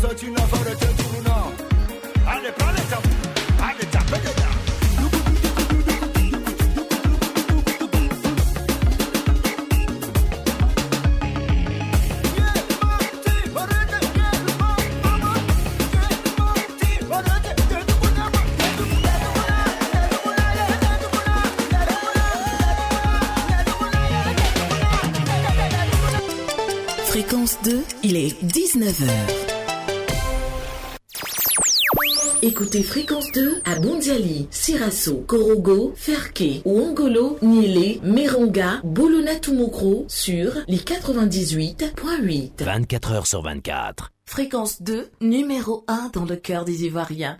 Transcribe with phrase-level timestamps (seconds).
[0.00, 0.39] Such know
[32.72, 40.76] Écoutez Fréquence 2 à Bondiali, Sirasso, Korogo, Ferke, Ouangolo, Niélé, Meronga, Bolona Tumokro sur les
[40.76, 42.62] 98.8.
[42.62, 44.12] 24 heures sur 24.
[44.24, 47.38] Fréquence 2, numéro 1 dans le cœur des Ivoiriens.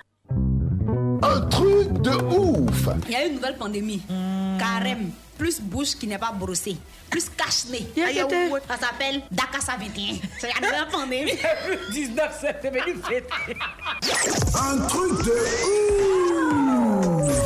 [1.22, 4.02] Un truc de ouf Il y a une nouvelle pandémie.
[4.58, 5.12] Carême.
[5.40, 6.76] Plus bouche qui n'est pas brossée.
[7.08, 7.88] Plus cache-nez.
[8.68, 10.16] Ça s'appelle Dakassa 21.
[10.38, 11.32] C'est la pandémie.
[11.92, 13.26] 19 septembre, il fait.
[14.54, 15.32] Un truc de
[15.64, 16.89] ouf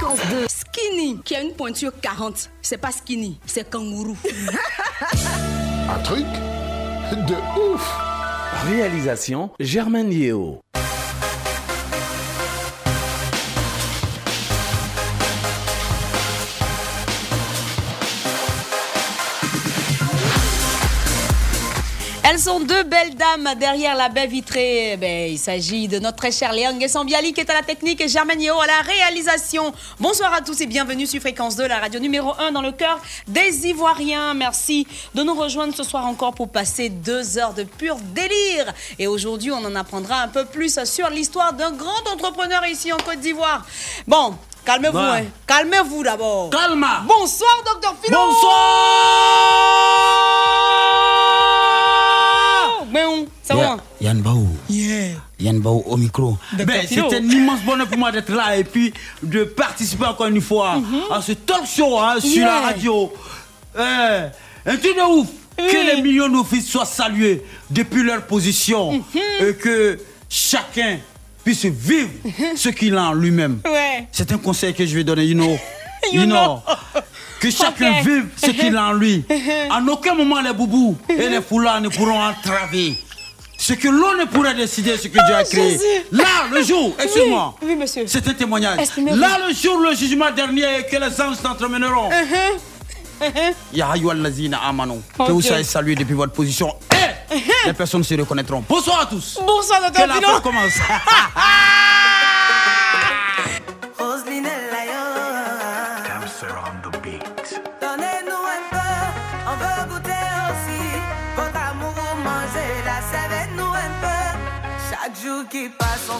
[0.00, 0.46] Fréquence 2.
[0.48, 2.48] Skinny, qui a une pointure 40.
[2.62, 4.16] C'est pas skinny, c'est kangourou.
[5.90, 6.24] un truc
[7.28, 7.98] de ouf
[8.66, 10.62] Réalisation Germaine Yeo.
[22.32, 24.96] Elles sont deux belles dames derrière la baie vitrée.
[25.00, 28.06] Ben, il s'agit de notre très chère Léon Sambiali qui est à la technique et
[28.06, 29.72] Germaine Yeo à la réalisation.
[29.98, 33.00] Bonsoir à tous et bienvenue sur Fréquence 2, la radio numéro 1 dans le cœur
[33.26, 34.34] des Ivoiriens.
[34.34, 38.72] Merci de nous rejoindre ce soir encore pour passer deux heures de pur délire.
[39.00, 42.98] Et aujourd'hui, on en apprendra un peu plus sur l'histoire d'un grand entrepreneur ici en
[42.98, 43.66] Côte d'Ivoire.
[44.06, 45.24] Bon, calmez-vous, hein.
[45.48, 46.50] calmez-vous d'abord.
[46.50, 48.16] Calma Bonsoir, docteur Philo.
[48.16, 49.80] Bonsoir
[54.00, 54.48] Yann Baou.
[54.68, 55.16] Yeah.
[55.38, 56.36] Yann Baou au micro.
[56.52, 58.92] Ben, c'est un immense bonheur pour moi d'être là et puis
[59.22, 60.80] de participer encore une fois
[61.10, 62.34] à ce talk show hein, sur Mhm.
[62.36, 62.46] Yeah.
[62.46, 63.12] la radio.
[63.78, 63.80] Eh,
[64.70, 65.26] un truc de ouf.
[65.56, 69.02] Que les millions d'offices soient salués depuis leur position Mhm.
[69.48, 69.98] et que
[70.28, 70.98] chacun
[71.44, 72.08] puisse vivre
[72.56, 73.60] ce qu'il a en lui-même.
[73.66, 74.06] Ouais.
[74.10, 75.58] C'est un conseil que je vais donner, you know.
[76.12, 76.62] You You know.
[76.64, 77.02] know.
[77.40, 79.24] Que chacun vive ce qu'il a en lui.
[79.70, 82.98] En aucun moment, les boubous et les foulards ne pourront entraver.
[83.56, 85.72] Ce que l'on ne pourrait décider, ce que Dieu a créé.
[85.72, 85.84] Jésus.
[86.12, 87.54] Là, le jour, excuse-moi.
[87.62, 87.76] Oui.
[88.06, 88.78] C'est un témoignage.
[88.96, 92.08] Là, le jour, le jugement dernier que les anges t'entremèneront.
[93.72, 95.00] Ya ayyuhal lazina amanu.
[95.16, 96.74] Que vous soyez salués depuis votre position.
[97.30, 98.64] Et les personnes se reconnaîtront.
[98.68, 99.38] Bonsoir à tous.
[99.46, 100.28] Bonsoir, Que docteur la Philo.
[100.28, 100.72] fête commence.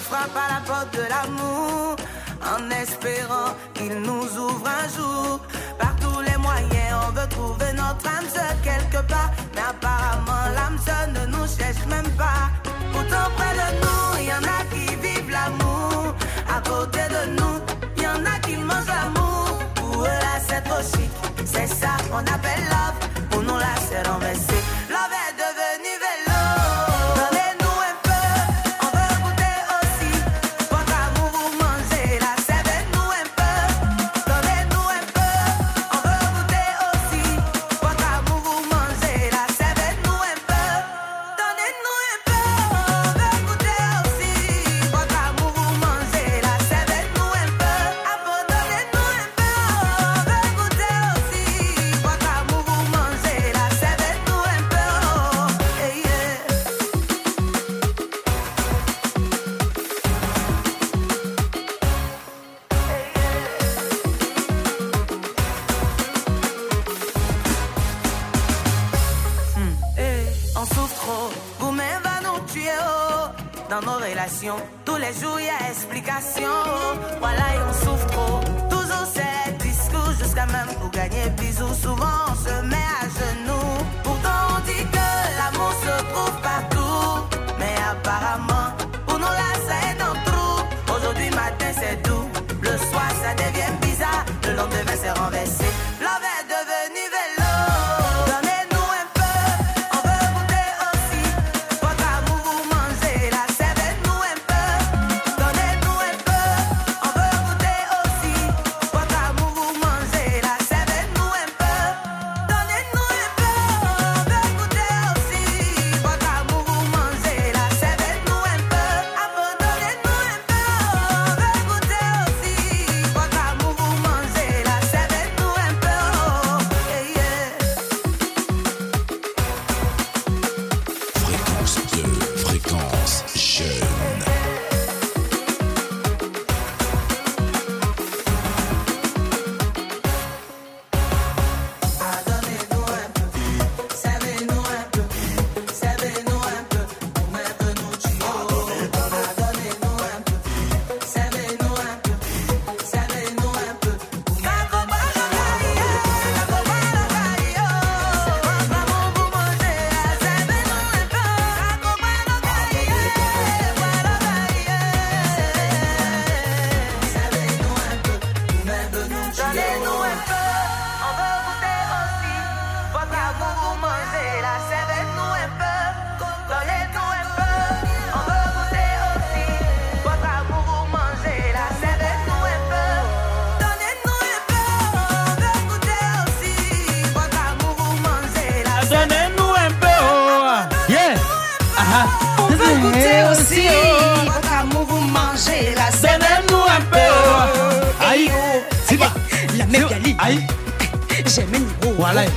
[0.00, 1.96] frappe à la porte de l'amour.
[2.42, 5.40] En espérant qu'il nous ouvre un jour.
[5.78, 9.30] Par tous les moyens, on veut trouver notre âme sœur quelque part.
[9.54, 12.48] Mais apparemment, l'âme sœur ne nous cherche même pas.
[12.92, 16.14] Pourtant, près de nous, il y en a qui vivent l'amour.
[16.56, 17.56] À côté de nous,
[17.96, 19.58] il y en a qui mangent l'amour.
[19.74, 21.10] Pour eux, là, c'est trop chic.
[21.44, 22.69] C'est ça qu'on appelle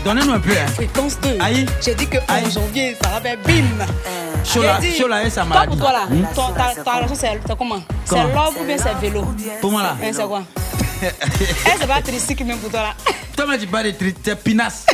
[0.03, 0.51] donnez-nous un peu.
[0.51, 0.67] Hein.
[0.75, 1.37] Fréquence 2.
[1.39, 1.65] Aïe.
[1.81, 3.85] J'ai dit que en janvier, ça va faire bim.
[4.45, 5.67] Chola, dit, Chola et sa Toi, maladie.
[5.67, 5.99] pour toi là,
[6.83, 7.81] ta, relation, c'est comment?
[8.03, 9.25] C'est love ou bien c'est vélo?
[9.61, 9.97] Pour moi là.
[10.03, 10.43] Hein, C'est quoi?
[11.03, 12.93] Eh, c'est pas tricycle même pour toi là.
[13.35, 14.85] Toi, mais tu parles de tri- c'est pinasse.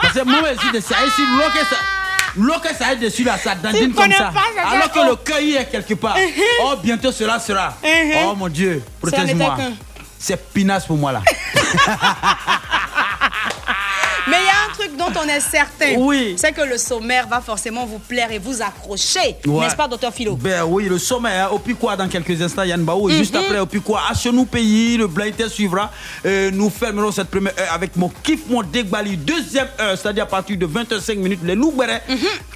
[0.00, 0.96] Parce que moi, je suis de ça.
[1.06, 1.76] Et si l'eau que ça.
[2.36, 4.32] L'eau que ça est dessus là, ça dandine comme ça.
[4.34, 6.16] pas, Alors que le cœur est quelque part.
[6.64, 7.74] Oh, bientôt cela sera.
[7.84, 8.12] Mhm.
[8.26, 9.56] Oh mon Dieu, protège-moi.
[10.18, 11.22] C'est pinasse pour moi là.
[14.78, 15.94] truc dont on est certain.
[15.98, 16.34] Oui.
[16.36, 19.36] C'est que le sommaire va forcément vous plaire et vous accrocher.
[19.46, 19.60] Ouais.
[19.64, 20.36] N'est-ce pas, docteur Philo?
[20.36, 23.08] Ben oui, le sommet, hein, au Piquois dans quelques instants, Yann Bao.
[23.10, 23.40] Juste Mhm.
[23.40, 25.90] après, au Piquois, à chez nous pays, le blind suivra.
[26.24, 29.16] Euh, nous fermerons cette première heure avec mon kiff, mon dégbali.
[29.16, 32.02] Deuxième heure, c'est-à-dire à partir de 25 minutes, les loubrets,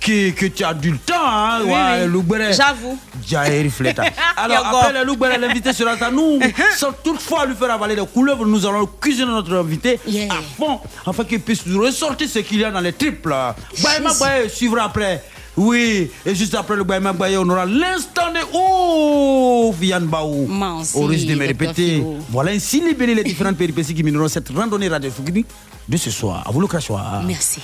[0.00, 1.60] qui, que tu as du temps, hein.
[1.64, 2.38] Oui, ouais, oui.
[2.38, 2.52] les.
[2.52, 2.98] J'avoue.
[4.36, 6.40] Alors, après les loubrets, l'invité sera à nous.
[6.76, 10.32] Sans toutefois lui faire avaler des couleuvres, nous allons cuisiner notre invité Yeah.
[10.32, 13.26] à fond, afin qu'il puisse nous ressortir ce qu'il y a dans les tripes.
[13.26, 13.54] là.
[13.82, 15.22] Baye suivra après.
[15.56, 20.48] Oui, et juste après le Baïma Baye, on aura l'instant de ouf, Yann Baou.
[20.94, 22.02] Au risque de me répéter.
[22.30, 25.46] Voilà ainsi libérer les différentes péripéties qui mèneront cette randonnée radiophonique
[25.88, 26.42] de ce soir.
[26.46, 27.22] À vous le crachoir.
[27.26, 27.60] Merci.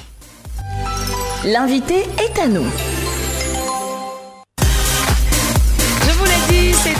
[1.45, 2.67] L'invité est à nous.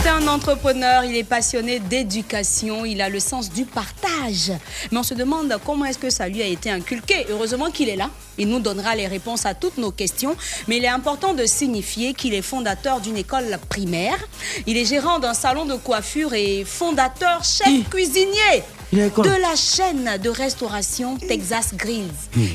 [0.09, 4.51] Un entrepreneur, il est passionné d'éducation, il a le sens du partage.
[4.91, 7.25] Mais on se demande comment est-ce que ça lui a été inculqué.
[7.29, 10.35] Heureusement qu'il est là, il nous donnera les réponses à toutes nos questions.
[10.67, 14.17] Mais il est important de signifier qu'il est fondateur d'une école primaire,
[14.65, 18.63] il est gérant d'un salon de coiffure et fondateur chef cuisinier.
[18.91, 22.09] De la chaîne de restauration Texas Grills.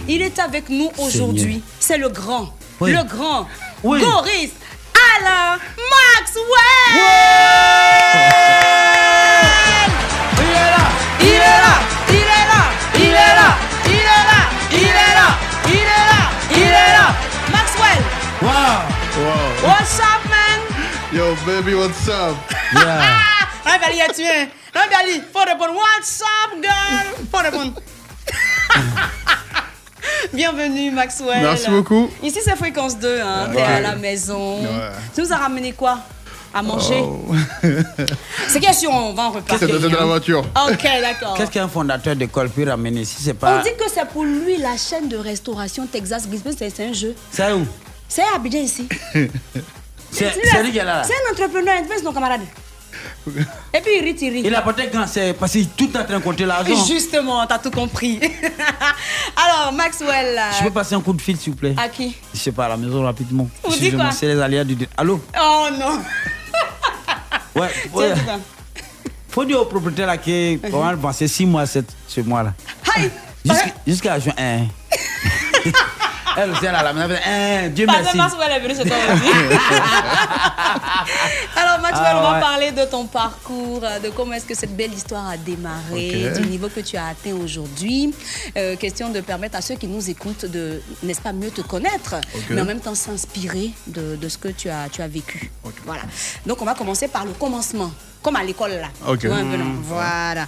[0.09, 1.63] Il est avec nous aujourd'hui.
[1.79, 2.91] C'est le grand, Oui.
[2.93, 3.47] le grand
[3.85, 4.01] Oui.
[4.01, 4.51] Goris
[4.95, 5.59] Alain
[5.91, 6.95] Maxwell.
[10.39, 10.85] Il est là
[11.21, 11.75] Il est là,
[12.09, 12.63] il est là,
[12.97, 13.49] il est là,
[13.87, 15.29] il est là, il est là,
[15.69, 16.21] il est là,
[16.51, 17.07] il est là.
[17.53, 18.03] Maxwell,
[18.43, 19.69] Wow.
[19.69, 20.61] what's up, man?
[21.13, 22.37] Yo, baby, what's up?
[22.75, 23.21] Yeah.
[23.67, 24.49] Un Bali a tué.
[24.75, 25.75] Un Bali, faut répondre.
[25.75, 27.07] What's up, girl?
[27.31, 27.73] Faut répondre.
[30.33, 31.43] Bienvenue, Maxwell.
[31.43, 32.11] Merci beaucoup.
[32.23, 33.51] Ici, c'est Fréquence 2, hein.
[33.53, 34.61] T'es à la maison.
[34.61, 34.91] Ouais.
[35.15, 35.99] Tu nous as ramené quoi?
[36.53, 37.03] À manger?
[37.03, 37.35] Oh.
[38.49, 39.59] C'est question, on va en reparler.
[39.59, 40.45] C'est de, la voiture?
[40.69, 41.35] Ok, d'accord.
[41.37, 43.63] Qu'est-ce qu'un fondateur d'école peut ramener si c'est On pas.
[43.63, 47.15] dit que c'est pour lui la chaîne de restauration Texas Grisby, c'est un jeu.
[47.33, 47.67] C'est où?
[48.09, 48.89] C'est à Abidjan ici.
[50.15, 51.03] C'est c'est lui qui est là.
[51.03, 52.43] C'est un entrepreneur, c'est nos camarades.
[53.27, 54.43] Et puis il rit, il rit.
[54.45, 56.85] Il a peut-être quand c'est parce qu'il est tout en train de compter l'argent.
[56.87, 58.21] Justement, t'as tout compris.
[59.37, 62.15] Alors, Maxwell, Je peux euh, passer un coup de fil, s'il vous plaît à qui
[62.33, 63.49] Je sais pas, à la maison rapidement.
[63.65, 64.77] Vous dites quoi C'est les aléas du.
[64.97, 66.01] Allô Oh non
[67.61, 67.69] Ouais.
[67.93, 68.13] Ouais.
[68.25, 68.39] quoi
[69.29, 72.53] Faut dire au propriétaire là qu'on va avancer 6 mois cette, ce mois-là.
[72.97, 73.11] Aïe
[73.45, 74.67] Jusqu'à jusqu'à juin 1.
[76.37, 78.13] Elle aussi, elle a la elle Hein, Dieu merci.
[78.13, 79.31] que Maxwell est venu chez toi aussi.
[81.57, 82.41] Alors Maxwell, Ah, on va ouais.
[82.41, 86.47] parler de ton parcours, euh, de comment est-ce que cette belle histoire a démarré, du
[86.49, 88.15] niveau que tu as atteint aujourd'hui.
[88.57, 92.17] Euh, question de permettre à ceux qui nous écoutent de, n'est-ce pas, mieux te connaître,
[92.51, 95.51] mais en même temps s'inspirer de, de ce que tu as, tu as vécu.
[95.85, 96.03] Voilà.
[96.47, 97.91] Donc on va commencer par le commencement,
[98.25, 98.89] comme à l'école là.
[99.07, 99.19] Ok.
[99.21, 100.47] Tu vois un peu, non Voilà.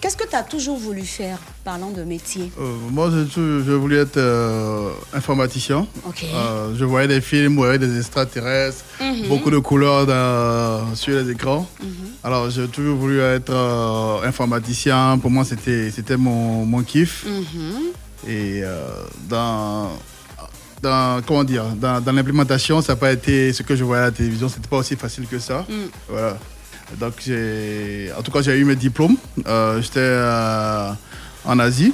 [0.00, 2.52] Qu'est-ce que tu as toujours voulu faire, parlant de métier?
[2.60, 5.86] Euh, moi, je, je voulais être euh, informaticien.
[6.06, 6.22] Ok.
[6.22, 9.28] Euh, je voyais des films, voyais des extraterrestres, Mhm.
[9.28, 11.66] beaucoup de couleurs dans- sur les écrans.
[12.22, 13.54] Alors, j'ai toujours voulu être
[14.24, 15.18] informaticien.
[15.18, 17.24] Pour moi, c'était mon, mon kiff.
[17.26, 18.30] Mhm.
[18.30, 18.62] Et
[19.28, 19.90] dans,
[20.82, 24.06] dans, comment dire, dans, dans l'implémentation, ça n'a pas été ce que je voyais à
[24.06, 24.48] la télévision.
[24.48, 25.64] C'était pas aussi facile que ça.
[26.08, 26.36] Voilà.
[27.00, 29.16] Donc, j'ai, en tout cas, j'ai eu mes diplômes.
[29.46, 30.90] Euh, J'étais euh,
[31.44, 31.92] en Asie,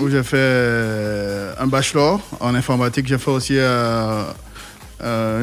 [0.00, 3.06] où j'ai fait euh, un bachelor en informatique.
[3.06, 4.24] J'ai fait aussi euh,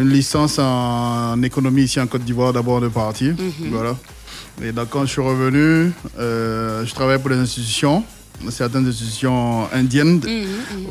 [0.02, 3.32] une licence en économie ici en Côte d'Ivoire, d'abord de partie.
[3.72, 3.96] Voilà.
[4.62, 8.04] Et donc, quand je suis revenu, je travaillais pour des institutions,
[8.50, 10.22] certaines institutions indiennes,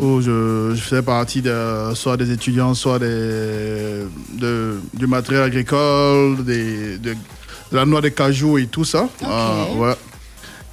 [0.00, 4.04] où je, je faisais partie de, soit des étudiants, soit des,
[4.38, 7.14] de- du matériel agricole, des, de,
[7.70, 9.08] de la noix de cajou et tout ça.
[9.22, 9.94] Euh, ouais.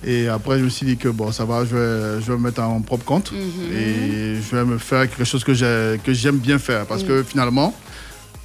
[0.03, 2.43] Et après, je me suis dit que bon, ça va, je vais, je vais me
[2.43, 6.59] mettre à mon propre compte et je vais me faire quelque chose que j'aime bien
[6.59, 6.85] faire.
[6.85, 7.73] Parce que finalement,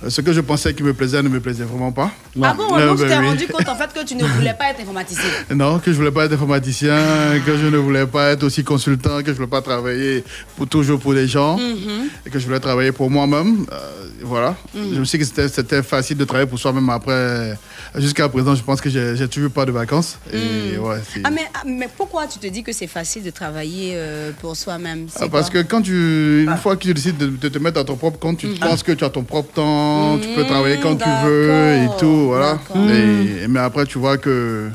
[0.09, 2.11] ce que je pensais qui me plaisait ne me plaisait vraiment pas.
[2.43, 3.27] Ah bon, Non, tu t'es oui.
[3.27, 5.25] rendu compte en fait que tu ne voulais pas être informaticien.
[5.55, 6.97] Non, que je voulais pas être informaticien,
[7.45, 10.25] que je ne voulais pas être aussi consultant, que je voulais pas travailler
[10.57, 12.09] pour toujours pour des gens, Mhm.
[12.27, 13.67] et que je voulais travailler pour moi-même.
[13.73, 13.77] Euh,
[14.23, 14.57] voilà.
[14.75, 14.95] Mhm.
[14.95, 16.89] Je me suis dit que c'était- facile de travailler pour soi-même.
[16.91, 17.59] Après,
[17.97, 20.19] jusqu'à présent, je pense que j'ai toujours pas de vacances.
[20.33, 23.31] Et ouais, c'est- Ah mais, ah, mais pourquoi tu te dis que c'est facile de
[23.31, 25.07] travailler euh, pour soi-même?
[25.21, 27.85] Ah, parce que quand tu, une fois que tu décides de, de te mettre à
[27.85, 28.59] ton propre compte, tu Mhm.
[28.59, 29.90] penses que tu as ton propre temps,
[30.21, 32.59] tu peux Mhm, travailler quand tu veux et tout, voilà.
[32.93, 34.69] Et, mais après, tu vois que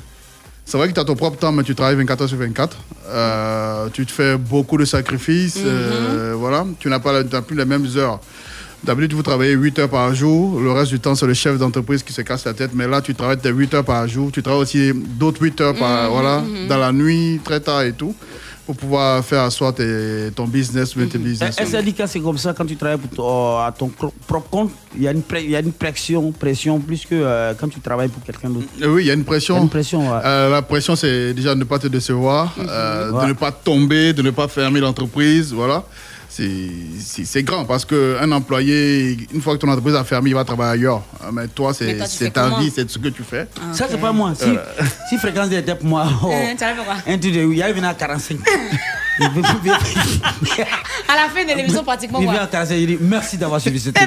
[0.66, 2.78] c'est vrai que tu as ton propre temps, mais tu travailles 24 heures sur 24.
[3.08, 6.66] Euh, tu te fais beaucoup de sacrifices, euh, voilà.
[6.80, 8.20] Tu n'as pas, tu plus les mêmes heures.
[8.84, 10.60] D'habitude, vous travaillez 8 heures par jour.
[10.60, 12.72] Le reste du temps, c'est le chef d'entreprise qui se casse la tête.
[12.76, 14.30] Mais là, tu travailles tes 8 heures par jour.
[14.32, 18.14] Tu travailles aussi d'autres 8 heures par, voilà, dans la nuit, très tard et tout,
[18.66, 21.56] pour pouvoir faire asseoir tes- ton business ou tes business.
[21.60, 25.04] Est-ce que c'est comme ça quand tu travailles pour ton- à ton propre compte Il
[25.04, 27.80] y a une, pré- il y a une pression, pression plus que euh, quand tu
[27.80, 28.68] travailles pour quelqu'un d'autre.
[28.82, 29.58] Euh, Oui, il y a une pression.
[29.58, 30.20] A une pression, ouais.
[30.24, 34.14] Euh, la pression, c'est déjà de ne pas te décevoir, euh, de ne pas tomber,
[34.14, 35.54] de ne pas fermer l'entreprise.
[35.54, 35.84] Voilà.
[36.38, 40.72] C'est- grand parce qu'un employé, une fois que ton entreprise a fermé, il va travailler
[40.74, 41.02] ailleurs.
[41.24, 41.96] Euh, Mais toi, c'est
[42.32, 43.48] ta vie, c'est ce que tu fais.
[43.72, 44.34] Ça, c'est pas moi.
[44.36, 44.66] Si, Voilà.
[45.10, 47.54] si fréquence était pour moi, oh, Euh, tu arrives quoi un truc de.
[47.54, 48.38] Il arrive à 45.
[49.18, 49.78] Il veut- il veut-
[51.08, 53.80] À la fin de l'émission, pratiquement, il vient à 45, il dit merci d'avoir suivi
[53.80, 54.02] cette Et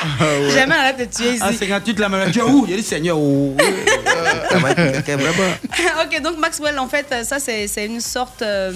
[0.00, 0.54] c'est la même chose.
[0.54, 1.42] Jamais elle allait te tuer ici.
[1.44, 2.30] Ah, 58 la même.
[2.30, 3.56] Tu es où Il dit Seigneur, où
[4.50, 5.52] Ça va être quelqu'un vraiment.
[6.04, 8.72] ok, donc Maxwell, en fait, ça c'est c'est une sorte, euh,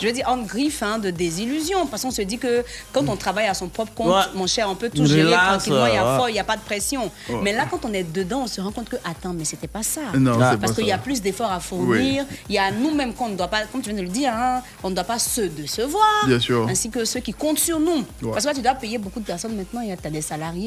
[0.00, 1.86] je veux dire, en griffe hein, de désillusion.
[1.86, 4.22] Parce qu'on se dit que quand on travaille à son propre compte, Ouais.
[4.34, 6.32] mon cher, on peut tout gérer tranquillement, il n'y a, ouais.
[6.32, 7.10] y a pas de pression.
[7.28, 7.36] Ouais.
[7.42, 9.82] Mais là, quand on est dedans, on se rend compte que, attends, mais c'était pas
[9.82, 10.00] ça.
[10.18, 12.24] Non, c'est Parce qu'il y a plus d'efforts à fournir.
[12.48, 14.62] Il y a nous-mêmes qu'on ne doit pas, comme tu viens de le dire, hein,
[14.82, 16.26] on ne doit pas se décevoir.
[16.26, 16.66] Bien sûr.
[16.68, 18.04] Ainsi que ceux qui comptent sur nous.
[18.22, 18.32] Ouais.
[18.32, 19.80] Parce que là, tu dois payer beaucoup de personnes maintenant.
[19.80, 20.63] Il y a des salariés.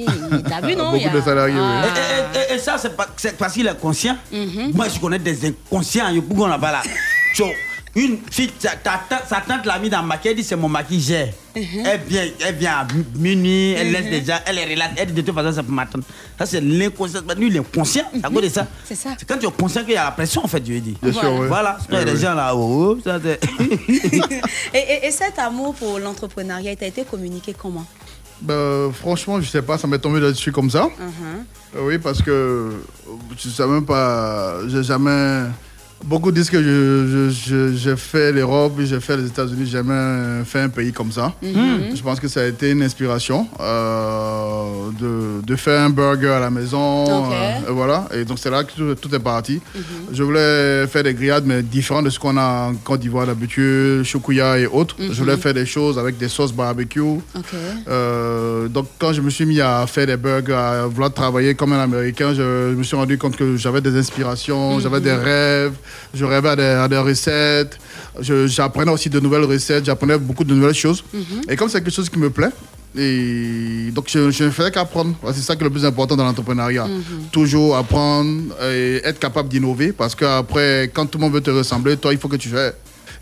[0.50, 1.62] T'as vu, non Beaucoup Il y a- de salariés, oui.
[1.62, 1.86] Ah.
[1.86, 4.18] Et, et- et- et ça, c'est pas- c'est parce qu'il est conscient.
[4.32, 4.72] Mhm.
[4.74, 6.08] Moi, je connais des inconscients.
[6.10, 6.82] Il y a là-bas là?
[7.36, 7.46] So,
[7.96, 10.56] une fille, ta, ta tante- sa tante l'a mis dans le maquillage, elle dit c'est
[10.56, 11.30] mon maquillage.
[11.56, 11.64] Mhm.
[11.86, 15.22] Elle vient, elle vient à minuit, elle laisse déjà, elle est relaxe, elle dit de
[15.22, 16.04] toute façon, c'est pour ma tante.
[16.38, 17.22] Ça, c'est l'inconscient.
[17.36, 18.68] Lui, il est conscient, à cause de ça.
[18.86, 19.10] C'est ça.
[19.18, 20.96] C'est quand tu es conscient qu'il y a la pression, en fait, je lui dis.
[21.02, 21.40] Bien sûr, Voilà.
[21.42, 21.48] oui.
[21.48, 22.22] Voilà, parce qu'il y a Oui, des oui.
[22.22, 23.40] gens là, oh, oh, ça, c'est.
[24.74, 27.86] Et, et- et cet amour pour l'entrepreneuriat, il t'a été communiqué comment?
[28.42, 30.84] Ben, franchement, je sais pas, ça m'est tombé dessus comme ça.
[30.84, 31.46] Mhm.
[31.76, 32.72] Euh, Oui, parce que euh,
[33.38, 35.44] je sais même pas, j'ai jamais.
[36.06, 40.44] Beaucoup disent que je- je- je- j'ai fait l'Europe, j'ai fait les États-Unis, j'ai jamais
[40.46, 41.34] fait un pays comme ça.
[41.42, 41.96] Mhm.
[41.96, 46.40] Je pense que ça a été une inspiration euh, de, de faire un burger à
[46.40, 47.04] la maison.
[47.04, 47.34] Ok.
[47.34, 49.60] euh, et voilà, et donc c'est là que tout, tout est parti.
[50.14, 54.04] Je voulais faire des grillades, mais différentes de ce qu'on a en Côte d'Ivoire d'habitude,
[54.04, 54.96] choukouya et autres.
[55.00, 57.02] Je voulais faire des choses avec des sauces barbecue.
[57.88, 61.74] Euh, donc quand je me suis mis à faire des burgers, à vouloir travailler comme
[61.74, 65.74] un Américain, je me suis rendu compte que j'avais des inspirations, j'avais des rêves,
[66.14, 67.78] je rêvais à des, à des recettes,
[68.22, 71.04] j'apprenais aussi de nouvelles recettes, j'apprenais beaucoup de nouvelles choses.
[71.50, 72.50] Et comme c'est quelque chose qui me plaît,
[72.96, 75.14] et donc je, je ne faisais qu'apprendre.
[75.34, 76.88] C'est ça qui est le plus important dans l'entrepreneuriat.
[77.32, 81.98] Toujours apprendre et être capable d'innover parce qu'après, quand tout le monde veut te ressembler,
[81.98, 82.74] toi, il faut que tu aies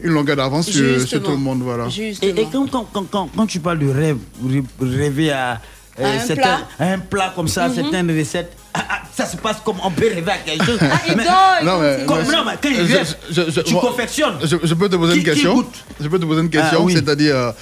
[0.02, 1.62] une longueur d'avance sur, sur tout le monde.
[1.62, 1.88] Voilà.
[1.98, 5.62] Et, et quand, quand, quand, quand, quand tu parles de rêve, rê- rêver à,
[6.00, 6.68] euh, À un certains- plat.
[6.80, 7.76] à un plat comme ça, Mhm.
[7.76, 10.78] certaines recettes, ah, ah, ça se passe comme on peut rêver à quelque chose.
[10.82, 11.24] Ah, il Mais-
[11.64, 14.36] Non, mais- Comme- non, mais quand il je- rêve, je- je- tu moi- confectionnes.
[14.44, 15.66] Je, je peux te poser Qui- une question
[16.02, 16.94] Je peux te poser une question, Ah, oui.
[16.94, 17.54] c'est-à-dire,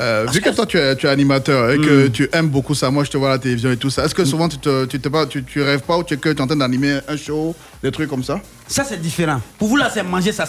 [0.00, 2.90] euh, vu que toi tu es, tu es animateur et que tu aimes beaucoup ça,
[2.90, 4.86] moi je te vois à la télévision et tout ça, est-ce que souvent tu te,
[4.86, 6.56] tu, te pas, tu, tu rêves pas ou tu es, que tu es en train
[6.56, 8.40] d'animer un show, des trucs comme ça?
[8.68, 9.38] Ça, c'est différent.
[9.58, 10.46] Pour vous, là, c'est manger, ça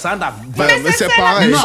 [0.56, 1.52] Ben, mais c'est pareil.
[1.52, 1.62] Là.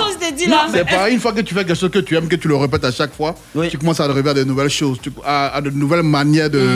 [0.73, 2.56] C'est pareil, une fois que tu fais quelque chose que tu aimes, que tu le
[2.56, 3.37] répètes à chaque fois,
[3.70, 6.66] tu commences à rêver à de nouvelles choses, à, à de nouvelles manières de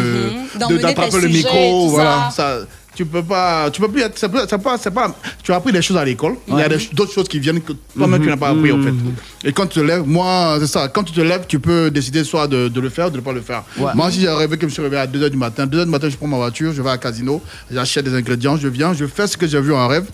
[0.57, 1.89] D'emmener d'attraper le micro.
[1.89, 2.61] Voilà, ça.
[2.61, 2.67] ça.
[2.95, 5.97] Tu peux pas, tu peux plus être, c'est pas, pas, tu as appris des choses
[5.97, 6.37] à l'école.
[6.49, 8.93] Il y a d'autres choses qui viennent que toi-même tu n'as pas appris en fait.
[9.45, 12.25] Et quand tu te lèves, moi c'est ça, quand tu te lèves, tu peux décider
[12.25, 13.63] soit de, de le faire ou de ne pas le faire.
[13.79, 13.93] Ouais.
[13.95, 15.91] Moi si j'ai rêvé que je me suis réveillé à 2h du matin, 2h du
[15.91, 19.07] matin je prends ma voiture, je vais à casino, j'achète des ingrédients, je viens, je
[19.07, 20.05] fais ce que j'ai vu en rêve.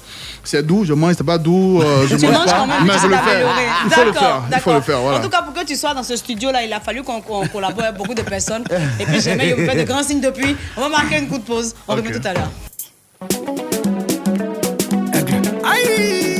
[0.45, 3.09] C'est doux, je mange, c'est pas doux, euh, je Tu mange pas, mais il faut
[3.09, 3.49] le faire.
[3.85, 5.19] Il faut le D'accord, faire, il faut le faire, voilà.
[5.19, 7.47] En tout cas, pour que tu sois dans ce studio-là, il a fallu qu'on qu'on
[7.49, 8.65] collabore avec beaucoup de personnes.
[9.01, 10.57] Et puis, jamais il me fait de grands signes depuis.
[10.77, 11.75] On va marquer une coup de pause.
[11.87, 12.51] On revient tout à l'heure.
[15.65, 16.38] Aïe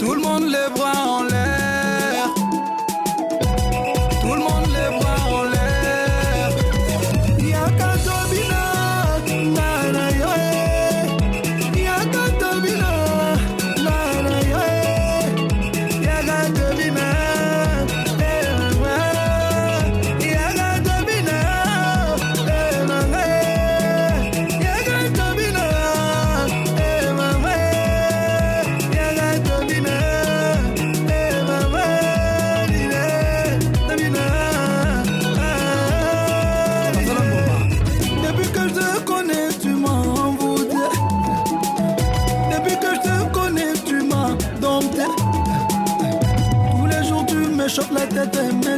[0.00, 1.73] tout le monde les bras en l'air.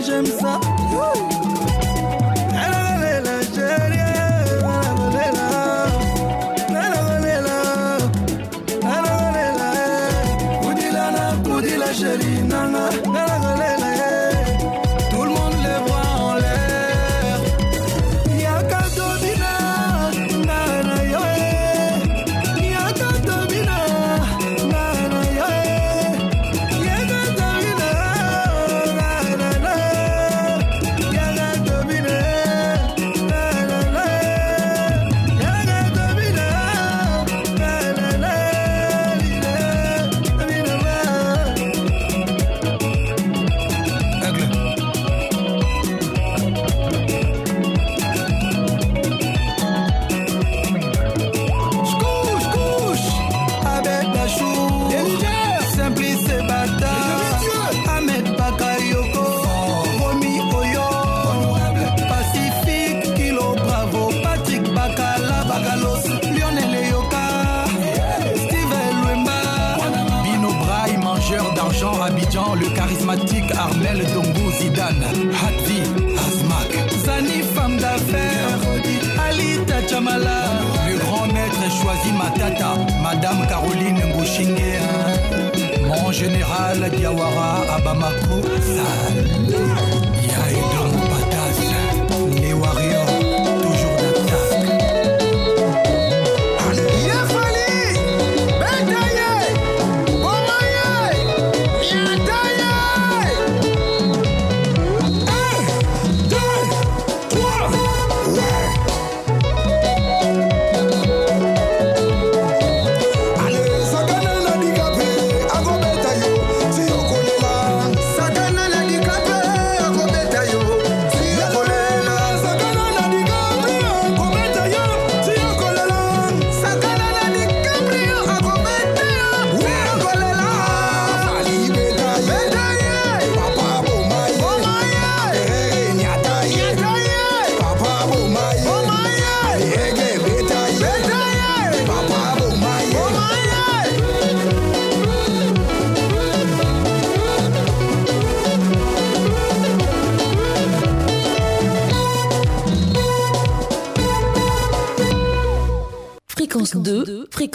[0.07, 0.66] J'aime ça.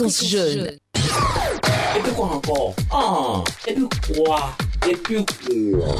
[0.10, 0.72] Fréquence jeune.
[1.96, 2.74] Et puis quoi encore?
[2.92, 4.52] Ah, et puis quoi?
[4.90, 5.96] Et puis quoi?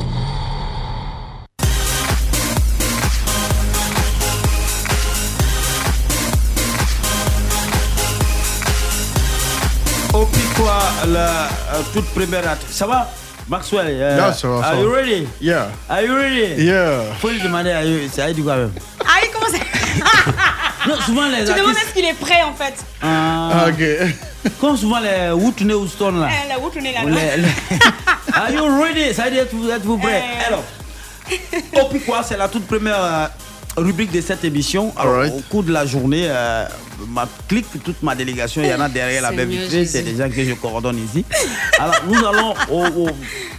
[10.14, 10.26] Au
[10.58, 13.10] quoi la euh, toute première at- Ça va?
[13.48, 15.28] Maxwell euh, Yeah, ça va, ça Are you ready?
[15.42, 15.68] Yeah.
[15.90, 16.64] Are you ready?
[16.64, 17.04] Yeah.
[17.20, 18.72] Faut lui demander, are you- ça dit quoi même?
[19.06, 19.54] Ah, il commence.
[19.54, 20.88] À...
[20.90, 22.81] Non, souvent les Tu demandes est-ce qu'il est prêt en fait?
[23.70, 24.52] Ok.
[24.60, 26.30] Comme souvent les Wootney Houston là.
[26.46, 27.02] Eh, Là où tu es là.
[27.06, 27.48] Les- les-
[28.34, 29.14] Are you ready?
[29.14, 30.24] Ça veut dire êtes-vous êtes-vous prêts?
[30.42, 30.46] Eh.
[30.48, 30.64] Alors,
[31.82, 33.28] au Piquois, c'est la toute première euh,
[33.78, 34.94] rubrique de cette émission.
[34.98, 36.66] Alors, au cours de la journée, euh,
[37.08, 40.16] ma clique, toute ma délégation, il y en a derrière la baie vitrée, c'est des
[40.18, 41.24] gens que je coordonne ici.
[41.80, 43.10] Alors, nous allons au, au-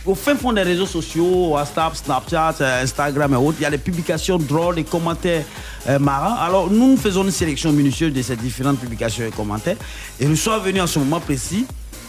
[0.05, 3.57] au fin fond des réseaux sociaux, WhatsApp, Snapchat, euh, Instagram et autres.
[3.61, 5.45] Il y a des publications drôles, des commentaires
[5.89, 6.37] euh, marrants.
[6.37, 9.77] Alors, nous faisons une sélection minutieuse de ces différentes publications et commentaires.
[10.21, 11.67] Et nous sommes venus en ce moment précis.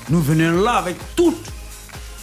[0.10, 1.46] Nous venons là avec toutes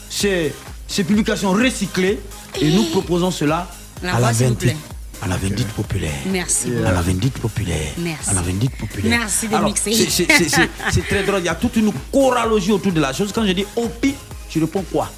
[0.09, 0.53] ces,
[0.87, 2.21] ces publications recyclées
[2.61, 3.69] et nous proposons cela
[4.03, 4.59] La à la voix, s'il vous vindite.
[4.61, 4.77] plaît.
[5.23, 6.13] À la vindite populaire.
[6.33, 6.73] Merci.
[6.87, 7.93] À la vindite populaire.
[7.99, 8.31] Merci.
[8.31, 9.19] À la vindite populaire.
[9.19, 9.93] Merci de Alors, mixer.
[9.93, 11.41] c'est- c'est- c'est- C'est c'est très drôle.
[11.41, 13.31] Il y a toute une choralogie autour de la chose.
[13.35, 14.15] Quand je dis OPI,
[14.49, 15.11] tu réponds quoi?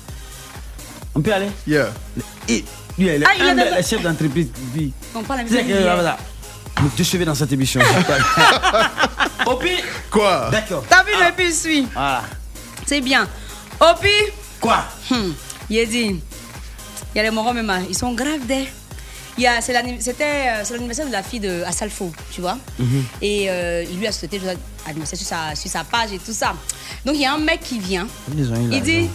[1.15, 1.49] On peut aller?
[1.69, 1.93] Yeah.
[2.49, 2.65] Et
[2.99, 4.49] lui, il est Ah, un chefs d'entreprise.
[5.15, 5.95] On parle la Tu sais même que- hier.
[5.95, 6.17] voilà.
[6.83, 7.81] me déchevez dans cette émission.
[9.47, 9.71] Opi
[10.11, 10.49] Quoi?
[10.51, 10.85] D'accord.
[10.89, 11.87] T'as vu le puce, oui.
[11.93, 12.23] Voilà.
[12.87, 13.27] C'est bien.
[13.81, 14.09] Opi
[14.61, 14.85] Quoi?
[15.11, 15.33] Hmm.
[15.71, 16.05] Il a dit,
[17.15, 18.69] il y a les morons même, hein, ils sont graves des.
[19.39, 22.43] Il y a, c'est l'anni- c'était, euh, c'est l'anniversaire de la fille de Assalfo, tu
[22.43, 22.59] vois.
[22.79, 23.05] Mhm.
[23.23, 26.35] Et euh, il lui a souhaité joyeux anniversaire sur sa, sur sa page et tout
[26.35, 26.53] ça.
[27.07, 29.09] Donc il y a un mec qui vient, Ils ont eu il dit,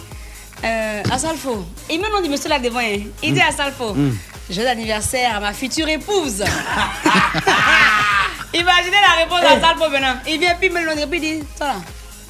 [0.64, 2.98] euh, Assalfo, il me nom du monsieur là devant, hein.
[3.22, 4.16] il dit Assalfo, Mm.
[4.50, 6.42] joyeux anniversaire à ma future épouse.
[8.54, 10.16] Imaginez la réponse d'Assalfo maintenant.
[10.26, 11.74] Il vient, puis me le dit, puis il dit, toi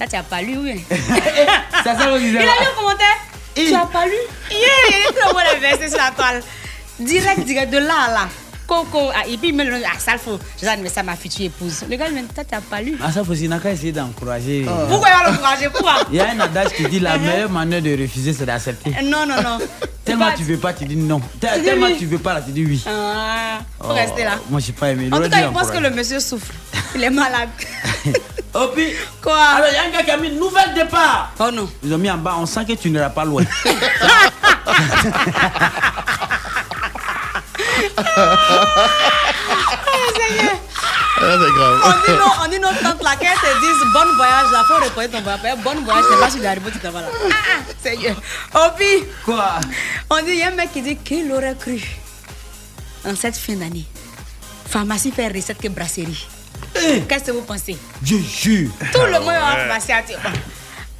[0.00, 0.84] là, tu as pas lu, oui.
[1.84, 3.16] Ça, ça Il a lu un commentaire.
[3.54, 4.12] Tu as pas lu?
[4.50, 6.42] Yeah, il tout le monde est versé sur la toile.
[7.00, 8.28] Direct, direct, de là à là.
[8.68, 9.10] Coco.
[9.14, 10.38] Ah, et puis il me le ah, faut.
[10.60, 11.84] Je dis, mais ça ma future épouse.
[11.88, 12.98] Le gars, il me dit, toi, tu n'as pas lu.
[13.02, 14.66] Ah, ça, faut n'a qu'à essayer d'encourager.
[14.88, 15.68] Pourquoi il va l'encourager?
[15.70, 15.94] Pourquoi?
[16.12, 18.90] Il y a un adage qui dit la meilleure manière de refuser, c'est d'accepter.
[19.04, 19.58] Non, non, non.
[20.04, 21.20] Tellement tu veux pas, tu dis non.
[21.40, 22.84] Tellement tu veux pas, là, tu dis oui.
[22.86, 24.32] Ah, faut Oh, rester là.
[24.50, 25.08] Moi, j'ai pas aimé.
[25.10, 26.52] En tout cas, il pense que le monsieur souffre.
[26.94, 27.48] Il est malade.
[28.54, 29.36] Oh, puis, Quoi?
[29.38, 31.32] Alors, il y a un gars qui a mis nouvelle départ.
[31.38, 31.68] Oh non.
[31.84, 33.44] Ils ont mis en bas, on sent que tu n'iras pas loin.
[41.20, 41.80] Ah, c'est grave.
[41.84, 44.64] On dit non, on dit non, tante là, quand elles te disent bon voyage, là,
[44.68, 45.58] faut reposer ton voyage.
[45.64, 47.08] Bon voyage, c'est pas sur l'aéroport, tu t'en vas là.
[47.10, 48.14] Ah, ah, sérieux.
[48.54, 49.50] Oh, puis, Quoi?
[50.10, 51.82] On dit, il y a un mec qui dit qu'il aurait cru
[53.04, 53.84] en cette fin d'année.
[54.68, 56.26] Pharmacie fait recette que brasserie.
[57.08, 57.76] Qu'est-ce que vous pensez?
[58.04, 58.70] Je jure.
[58.92, 60.18] Tout le monde va à la pharmacie à dire.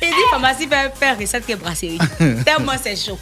[0.02, 1.98] Il dit pharmacie fait faire recette que brasserie.
[2.44, 3.18] Tellement c'est chaud.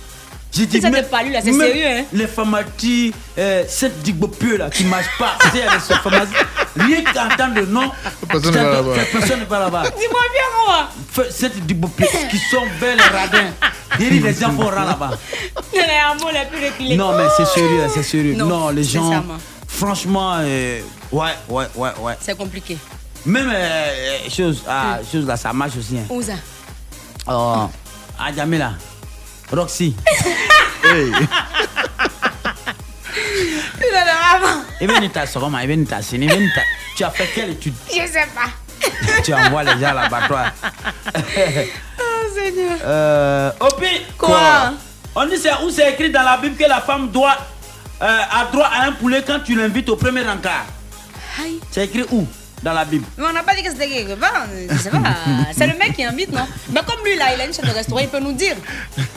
[0.56, 2.04] J'ai dit, ça pas là, c'est sérieux hein.
[2.12, 5.34] Les pharmacies, euh, cette digbopieux là qui ne marche pas.
[5.40, 6.32] Tu sais, il y a des pharmacies.
[6.76, 7.90] Rien qu'entendre le nom,
[8.28, 8.92] Personne tu ne va là-bas.
[9.12, 9.82] personne ne va là-bas.
[9.98, 11.24] Dis-moi bien moi.
[11.30, 13.50] Cette digbopieux qui sont belles les radins.
[13.98, 15.10] Derrière les gens vont là-bas.
[15.74, 16.96] Il y a un mot les plus reculés.
[16.96, 18.34] Non, mais c'est sérieux, c'est sérieux.
[18.34, 19.24] Non, Non, les gens.
[19.68, 20.80] Franchement, euh,
[21.12, 22.16] ouais, ouais, ouais, ouais.
[22.20, 22.78] C'est compliqué.
[23.26, 25.98] Même euh, euh, chose, ah, chose là, ça marche aussi.
[25.98, 26.04] Hein.
[26.08, 26.34] Où ça?
[27.28, 27.68] Oh,
[28.18, 28.72] ah, Jamila,
[29.52, 29.94] Roxy.
[30.84, 31.10] Hey.
[33.80, 33.92] Il
[35.10, 35.26] ta
[35.84, 36.62] ta et bien, ta-
[36.96, 37.74] Tu as fait quelle étude?
[37.88, 38.50] Je sais pas.
[39.24, 40.52] Tu envoies les gens à l'abattoir.
[41.98, 42.78] Oh Seigneur.
[42.84, 44.72] Euh, Opi Quoi?
[45.14, 47.36] On dit c'est où c'est écrit dans la Bible que la femme doit
[48.02, 50.66] euh, a droit à un poulet quand tu l'invites au premier encart.
[51.42, 51.58] Aïe.
[51.70, 52.26] C'est écrit où?
[52.66, 54.46] Dans la Bible Mais on n'a pas dit que c'était quelque part.
[55.56, 56.46] C'est le mec qui invite, non?
[56.72, 58.56] Mais comme lui, là, il a une chaîne de restaurant, il peut nous dire.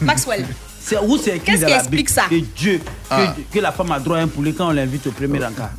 [0.02, 0.46] Maxwell.
[0.82, 2.22] C'est où c'est écrit Qu'est-ce dans qui la explique Bible?
[2.22, 2.24] ça?
[2.30, 3.36] Que Dieu, que, Ah.
[3.54, 5.72] que la femme a droit à un poulet quand on l'invite au premier encart.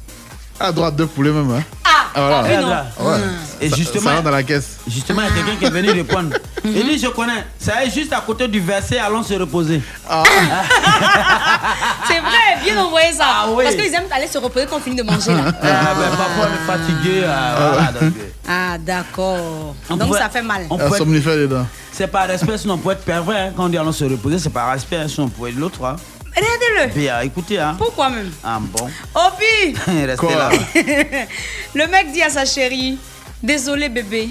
[0.61, 1.51] À droite, deux poulets même.
[1.51, 1.63] Hein.
[1.85, 2.61] Ah, Ah, voilà.
[2.61, 2.87] là.
[3.01, 3.19] Ouais.
[3.63, 4.77] Et Ça- justement, Ça dans la caisse.
[4.87, 6.37] justement, il y a quelqu'un qui est venu répondre.
[6.65, 9.81] Il dit, je connais, ça est juste à côté du verset, allons se reposer.
[10.09, 10.23] Ah.
[12.07, 13.25] C'est vrai, bien envoyé ça.
[13.27, 13.65] Ah oui.
[13.65, 15.45] Parce qu'ils aiment aller se reposer quand on finit de manger là.
[15.47, 17.21] Ah, ben, parfois on est fatigué.
[17.25, 19.75] voilà, donc, euh, Ah, d'accord.
[19.89, 20.67] on Donc pouvait- ça fait mal.
[20.69, 21.67] on Un pouvait- somnifère dedans.
[21.93, 23.49] C'est par respect, sinon on peut être pervers.
[23.49, 23.53] hein.
[23.57, 25.85] Quand on dit allons se reposer, c'est par respect, hein, sinon on peut être l'autre.
[25.85, 25.97] Hein.
[26.37, 26.95] Regardez-le.
[27.01, 27.75] Bien, écoutez, hein.
[27.79, 28.31] Pourquoi même?
[28.45, 28.89] Ah bon.
[29.15, 29.75] Opi
[30.07, 30.35] Restez Quoi?
[30.37, 30.51] là.
[31.75, 32.99] Le mec dit à sa chérie
[33.43, 34.29] Désolé bébé,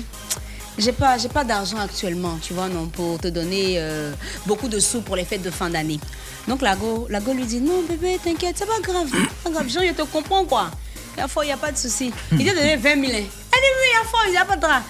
[0.77, 4.11] j'ai pas, j'ai pas d'argent actuellement, tu vois, non, pour te donner euh,
[4.45, 5.99] beaucoup de sous pour les fêtes de fin d'année.
[6.47, 9.07] Donc la go, la go lui dit Non bébé, t'inquiète, c'est pas grave.
[9.11, 10.69] C'est pas grave, Jean, je te comprends quoi.
[11.17, 12.13] Il y a fort, il n'y a pas de souci.
[12.31, 13.03] Il t'a donné 20 000.
[13.03, 14.81] Elle dit Oui, il y a fort, il n'y a pas de drap.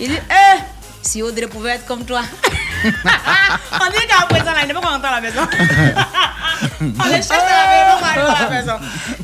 [0.00, 0.58] Il dit Eh,
[1.02, 2.22] si Audrey pouvait être comme toi.
[2.84, 5.40] On dit qu'à présent, là, il n'est pas rentrer à la maison.
[6.80, 8.72] On les cherche à la maison, on va arriver à la maison.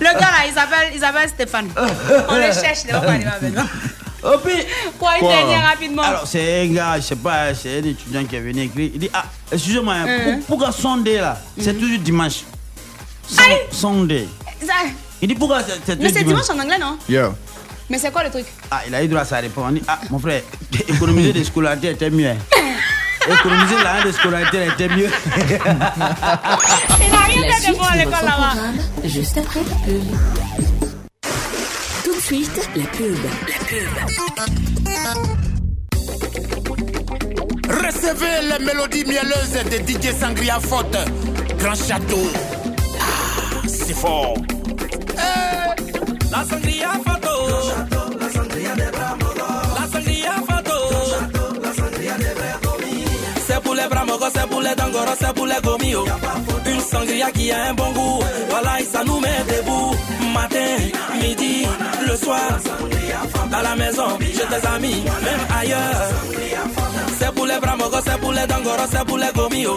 [0.00, 1.68] Le gars là, il s'appelle, il s'appelle Stéphane.
[2.28, 3.68] On le cherche, il n'est pas arrivé à la maison.
[4.26, 4.54] Oh, puis,
[4.98, 6.02] Quoi, une Quoi dernière rapidement.
[6.02, 8.90] alors c'est un gars, je sais pas, c'est un étudiant qui est venu écrire.
[8.94, 11.38] Il dit Ah, excusez-moi, hein, pour- pourquoi Sunday là?
[11.60, 12.40] C'est toujours dimanche.
[13.70, 14.28] Sunday.
[15.20, 16.98] Il dit Pourquoi c'est Mais c'est dimanche en anglais, non?
[17.08, 17.34] Yo.
[17.90, 18.46] Mais c'est quoi le truc?
[18.70, 19.64] Ah, il a eu droit à sa réponse.
[19.68, 20.42] On dit Ah, mon frère,
[20.88, 22.30] économiser des scolarités était mieux.
[23.30, 25.08] Économiser l'année de scolarité était mieux.
[25.36, 28.54] Il n'a rien La fait de suite bon à l'école là-bas.
[29.04, 30.02] juste après la pub.
[32.04, 33.16] Tout de suite, la pub.
[33.46, 33.88] La pub.
[37.68, 40.96] Recevez les mélodies mielleuses de DJ Sangria Faute.
[41.58, 42.30] Grand château.
[43.00, 44.34] Ah, c'est fort.
[46.30, 47.13] La sangria photo.
[47.46, 47.93] La
[53.84, 56.04] C'est pour les bramogos, c'est pour les dangoros, c'est pour les gomio.
[56.66, 58.20] Une sangria qui a un bon goût.
[58.48, 59.94] Voilà, et ça nous met debout.
[60.32, 60.76] Matin,
[61.20, 61.66] midi,
[62.08, 62.40] le soir.
[63.52, 66.08] À la maison, chez tes amis, même ailleurs.
[67.18, 69.76] C'est pour les bramogos, c'est pour les dangoros, c'est pour les gomio.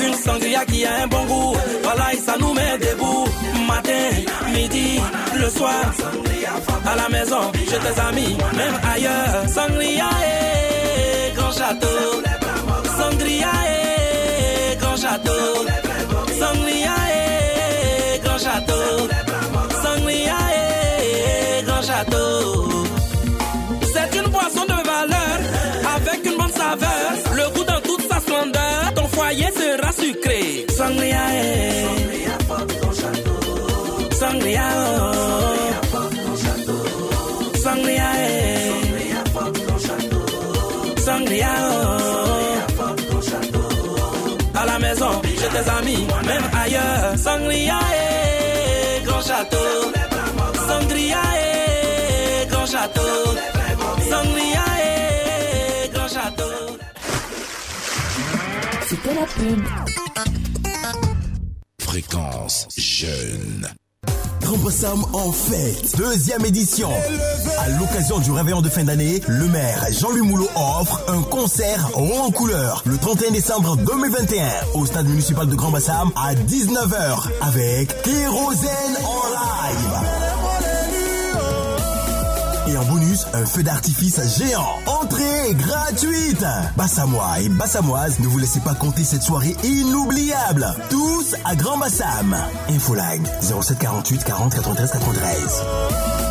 [0.00, 1.56] Une sangria qui a un bon goût.
[1.84, 3.26] Voilà, et ça nous met debout.
[3.68, 5.00] Matin, midi,
[5.36, 5.84] le soir.
[6.84, 9.48] À la maison, chez tes amis, même ailleurs.
[9.48, 12.26] Sangria et grand château.
[15.24, 15.85] Sangria et
[45.56, 47.18] tes amis, même ailleurs.
[47.18, 49.92] Sangria et grand château.
[50.68, 53.16] Sangria et grand château.
[54.10, 56.76] Sangria et grand château.
[58.88, 59.64] C'était la pub.
[61.80, 63.68] Fréquence jeune.
[64.46, 66.88] Grand Bassam en fête, deuxième édition.
[67.58, 72.30] À l'occasion du réveillon de fin d'année, le maire Jean-Louis Moulot offre un concert en
[72.30, 78.96] couleur le 31 décembre 2021 au stade municipal de Grand Bassam à 19h avec Kérosène
[79.04, 80.45] en live.
[82.68, 84.78] Et en bonus, un feu d'artifice géant.
[84.86, 86.44] Entrée gratuite.
[86.76, 90.66] Bassamois et Bassamoises, ne vous laissez pas compter cette soirée inoubliable.
[90.90, 92.36] Tous à Grand Bassam.
[92.68, 96.25] Infoline 07 48 40 93 93.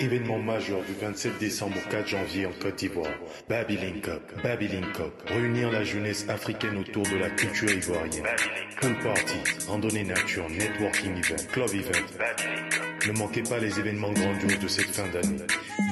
[0.00, 3.12] Événement majeur du 27 décembre au 4 janvier en Côte d'Ivoire.
[3.48, 5.12] Baby Link Up, Baby Link Up.
[5.26, 8.24] Réunir la jeunesse africaine autour de la culture ivoirienne.
[8.80, 9.36] Pool party,
[9.68, 12.06] randonnée nature, networking event, club event.
[13.06, 15.42] Ne manquez pas les événements grandioses de cette fin d'année.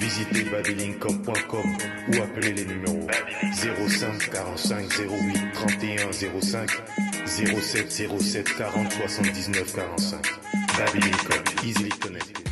[0.01, 1.77] Visitez babylinkup.com
[2.09, 3.07] ou appelez les numéros
[3.55, 6.71] 05 45 08 31 05
[7.27, 10.21] 07 07 40 79 45.
[10.77, 12.52] Baby Link Up, easily connected.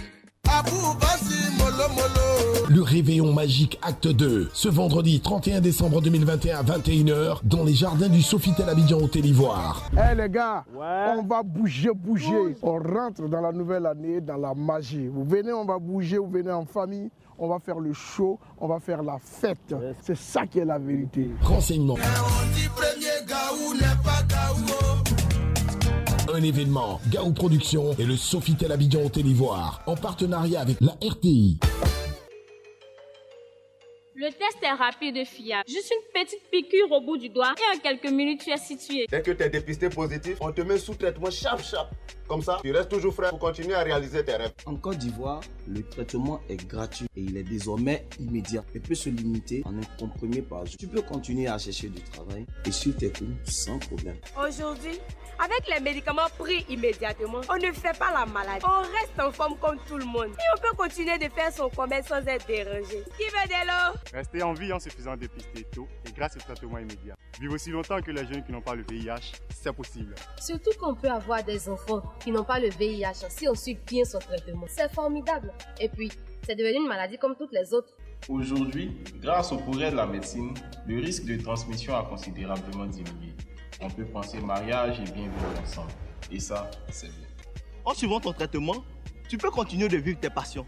[2.68, 8.08] Le réveillon magique acte 2, ce vendredi 31 décembre 2021 à 21h dans les jardins
[8.08, 9.90] du Sofitel Abidjan Hôtel Ivoire.
[9.92, 12.56] Eh les gars, on va bouger, bouger.
[12.62, 15.08] On rentre dans la nouvelle année, dans la magie.
[15.08, 18.68] Vous venez, on va bouger, vous venez en famille, on va faire le show, on
[18.68, 19.74] va faire la fête.
[20.00, 21.28] C'est ça qui est la vérité.
[21.42, 21.96] Renseignements.
[26.40, 31.58] Un événement, Gaou Productions et le Sofitel Abidjan Hôtel Ivoire, en partenariat avec la RTI.
[34.14, 35.64] Le test est rapide et fiable.
[35.68, 39.06] Juste une petite piqûre au bout du doigt et en quelques minutes, tu es situé.
[39.10, 41.90] Dès que tu es dépisté positif, on te met sous traitement chap chap.
[42.30, 44.52] Comme ça, tu restes toujours frais pour continuer à réaliser tes rêves.
[44.64, 49.08] En Côte d'Ivoire, le traitement est gratuit et il est désormais immédiat et peut se
[49.08, 50.76] limiter en un comprimé par jour.
[50.78, 54.14] Tu peux continuer à chercher du travail et sur tes coups sans problème.
[54.40, 55.00] Aujourd'hui,
[55.40, 58.64] avec les médicaments pris immédiatement, on ne fait pas la maladie.
[58.64, 60.28] On reste en forme comme tout le monde.
[60.28, 63.02] Et on peut continuer de faire son commerce sans être dérangé.
[63.16, 63.98] Qui veut de l'eau?
[64.14, 67.16] Rester en vie en se faisant dépister tôt et grâce au traitement immédiat.
[67.40, 70.14] Vivre aussi longtemps que les jeunes qui n'ont pas le VIH, c'est possible.
[70.38, 74.04] Surtout qu'on peut avoir des enfants qui n'ont pas le VIH si on suit bien
[74.04, 74.66] son traitement.
[74.68, 75.52] C'est formidable.
[75.80, 76.10] Et puis,
[76.46, 77.94] c'est devenu une maladie comme toutes les autres.
[78.28, 80.54] Aujourd'hui, grâce au progrès de la médecine,
[80.86, 83.34] le risque de transmission a considérablement diminué.
[83.80, 85.92] On peut penser mariage et bien vivre ensemble.
[86.30, 87.26] Et ça, c'est bien.
[87.84, 88.84] En suivant ton traitement,
[89.28, 90.66] tu peux continuer de vivre tes passions,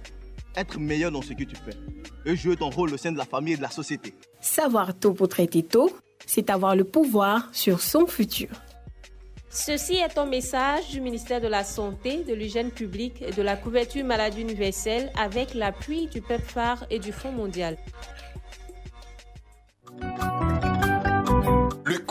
[0.56, 1.76] être meilleur dans ce que tu fais
[2.24, 4.14] et jouer ton rôle au sein de la famille et de la société.
[4.40, 5.90] Savoir tôt pour traiter tôt,
[6.26, 8.48] c'est avoir le pouvoir sur son futur.
[9.54, 13.54] Ceci est un message du ministère de la Santé, de l'hygiène publique et de la
[13.54, 17.76] couverture maladie universelle avec l'appui du PEPFAR et du Fonds mondial.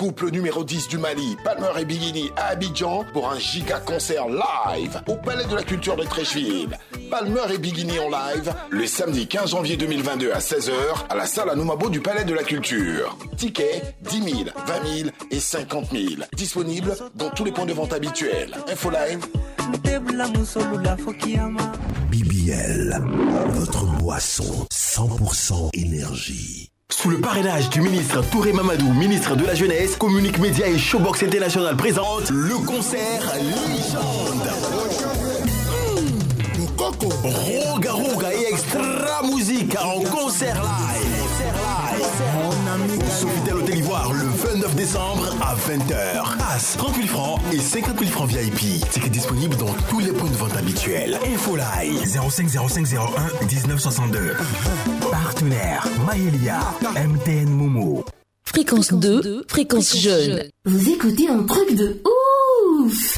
[0.01, 4.25] Le couple numéro 10 du Mali, Palmer et Bigini à Abidjan pour un giga concert
[4.27, 6.75] live au Palais de la Culture de Trécheville.
[7.11, 10.71] Palmer et Bigini en live le samedi 15 janvier 2022 à 16h
[11.07, 13.15] à la salle Anoumabo du Palais de la Culture.
[13.37, 14.33] Tickets 10 000,
[14.65, 16.05] 20 000 et 50 000.
[16.33, 18.57] Disponible dans tous les points de vente habituels.
[18.71, 19.19] Infoline.
[22.09, 23.03] BBL,
[23.49, 26.70] votre boisson 100% énergie.
[26.91, 31.23] Sous le parrainage du ministre Touré Mamadou, ministre de la Jeunesse, Communique Média et Showbox
[31.23, 34.51] International présente le concert Légende.
[37.23, 40.90] Roga Roga et Extra Musique en concert live.
[44.71, 46.37] 29 décembre à 20h.
[46.37, 48.81] Passe 30 000 francs et 50 000 francs VIP.
[48.89, 51.17] Ticket disponible dans tous les points de vente habituels.
[51.25, 51.97] Infoline
[52.29, 54.35] 05 0501 1962.
[55.11, 56.59] Partenaire Maëlia
[56.95, 58.05] MTN Momo.
[58.45, 60.43] Fréquence 2, fréquence jeune.
[60.65, 62.01] Vous écoutez un truc de
[62.85, 63.17] ouf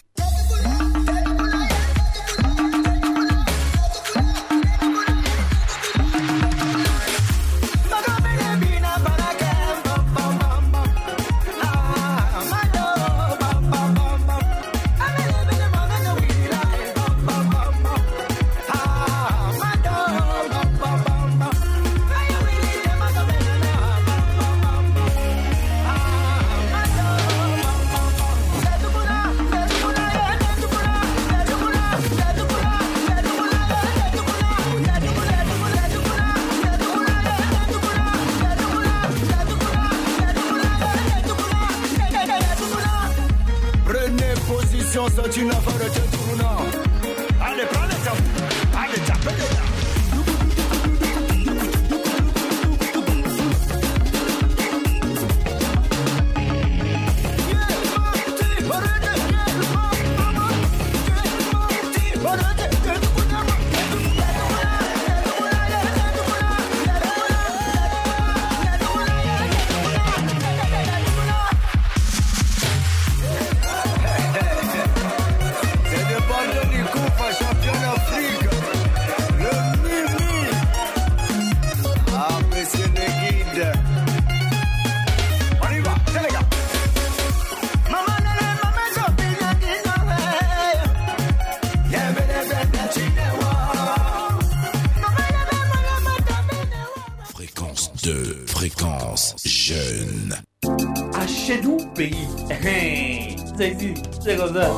[104.23, 104.71] c'est comme ça.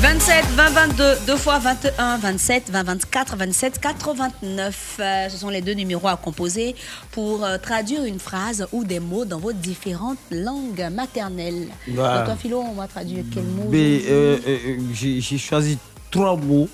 [0.00, 4.96] 27, 20, 22, 2 fois 21, 27, 20, 24, 27, 89.
[5.00, 6.74] Euh, ce sont les deux numéros à composer
[7.12, 11.68] pour euh, traduire une phrase ou des mots dans vos différentes langues maternelles.
[11.86, 15.78] Donc, toi, Philo, on va traduire quel mot euh, euh, j'ai choisi
[16.10, 16.68] trois mots.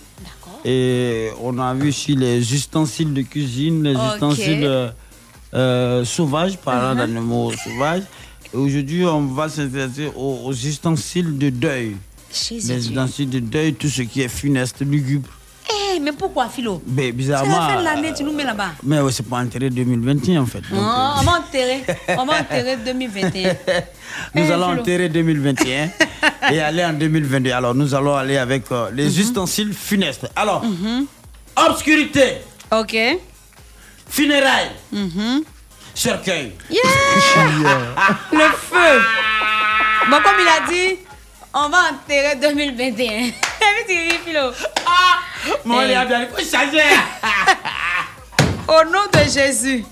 [0.64, 4.02] Et on a vu sur les ustensiles de cuisine, les Ok.
[4.14, 4.92] ustensiles
[5.56, 6.98] euh, euh, sauvages, parlant Mhm.
[6.98, 8.02] d'animaux sauvages.
[8.52, 11.96] Aujourd'hui, on va s'intéresser aux, aux ustensiles de deuil.
[12.32, 15.28] Jésus Les ustensiles de deuil, tout ce qui est funeste, lugubre.
[15.68, 16.80] Eh, mais pourquoi, Philo?
[16.86, 17.56] Mais C'est bizarrement.
[17.58, 18.72] la fin de l'année, euh, tu nous mets là-bas.
[18.82, 20.60] Mais ouais, c'est pas enterré 2021 en fait.
[20.70, 21.82] Donc, Ah, on va enterrer.
[22.18, 23.52] On va enterrer 2021.
[24.34, 24.80] Nous Eh, allons Philo.
[24.80, 25.88] enterrer 2021
[26.52, 27.50] et aller en 2022.
[27.50, 29.20] Alors, nous allons aller avec euh, les Mhm.
[29.20, 30.28] ustensiles funestes.
[30.36, 30.62] Alors,
[31.68, 32.38] obscurité.
[32.70, 32.96] Ok.
[34.08, 34.72] Funérailles.
[34.92, 35.42] Mhm.
[35.94, 36.52] Cercueil.
[36.70, 36.82] Yeah!
[38.32, 39.02] Le feu.
[40.10, 40.98] Bon, comme il a dit,
[41.54, 43.10] on va enterrer 2021.
[43.24, 44.50] Et puis tu ris, Philo.
[44.86, 45.18] Ah!
[45.64, 45.86] Mon Eh.
[45.88, 46.82] Léa, bien, il faut changer.
[48.68, 49.84] Au nom de Jésus,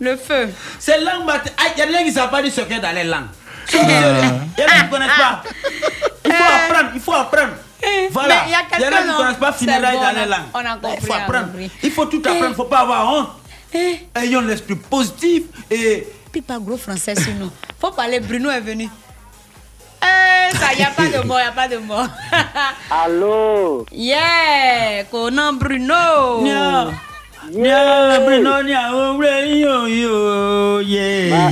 [0.00, 0.50] le feu.
[0.78, 1.40] C'est langue Ah,
[1.76, 3.26] Il y a des gens qui ne savent pas du cercueil dans les langues.
[3.72, 4.22] Il y a des
[4.62, 5.42] gens qui ne connaissent pas.
[6.24, 7.52] Il faut apprendre, il faut apprendre.
[8.10, 8.34] Voilà.
[8.34, 10.08] Mais il y a des quelqu'un, gens qui ne connaissent pas funérailles bon, dans on
[10.08, 10.40] a- les langues.
[10.54, 11.46] on a compris, Il faut a apprendre.
[11.46, 11.70] compris.
[11.82, 13.28] Il faut tout apprendre, il ne faut pas avoir honte.
[14.14, 16.06] Ayons l'esprit positif et.
[16.30, 17.50] Puis pas gros français sur nous.
[17.80, 18.88] Faut parler, Bruno est venu.
[20.02, 22.06] Eh, ça, il n'y a pas de mort, il n'y a pas de mort.
[22.90, 23.86] Allô?
[23.92, 26.40] Yeah, Conan Bruno.
[27.50, 31.50] Bruno, nya, oh, ouais, yo, yo, yeah.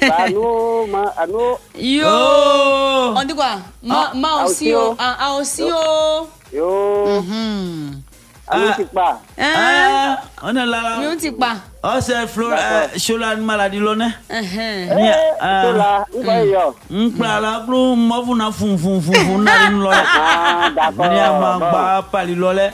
[0.00, 1.58] Allô, ma, allô?
[1.74, 2.04] Yo.
[2.06, 3.14] Oh.
[3.16, 4.90] On dit quoi Ma, ma Ah, aussi, aussi, oh.
[4.92, 4.96] oh.
[4.98, 6.28] Ah, ah, aussi, oh.
[6.52, 7.20] Yo.
[7.22, 8.02] Mhm.
[8.48, 9.20] Allô, c'est pas?
[9.40, 10.66] Ah, on est là.
[10.66, 10.96] là.
[11.00, 11.56] Mais on dit pas.
[11.82, 14.10] Oh, c'est Flo, euh, Chola, maladie, l'honneur.
[14.30, 15.62] Uh-huh.
[15.62, 16.74] Chola, où va yo?
[16.88, 20.04] Kplo mɔfu na funfun funfun nari nu lɔlɛ.
[20.16, 22.70] Ah, d'accord, Ni a ma gba pali lɔlɛ.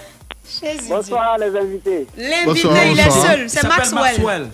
[0.89, 2.07] Bonsoir les invités.
[2.19, 3.49] L'invité, il est seul.
[3.49, 4.51] C'est Maxwell.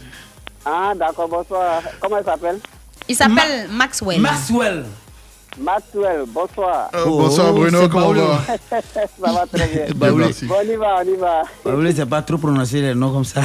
[0.65, 1.83] Ah, d'accord, bonsoir.
[2.01, 2.59] Comment il s'appelle?
[3.09, 4.21] Il s'appelle Maxwell.
[4.21, 4.85] Maxwell.
[5.59, 6.89] Maxwell, bonsoir.
[6.95, 8.39] Euh, bonsoir, Bruno, c'est comment va?
[9.21, 9.87] Ça va très bien.
[9.97, 10.25] Bah, oui.
[10.43, 11.43] Bon, on y va, on y va.
[11.65, 13.41] Bah, Vous savez pas trop prononcer les noms comme ça.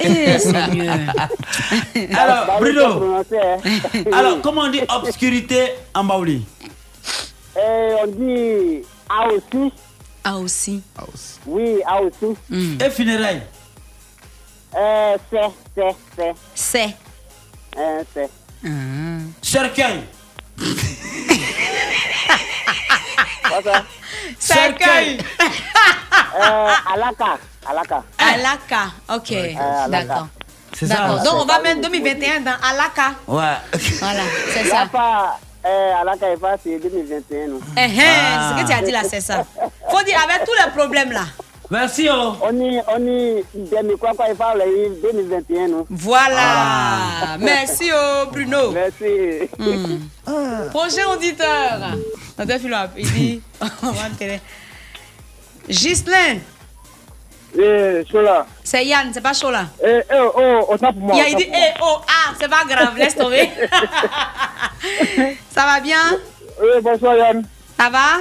[0.00, 0.36] Eh.
[2.14, 3.14] Alors, Bah Bruno.
[3.14, 3.22] hein.
[4.12, 6.46] Alors, comment on dit obscurité en baouli?
[7.56, 9.72] Eh, on dit A aussi.
[10.24, 10.82] A aussi.
[11.46, 12.36] Oui, A aussi.
[12.52, 13.42] Et funérailles?
[14.76, 16.34] Euh, c'est, c'est, c'est.
[16.54, 16.96] C'est.
[17.76, 18.30] Euh, c'est.
[19.42, 20.04] Cercueil.
[23.48, 23.82] Quoi ça?
[24.38, 25.18] Cercueil.
[26.40, 27.38] Euh, Alaka.
[27.68, 28.02] Alaka.
[28.18, 28.82] Alaka.
[29.14, 29.32] Ok.
[29.32, 29.88] Alaka.
[29.88, 30.26] D'accord.
[30.74, 30.94] C'est ça.
[30.96, 31.22] D'accord.
[31.22, 33.14] Donc, on va mettre 2021 dans Alaka.
[33.26, 33.56] Ouais.
[34.00, 34.86] Voilà, c'est ça.
[34.92, 37.46] pas, euh, Alaka est pas, c'est 2021.
[37.48, 37.60] non.
[37.76, 39.44] Eh, eh, Ce que tu as dit là, c'est ça.
[39.90, 41.24] Faut dire avec tous les problèmes là.
[41.70, 42.34] Merci, oh.
[42.40, 44.62] On y, on y, demi quoi quoi il parle,
[45.02, 45.86] 2021, non?
[45.90, 47.36] Voilà.
[47.38, 48.70] Merci, oh, Bruno.
[48.70, 49.48] Merci.
[49.58, 49.98] Hmm.
[50.70, 51.78] Prochain auditeur.
[52.96, 53.42] Il dit.
[53.82, 54.08] On va.
[57.58, 58.46] Eh, Chola.
[58.62, 59.66] C'est Yann, c'est pas Chola.
[59.82, 61.16] Eh, eh, oh, autant pour moi.
[61.28, 63.48] Il dit, eh, oh, ah, c'est pas grave, laisse tomber.
[65.50, 66.18] Ça va bien?
[66.82, 67.46] Bonsoir Yann.
[67.78, 68.20] Ça va?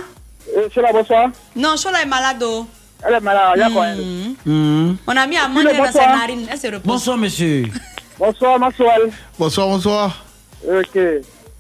[0.55, 1.29] Eh, Chola, bonsoir.
[1.55, 2.43] Non, Chola est malade.
[2.43, 2.67] oh.
[3.05, 3.99] Elle est malade, quoi elle?
[3.99, 4.33] Hmm.
[4.45, 4.95] Hmm.
[5.07, 6.17] On a mis à manger dans bonsoir.
[6.17, 6.47] narines.
[6.51, 6.81] Elle se repose.
[6.83, 7.65] Bonsoir, monsieur.
[8.19, 9.11] Bonsoir, Maxwell.
[9.37, 10.25] Bonsoir, bonsoir.
[10.67, 10.99] Ok.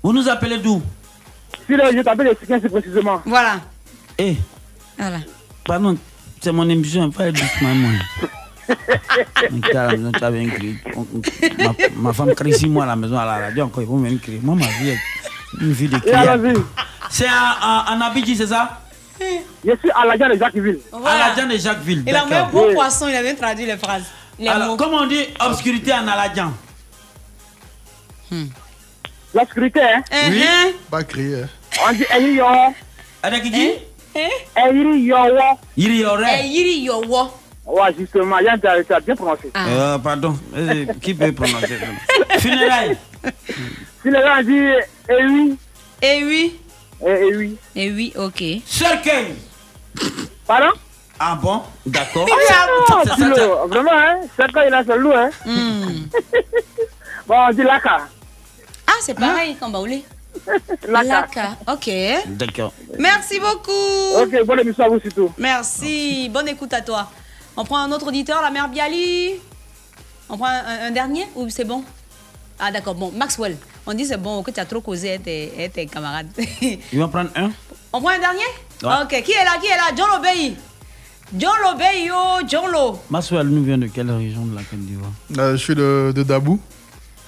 [0.01, 0.81] Vous nous appelez d'où?
[1.67, 3.21] Si là, je t'appelle les 15 précisément.
[3.25, 3.57] Voilà.
[4.17, 4.35] Eh,
[4.97, 5.17] Voilà.
[5.63, 5.95] pardon,
[6.41, 7.91] c'est mon émission, pas doucement, moi.
[11.59, 13.97] Ma, ma femme crie six mois à la maison à la radio, encore il faut
[13.97, 14.39] venir crier.
[14.41, 14.99] Moi, ma vie est
[15.61, 16.53] une vie de crier.
[17.09, 18.81] C'est en, Abidjan, c'est ça?
[19.19, 20.79] Je suis à la gare de Jacquesville.
[20.91, 21.25] Voilà.
[21.25, 22.03] Aladjan et Jacquesville.
[22.05, 24.03] Il a mis un bon poisson, il a bien traduit les phrases.
[24.39, 24.77] Les Alors, mots.
[24.77, 26.53] comment on dit obscurité en Aladjan
[29.33, 30.43] La sécurité, hein Oui.
[30.89, 31.43] Pas crier.
[31.87, 32.45] On dit Eyi Yo.
[33.23, 33.71] Avec qui dit?
[34.15, 35.17] Eyi Yo.
[35.75, 36.47] Il y Eh, aurait.
[36.47, 37.29] Yiri Yowo.
[37.65, 39.51] Ouais, justement, Yann, tu as bien prononcé.
[39.55, 41.77] Euh, pardon, Euh, qui peut prononcer?
[42.39, 42.97] Funérailles.
[44.01, 45.57] Si les gens disent
[46.01, 46.59] Eh oui.
[47.05, 47.29] Eh oui.
[47.33, 47.57] Eh oui.
[47.75, 48.43] Eh oui, ok.
[48.65, 49.35] Cercueil.
[50.45, 50.71] Pardon?
[51.19, 51.61] Ah bon?
[51.85, 52.27] D'accord.
[52.89, 53.23] Ah, c'est-
[53.67, 54.19] Vraiment, hein
[54.53, 56.05] quand il a ce loup, hein Hmm.
[57.27, 58.07] Bon, on dit Laka.
[58.87, 60.03] Ah, c'est pareil comme Baoulé.
[60.87, 61.03] Laka.
[61.21, 61.49] Laka.
[61.67, 61.89] Ok.
[62.27, 62.71] D'accord.
[62.97, 64.21] Merci beaucoup.
[64.21, 65.31] Ok, bonne émission à vous surtout.
[65.37, 66.29] Merci.
[66.29, 67.09] Bonne écoute à toi.
[67.57, 69.33] On prend un autre auditeur, la mère Bialy.
[70.29, 71.83] On prend un, un dernier ou c'est bon?
[72.59, 72.95] Ah, d'accord.
[72.95, 73.57] Bon, Maxwell.
[73.85, 76.27] On dit c'est bon que tu as trop causé avec tes, avec tes camarades.
[76.61, 77.51] Il va prendre un.
[77.93, 78.43] On prend un dernier
[78.83, 78.89] Ouais.
[79.03, 79.23] Ok.
[79.23, 79.89] Qui est là Qui est là?
[79.95, 80.53] John Lobey.
[81.35, 82.15] John Lobey, yo.
[82.47, 82.99] John Lo.
[83.09, 85.11] Maswell nous vient de quelle région de la Côte d'Ivoire?
[85.37, 86.59] Euh, je suis de, de Dabou.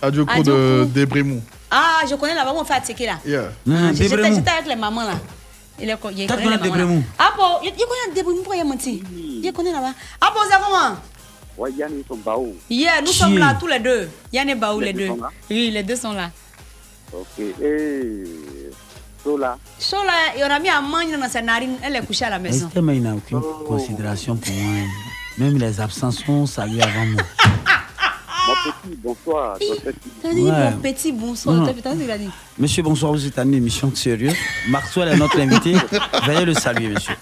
[0.02, 0.86] Adjoko de Adjoko?
[0.86, 1.42] Débrimou.
[1.72, 3.20] Ah, je connais là-bas, on fait attiquer là.
[3.26, 3.52] Yeah.
[3.66, 5.14] Non, J'étais avec les mamans là.
[5.82, 6.58] Il est, il connaît connu les mamans, là.
[6.58, 9.04] Débremou Ah bon, il il connaît Débremou, pourquoi il a menti?
[9.44, 9.94] Il connaît là-bas.
[10.22, 10.96] Ah bon, c'est comment?
[11.60, 12.56] Ouais, Yann, ils sont baou.
[12.70, 14.10] Yeah, nous sommes là tous les deux.
[14.32, 15.14] Yann et Baou, les Les deux
[15.50, 16.32] Oui, les deux sont là.
[17.12, 17.40] Ok.
[17.62, 18.24] Et.
[19.22, 19.58] Sola.
[19.92, 22.40] Là, et on a mis à manger dans sa narine, elle est couchée à la
[22.40, 22.70] maison.
[22.74, 24.84] Il n'a aucune considération pour moi.
[25.38, 27.24] Même les absences sont saluées avant moi.
[28.48, 29.58] Mon petit, bonsoir.
[29.60, 30.14] Docteur Philo.
[30.24, 30.72] T'as dit Ouais.
[30.72, 31.68] mon petit bonsoir,
[32.18, 32.30] dit?
[32.58, 34.34] Monsieur, bonsoir, vous êtes à une émission sérieuse.
[34.70, 35.76] Maxwell est notre invité.
[36.26, 37.16] Veuillez le saluer, monsieur.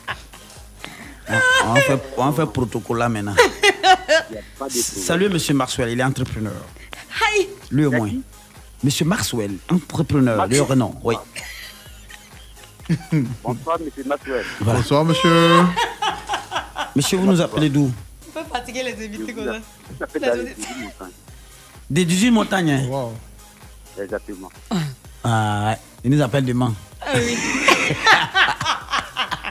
[1.65, 3.35] On va faire, on va faire protocole là maintenant.
[4.69, 6.53] Salut, monsieur Maxwell, il est entrepreneur.
[7.35, 8.09] Aïe Lui au moins.
[8.83, 11.15] Monsieur Maxwell, entrepreneur, le renom, oui.
[13.43, 14.45] Bonsoir, monsieur Maxwell.
[14.61, 14.79] Voilà.
[14.79, 15.61] Bonsoir, monsieur.
[16.95, 17.91] Monsieur, vous nous appelez d'où?
[18.27, 19.59] On peut fatiguer les invités comme ça.
[21.89, 22.71] Des 18 montagnes.
[22.71, 22.85] hein?
[22.87, 23.13] Wow.
[24.01, 24.49] Exactement.
[25.23, 25.77] Ah, ouais.
[26.03, 26.73] il nous appelle demain.
[27.01, 27.37] Ah oui.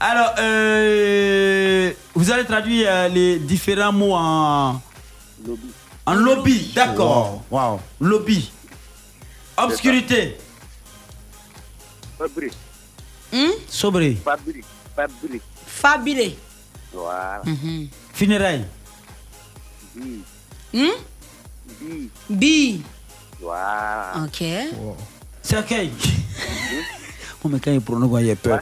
[0.00, 4.80] Alors, euh, vous allez traduire euh, les différents mots en,
[5.44, 5.70] Lobby.
[6.06, 6.72] en lobby.
[6.74, 7.42] D'accord.
[7.50, 7.80] Wow.
[8.00, 8.50] Lobby.
[9.56, 10.36] Obscurité.
[12.16, 12.52] Fabrique.
[13.32, 14.16] Hum Sobré.
[14.24, 14.64] Fabrique.
[14.94, 15.42] Fabrique.
[15.66, 16.36] Fabulé.
[16.92, 17.42] Voilà.
[17.44, 17.88] Mhm.
[18.14, 18.64] Funérailles.
[19.96, 20.20] Bi.
[20.74, 20.90] Hum
[21.80, 22.10] Bi.
[22.30, 22.82] Bi.
[23.40, 24.12] Voilà.
[24.24, 24.44] Ok.
[25.42, 25.90] Cercueil.
[27.44, 28.60] oh, mais quand il prononce, il a peur.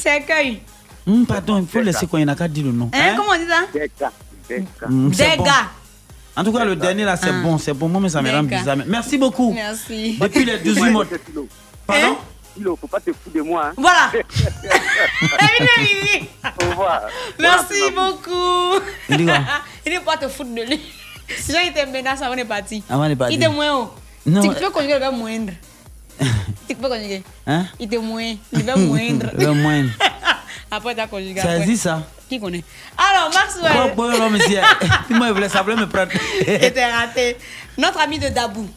[0.00, 0.60] Cercueil.
[1.06, 2.90] Hum, pardon, il faut laisser quand il n'a qu'à dire le nom.
[2.92, 3.64] Hein, comment on dit ça?
[4.86, 5.44] Hum, c'est bon.
[5.44, 5.54] Dégâts.
[6.36, 7.42] En tout cas, le dernier là, c'est Ah.
[7.42, 7.58] bon.
[7.58, 8.76] C'est bon, moi, mais ça me rend bizarre.
[8.86, 9.52] Merci beaucoup.
[9.52, 10.16] Merci.
[10.20, 11.04] Depuis les 18 Ouais, mois.
[11.86, 12.16] Pardon?
[12.54, 13.66] Philo, faut pas te foutre de moi.
[13.68, 13.72] Hein.
[13.76, 14.10] Voilà.
[16.62, 17.02] Au revoir.
[17.38, 18.84] Merci Voilà, beaucoup.
[19.08, 19.38] Il dit quoi?
[19.86, 20.80] Il n'est pas te foutre de lui.
[21.38, 22.82] Si il te menace avant de partir.
[22.90, 23.38] Avant de partir.
[23.38, 23.90] Il te moins haut.
[24.26, 25.52] Non, Tu peux conjuguer le verbe moindre.
[26.70, 27.22] Tu peux conjuguer.
[27.48, 27.64] Hein?
[27.80, 28.34] Il te moins.
[28.52, 29.30] Le verbe moindre.
[29.36, 29.90] Le moindre.
[30.70, 31.40] Après, tu as conjugué.
[31.40, 31.62] Ça après.
[31.62, 32.00] existe ça?
[32.28, 32.62] Qui connaît?
[32.96, 33.72] Alors, Maxwell.
[33.72, 34.60] Quoi, quoi, non, monsieur?
[35.10, 36.12] Moi, il voulait ça voulait me prendre.
[36.46, 37.36] était raté.
[37.76, 38.68] Notre ami de Dabou.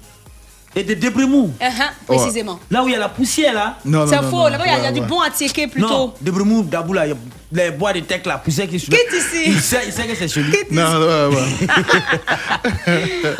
[0.75, 1.53] Et de Débrimou.
[1.61, 2.59] Uh-huh, précisément.
[2.71, 3.77] Là où il y a la poussière là.
[3.85, 4.49] Non, non, C'est faux.
[4.49, 5.87] Là-bas, il y a- il y a Ouais, du bon à tiquer plutôt.
[5.87, 7.15] Non, Débrimou, Dabou là, il y a
[7.53, 9.43] les bois de tech là, poussière qui est sur Quitte ici?
[9.47, 10.55] Il sait, il sait que c'est chez lui.
[10.71, 11.67] Non, ouais, ouais.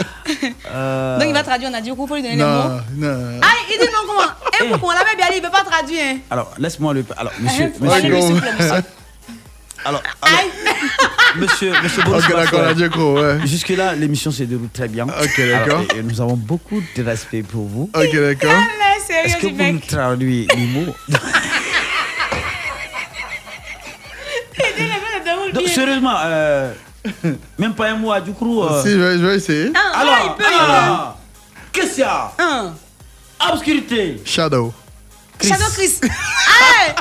[0.76, 1.70] Euh, Donc, il va traduire.
[1.72, 2.47] On a dit qu'il faut lui donner les mots?
[2.47, 3.39] Non, non.
[3.43, 4.32] Ah, il dit non, comment?
[4.59, 5.99] Eh, pourquoi on l'avait bien dit, il ne veut pas traduire.
[6.03, 6.18] hein.
[6.32, 7.05] Alors, laisse-moi le.
[7.18, 7.72] Alors, monsieur.
[7.80, 8.09] Monsieur.
[8.09, 8.84] monsieur, monsieur.
[9.86, 10.39] Alors, alors,
[11.36, 12.34] monsieur, monsieur Boris Ok,
[12.80, 13.38] d'accord, ouais.
[13.45, 15.05] Jusque-là, l'émission se déroule très bien.
[15.07, 15.82] Ok, d'accord.
[15.93, 17.89] Et- et nous avons beaucoup de respect pour vous.
[17.93, 18.49] Ok, d'accord.
[18.53, 18.61] Là,
[19.05, 20.95] sérieux, Est-ce que vous nous traduisez les mots?
[25.54, 26.74] Donc, sérieusement, euh,
[27.58, 28.64] même pas un mot à Djoukro.
[28.64, 28.82] euh.
[28.84, 29.72] Si, je vais, je vais essayer.
[29.76, 31.18] Ah, Alors, il peut, il alors,
[31.72, 32.32] qu'est-ce qu'il y a?
[32.39, 32.74] Un.
[33.51, 34.22] Obscurité.
[34.26, 34.74] Shadow.
[35.41, 35.99] Shadow Chris.
[36.06, 36.93] Hey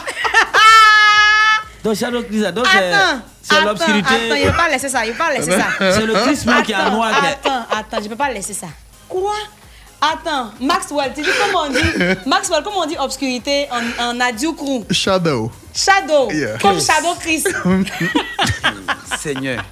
[1.84, 3.20] Donc, Shadow Chris, donc c'est Attends.
[3.42, 4.08] c'est attends, l'obscurité.
[4.08, 5.04] Attends, il ne peut pas laisser ça.
[5.04, 5.66] Il ne peut pas laisser ça.
[5.92, 7.10] C'est le Chris qui est en noir.
[7.12, 8.66] Attends, attends, je ne peux pas laisser ça.
[9.08, 9.32] Quoi?
[10.00, 11.80] Attends, Maxwell, tu dis comment on dit?
[12.26, 15.50] Maxwell, comment on dit obscurité en, en Adjoukrou Shadow.
[15.74, 16.30] Shadow.
[16.30, 16.58] Yeah.
[16.58, 16.80] Comme.
[16.80, 17.44] Shadow Chris.
[19.20, 19.64] Seigneur.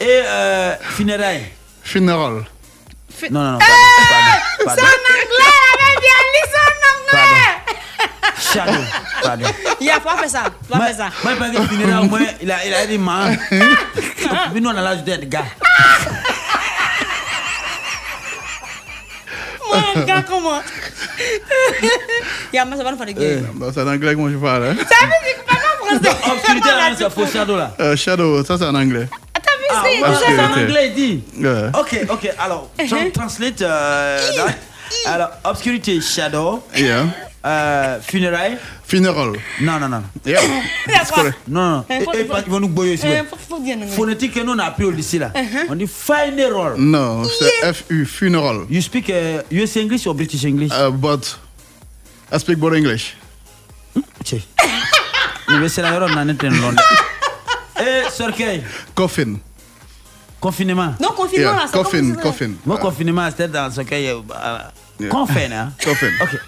[0.00, 1.46] Et euh, funérailles.
[1.82, 2.44] Funeral.
[3.30, 3.58] Non, non, non.
[4.58, 4.82] C'est Pardon.
[4.82, 6.20] en anglais, la bien,
[6.50, 8.72] c'est en anglais.
[8.72, 8.84] Shadow.
[9.22, 9.46] Pardon.
[9.80, 10.44] Il a pas fait ça.
[10.68, 11.08] Pas fait ça.
[11.22, 13.38] Moi, pas que funérailles, au moins, il a, il a dit, man.
[13.50, 15.44] Mais nous, on a l'âge d'être gars.
[19.72, 20.60] Un gars, comment
[22.52, 23.44] Il y a ça va nous faire des gueules.
[23.54, 24.64] Non, C'est en anglais que moi je parle.
[24.64, 24.76] Hein?
[24.76, 26.32] Ça veut dire que pas français.
[26.32, 27.74] Obscurité, là, c'est faux shadow, là.
[27.80, 29.08] Euh, shadow, ça c'est en anglais.
[29.34, 29.82] T'as vu, Ah,
[30.18, 30.56] c'est c'est en ok.
[30.58, 31.24] anglais, dit.
[31.78, 33.62] Ok, ok, alors, tra- translate.
[33.62, 34.18] euh,
[35.06, 36.62] alors, obscurité, shadow.
[36.76, 37.04] Yeah.
[37.44, 38.58] Euh, funérailles?
[38.86, 39.32] Funeral.
[39.62, 40.02] Non, non, non.
[40.26, 40.40] Yeah.
[40.86, 41.38] C'est correct.
[41.48, 41.84] Non, non.
[41.88, 43.24] Eh, Et, faut- et, faut- ils vont nous boyer anglais.
[43.88, 45.32] Phonétique que nous on a appris au lycée là.
[45.34, 45.66] Uh-huh.
[45.70, 46.74] On dit funeral.
[46.76, 48.66] No, c'est FU, funeral.
[48.68, 50.70] You speak uh, US English or British English?
[50.70, 51.38] Uh, but
[52.30, 53.16] I speak both English.
[54.24, 54.42] Che.
[55.48, 56.82] Mais c'est la on en est en Londres.
[57.80, 58.62] Et Sorkei,
[58.94, 59.36] Coffin.
[60.38, 60.94] confinement.
[61.00, 62.50] Non, confinement, Yeah, là, c'est coffin, coffin.
[62.66, 64.10] Moi, confinement, c'était dans Sorkei.
[64.10, 64.58] Euh,
[65.00, 65.08] Yeah.
[65.08, 65.72] Confin, hein?
[65.82, 66.10] Coffin.
[66.20, 66.38] Ok.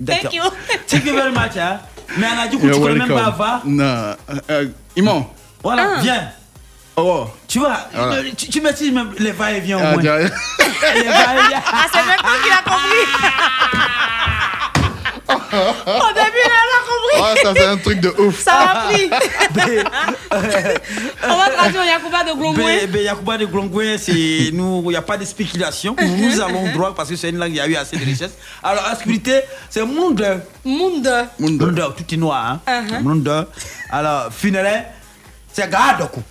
[0.00, 0.22] D'accord.
[0.30, 0.42] Thank you.
[0.88, 1.80] Thank you very much, hein?
[2.16, 3.26] Mais on a dit que tu You're connais même pas.
[3.26, 3.62] Ava.
[3.64, 4.16] Non.
[4.50, 5.26] Euh, Imon.
[5.62, 6.00] Voilà, Ah.
[6.00, 6.28] viens.
[6.96, 7.26] Oh.
[7.46, 8.12] Tu vois, Voilà.
[8.14, 10.02] euh, tu, tu maîtrises même les va-et-vient au Ah, moins.
[10.02, 11.62] Les va-et-vient.
[11.72, 13.06] Ah, c'est même toi qui l'as compris.
[15.28, 17.18] Au début, on a compris.
[17.20, 18.40] Ah, ça c'est un truc de ouf.
[18.42, 19.10] Ça m'a pris.
[21.22, 22.56] On va traduire Yakuba de Glongwe.
[22.56, 25.94] Ben, ben, Yakuba de Glongwe, c'est nous, il n'y a pas de spéculation.
[26.00, 28.04] Nous, nous avons droit parce que c'est une langue, il y a eu assez de
[28.04, 28.32] richesse.
[28.62, 30.40] Alors, obscurité, c'est monde.
[30.64, 31.26] Monde.
[31.38, 31.60] Monde.
[31.60, 32.58] Monde, tout est noir.
[32.66, 32.82] Hein?
[32.82, 33.02] Uh-huh.
[33.02, 33.48] Monde.
[33.90, 34.86] Alors, funéraire,
[35.52, 36.22] c'est Gadoku.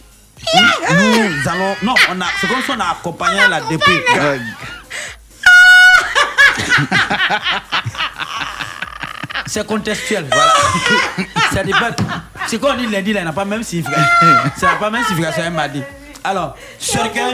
[0.55, 1.75] Nous allons.
[1.83, 4.01] Non, on a, c'est comme si on a accompagné la dépouille.
[9.47, 10.53] C'est contextuel, voilà.
[11.53, 11.89] ça dépend.
[12.47, 14.05] C'est quand on dit lundi, là, il n'a pas même signification.
[14.57, 15.81] Ça n'a pas même signification, un mardi.
[16.23, 17.31] Alors, chacun.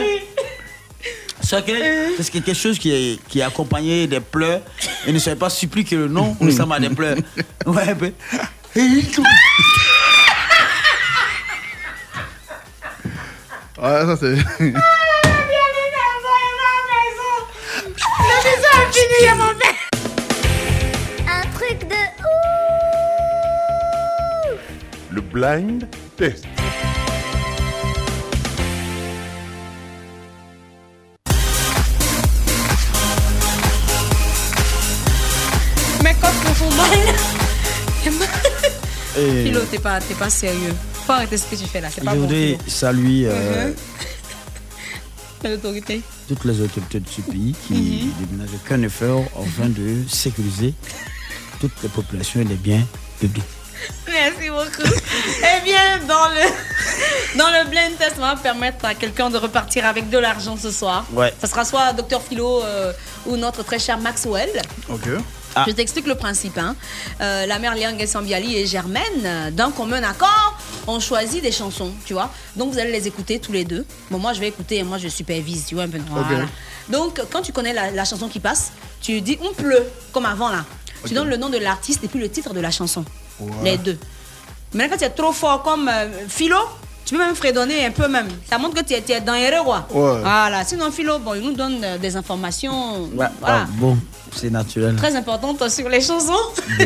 [1.46, 1.74] Chacun,
[2.22, 4.62] c'est quelque chose qui est, qui est accompagné des pleurs.
[5.06, 7.18] Et ne soyez pas surpris que le nom ressemble à des pleurs.
[7.66, 8.14] Ouais, ben.
[13.82, 14.36] Ouais, ça c'est.
[14.36, 14.42] La
[18.44, 19.54] maison est finie, il y a mon
[25.34, 26.46] blind test.
[36.04, 37.00] Mais quand on font mal.
[39.18, 40.74] Et Philo, t'es pas, t'es pas sérieux.
[41.06, 41.90] Faut arrêter ce que tu fais là.
[41.94, 42.22] C'est je pas bon.
[42.22, 42.60] voudrais Philo.
[42.68, 43.72] saluer euh.
[45.44, 46.02] L'autorité.
[46.28, 48.14] toutes les autorités de ce pays qui Mhm.
[48.28, 50.74] déménagent aucun effort afin de sécuriser
[51.60, 52.84] toutes les populations et les biens
[53.20, 53.44] publics.
[54.08, 54.90] Merci beaucoup.
[55.40, 59.86] eh bien, dans le, dans le blind test, on va permettre à quelqu'un de repartir
[59.86, 61.06] avec de l'argent ce soir.
[61.14, 61.34] Ouais.
[61.42, 62.94] Ça sera soit Dr Philo euh,
[63.26, 64.50] ou notre très cher Maxwell.
[64.90, 65.08] Ok.
[65.56, 65.66] Ah.
[65.68, 66.58] Je t'explique le principe.
[66.58, 66.76] hein.
[67.22, 70.58] Euh, la mère Liang Sambiali et Germaine, euh, d'un commun accord,
[70.88, 72.32] ont choisi des chansons, tu vois.
[72.56, 73.86] Donc vous allez les écouter tous les deux.
[74.10, 76.00] Bon, moi je vais écouter et moi je supervise, tu vois un peu.
[76.10, 76.46] Voilà.
[76.90, 80.50] Donc quand tu connais la, la chanson qui passe, tu dis on pleut, comme avant
[80.50, 80.66] là.
[81.06, 83.06] Tu donnes le nom de l'artiste et puis le titre de la chanson.
[83.64, 83.98] Les deux.
[84.74, 86.58] Maintenant quand tu es trop fort comme euh, Philo,
[87.06, 88.28] tu peux même fredonner un peu même.
[88.50, 89.88] Ça montre que tu es, tu es dans les quoi.
[89.92, 90.22] Ouais.
[90.22, 90.64] Voilà.
[90.66, 93.04] Sinon Philo, bon, il nous donne euh, des informations.
[93.16, 93.98] Ouais, Voilà ah, bon,
[94.36, 94.96] c'est naturel.
[94.96, 96.34] très importante sur les chansons.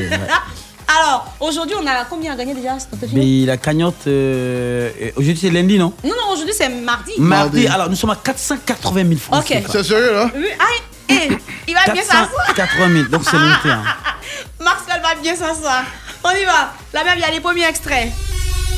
[0.88, 2.78] Alors, aujourd'hui, on a combien à gagner déjà
[3.14, 5.94] Mais la cagnotte, euh, aujourd'hui c'est lundi, non?
[6.04, 7.12] Non, non, aujourd'hui c'est mardi.
[7.18, 9.40] Mardi, alors nous sommes à 480 000 francs.
[9.42, 9.64] Ok.
[9.70, 10.32] C'est sérieux là?
[10.34, 10.64] Oui, ah,
[11.10, 11.30] eh,
[11.68, 12.54] il va bien s'asseoir.
[12.56, 13.70] 480 000, donc c'est monté.
[13.70, 13.84] Hein.
[14.62, 15.84] Marcel va bien s'asseoir.
[16.24, 16.74] On y va.
[16.94, 18.10] La même, il y a les premiers extraits.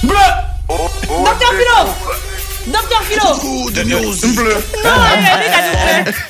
[0.04, 0.16] Bleu
[0.68, 1.90] Docteur Philo
[2.68, 4.16] Docteur Philo de news.
[4.36, 4.64] Pleut.
[4.84, 5.50] Non, il a dit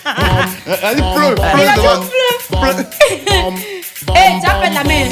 [0.06, 0.76] a bleu.
[0.84, 1.36] Elle dit pleut.
[1.58, 2.86] Il a dit bleu.
[4.16, 5.10] Eh, tu appelles la main.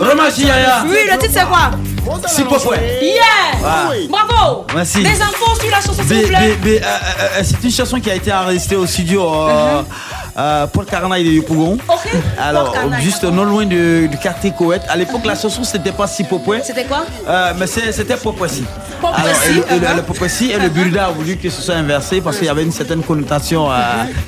[0.00, 1.70] Romachi Yaya Oui, le titre c'est quoi?
[2.26, 2.98] C'est pas ouais.
[3.02, 3.22] Yeah
[3.64, 3.90] Ah.
[4.08, 5.02] Bravo Merci.
[5.02, 6.56] Des infos sur la chanson, s'il vous plaît.
[6.66, 6.78] Euh, euh,
[7.38, 9.82] euh, c'est une chanson qui a été enregistrée au studio euh,
[10.36, 11.76] euh, Paul Carnaï de Yopougon.
[11.76, 11.94] Uh-huh.
[11.94, 12.08] Ok.
[12.40, 14.82] Alors, juste non loin du, du quartier Coët.
[14.88, 16.60] À l'époque, la chanson, c'était pas si popoué.
[16.64, 17.04] C'était quoi?
[17.28, 18.64] Euh, mais c'est- c'était popoué si.
[19.04, 20.60] Alors, Popessi, et le, uh-huh.
[20.60, 23.02] et le Burida a voulu que ce soit inversé parce qu'il y avait une certaine
[23.02, 23.74] connotation euh,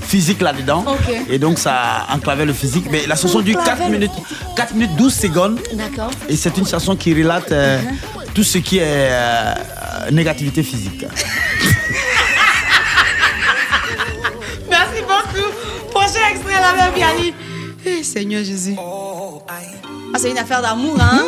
[0.02, 0.84] physique là-dedans.
[0.86, 1.14] Ok.
[1.30, 2.86] Et donc ça enclavait le physique.
[2.90, 4.12] Mais la chanson dure 4 Enclavait le- minutes,
[4.56, 5.60] 4 minutes 12 secondes.
[5.74, 6.10] D'accord.
[6.28, 7.78] Et c'est une chanson qui relate euh,
[8.34, 9.54] tout ce qui est euh,
[10.12, 11.04] négativité physique.
[14.70, 15.50] Merci beaucoup.
[15.90, 17.34] Prochain extrait, la même Biali.
[17.86, 18.76] Eh, Seigneur Jésus.
[18.78, 21.22] Ah, c'est une affaire d'amour, hein?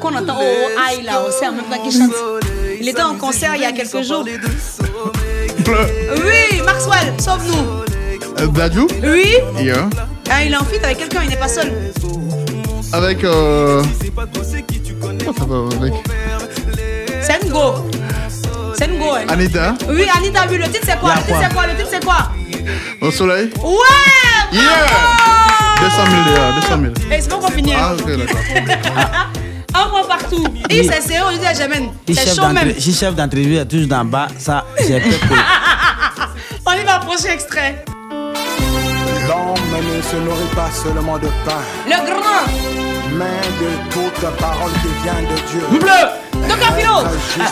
[0.00, 2.14] Qu'on entend oh, oh, aïe là, c'est en même temps qu'il chante.
[2.80, 4.24] Il était en concert il y a quelques jours.
[5.68, 7.80] Oui, Maxwell, sauve-nous.
[8.40, 9.26] Euh, Bladou Oui.
[9.62, 9.88] Yeah.
[10.30, 11.70] Ah, il est en fuite avec quelqu'un, il n'est pas seul.
[12.92, 13.24] Avec.
[13.24, 13.82] Euh...
[15.00, 15.94] Comment ça va avec
[17.22, 17.90] C'est Ngo.
[18.76, 19.24] C'est Ngo, hein.
[19.28, 21.12] Anita Oui, Anita, oui, le titre c'est quoi?
[21.12, 21.66] A Le titre quoi c'est quoi?
[21.66, 22.30] Le titre c'est quoi?
[23.00, 24.62] Au soleil Ouais Yeah
[25.80, 26.68] 200 000 déjà, 200
[27.08, 27.12] 000.
[27.16, 27.72] Et c'est pas encore fini.
[27.74, 28.40] Ah, ok, d'accord.
[29.74, 30.44] Un mois partout.
[30.68, 32.74] Et c'est sérieux, on dit à C'est chaud même.
[32.78, 35.12] si chef d'entrevue est toujours d'en bas, ça, j'ai peur
[36.66, 37.84] On y va, prochain extrait.
[39.28, 42.46] L'homme ne se nourrit pas seulement de pain, Le grand.
[43.12, 45.78] mais de toute parole qui vient de Dieu.
[45.78, 46.94] Bleu Docteur Philo.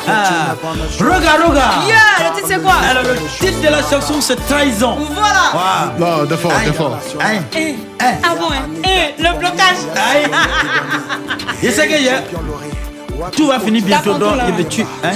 [0.09, 0.55] Ah,
[0.99, 2.75] Roga, roga Yeah, le titre c'est quoi?
[2.91, 4.97] Alors le titre de la chanson c'est Trahison.
[5.15, 5.93] Voilà.
[5.99, 6.99] Non, de fort, de fort.
[7.21, 7.41] Hein?
[7.57, 9.77] Eh, Ah bon, hein Eh, le blocage.
[11.63, 14.45] Je sais que j'ai- tout va finir bientôt là.
[14.59, 15.11] et tu hein?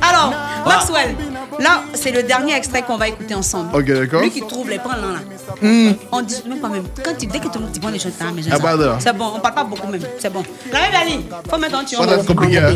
[0.00, 0.32] Alors,
[0.66, 1.14] Maxwell,
[1.58, 3.74] là, c'est le dernier extrait qu'on va écouter ensemble.
[3.76, 4.22] Ok, d'accord.
[4.22, 5.12] Lui qui trouve les points là.
[5.14, 5.18] là.
[5.62, 5.92] Hmm.
[6.12, 6.84] On dit même pas même.
[7.04, 8.96] Quand tu, dès que tu tu prends les choses Ah, pardon.
[8.98, 10.00] c'est bon, on parle pas beaucoup même.
[10.18, 10.42] C'est bon.
[10.72, 12.02] La même Ali, faut mettre un tuyau.
[12.04, 12.58] Ça, c'est compliqué.
[12.58, 12.74] hein.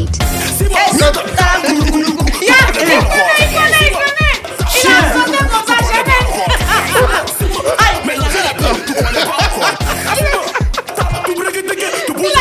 [0.59, 0.77] C'est- Yeah,
[2.69, 4.37] il connaît, il connaît, il connaît.
[4.83, 6.23] Il a sauté comme ça, jamais.
[7.79, 7.97] Aïe.
[8.07, 8.25] Il a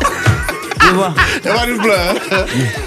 [0.83, 1.15] Je vois.
[1.43, 1.93] Il y a pas du bleu.
[1.93, 2.15] hein.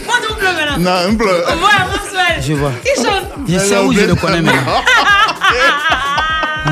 [0.05, 0.77] Moi, du bleu maintenant.
[0.79, 1.27] Non, un bleu.
[1.27, 1.55] Ouais,
[1.91, 2.41] Maxwell.
[2.41, 2.71] Je vois.
[2.85, 3.25] Il chante.
[3.47, 4.83] Je sais où je le connais maintenant.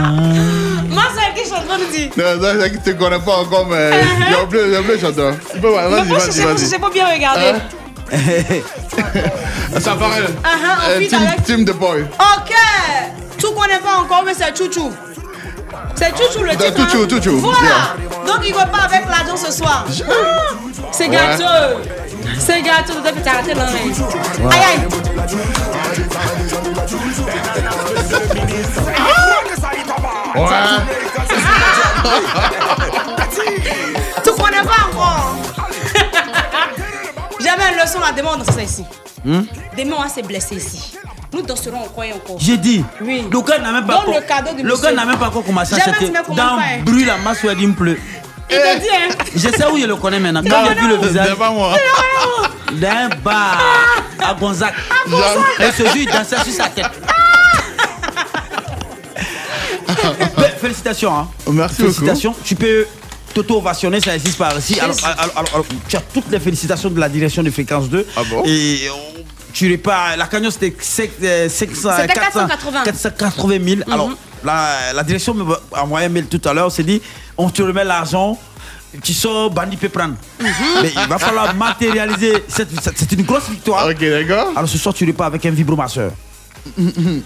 [0.90, 2.10] Maxwell qui chante, on nous dit.
[2.18, 4.98] Non, non, je ne te connais pas encore, mais il il y a un bleu
[5.00, 5.34] chanteur.
[5.54, 6.60] Tu peux voir, Vas-y, vas-y, vas-y.
[6.60, 7.54] chercher, faut bien regarder.
[8.12, 8.20] Hein?
[9.80, 10.22] Ça paraît.
[10.44, 12.04] Ah, ah, on Euh, team, avec- team de boy.
[12.04, 12.54] Ok.
[13.38, 14.92] Tu connais pas encore, mais c'est Chouchou.
[15.96, 16.76] C'est Chouchou le titre.
[16.90, 17.08] Chouchou, hein?
[17.10, 17.96] Chouchou, Voilà.
[18.26, 19.86] Donc il va pas avec l'argent ce soir.
[19.88, 19.92] Ah,
[20.92, 21.16] C'est Ouais.
[21.16, 21.78] gâteux.
[22.40, 23.02] C'est gâteux.
[23.06, 23.66] Depuis t'as raté l'un.
[23.66, 24.88] Aïe aïe.
[34.24, 35.36] Tu connais pas encore.
[37.40, 38.86] J'avais une leçon là, demain on danse ça ici.
[39.24, 39.42] Hmm?
[39.78, 40.98] Demain on va se blesser ici.
[41.34, 42.38] Nous danserons encore et encore.
[42.40, 42.84] J'ai dit.
[43.02, 43.26] Oui.
[43.32, 45.28] Le gars n'a même pas Donne encore- le cadeau du le gars n'a même pas
[45.28, 48.00] encore commencé à commandes Dans bruit la masse où il pleut.
[48.50, 49.14] Il te dit, hein.
[49.36, 50.42] Je sais où je le connais maintenant.
[50.42, 51.28] Tu Quand j'ai vu le visage.
[51.32, 51.74] C'est pas moi.
[52.74, 53.58] D'un bar
[54.20, 54.74] à Gonzac.
[55.60, 56.86] Et ce jour, il dansait sur sa tête.
[60.38, 61.14] Mais Félicitations.
[61.14, 61.28] Hein.
[61.52, 62.36] Merci Félicitations.
[62.44, 62.88] Tu peux
[63.34, 64.80] t'auto-ovationner, ça existe par ici.
[64.80, 68.06] Alors, alors, alors, alors, tu as toutes les félicitations de la direction de Fréquence 2.
[68.16, 68.44] Ah bon?
[68.46, 69.24] Et on-
[69.58, 70.16] tu repars.
[70.18, 72.84] La cagnotte, c'était sec- euh, 500, C'était 400, 480.
[72.84, 73.92] 480 000.
[73.92, 74.12] Alors,
[74.44, 76.68] la, la direction m'a envoyé un mail tout à l'heure.
[76.68, 77.02] On s'est dit
[77.38, 78.38] on te remet l'argent.
[79.04, 80.16] Tu sors, bandit peut prendre.
[80.40, 82.44] Mais il va falloir matérialiser.
[82.48, 83.88] C'est une grosse victoire.
[83.88, 84.50] Ok, d'accord.
[84.56, 86.12] Alors ce soir, tu repars avec un vibromasseur.
[86.78, 87.24] Il dit,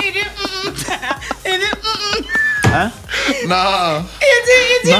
[0.00, 0.20] il dit,
[0.64, 0.84] il dit.
[1.44, 2.74] Il dit, mm.
[2.74, 2.90] Hein
[3.46, 4.04] Non.
[4.20, 4.96] Il dit, il dit,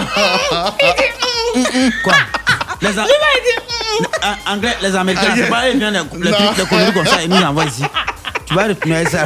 [1.55, 1.93] il dit.
[2.05, 2.15] Quoi?
[2.83, 4.07] Les, il dit.
[4.23, 7.29] En- Anglais, les Américains, c'est pas eux les, les trucs, les conneries comme ça et
[7.29, 7.85] nous envoient ici.
[8.47, 9.25] Tu vas retourner ça.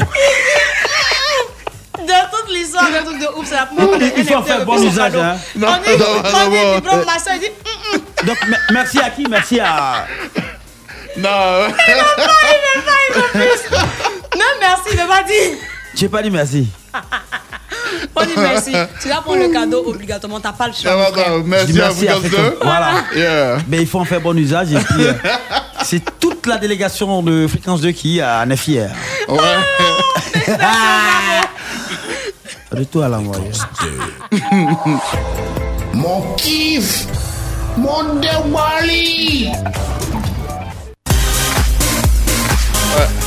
[1.99, 4.65] Dans toute l'histoire d'un truc de ouf, c'est la première fois Il- il faut faire
[4.65, 5.37] bon usage, hein.
[5.57, 6.75] On Non, dit, non, on non, dit, non.
[6.77, 8.27] diplôme master, il dit, mm, mm.
[8.27, 9.27] Donc me- merci à qui?
[9.29, 10.07] Merci à.
[11.17, 11.67] Non.
[11.89, 13.77] Il veut pas, il veut pas, il veut plus.
[14.39, 15.59] Non, merci, il veut pas dire.
[15.95, 16.69] J'ai pas dit merci.
[18.15, 18.73] On dit merci.
[19.01, 21.11] Tu vas prendre le cadeau obligatoirement, t'as pas le choix.
[21.45, 22.59] Merci à vous à deux.
[22.63, 22.91] Voilà.
[23.15, 23.59] Yeah.
[23.69, 25.13] Mais il faut en faire bon usage et puis euh,
[25.83, 28.91] c'est toute la délégation de Fréquence 2 qui euh, en est fière.
[29.29, 29.39] Ouais.
[32.73, 33.51] Retour à l'envoyé.
[35.95, 37.07] Mon kiff
[37.77, 38.21] Mon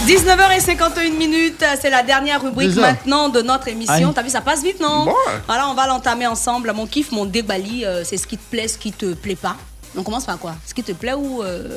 [0.06, 2.82] déwali 19h51 minutes, c'est la dernière rubrique Déjà.
[2.82, 4.12] maintenant de notre émission.
[4.14, 5.14] T'as vu, ça passe vite, non Ouais.
[5.48, 6.72] Voilà, on va l'entamer ensemble.
[6.74, 9.56] Mon kiff, mon débali, euh, c'est ce qui te plaît, ce qui te plaît pas.
[9.98, 11.44] On commence par quoi Ce qui te plaît ou.
[11.44, 11.68] Euh...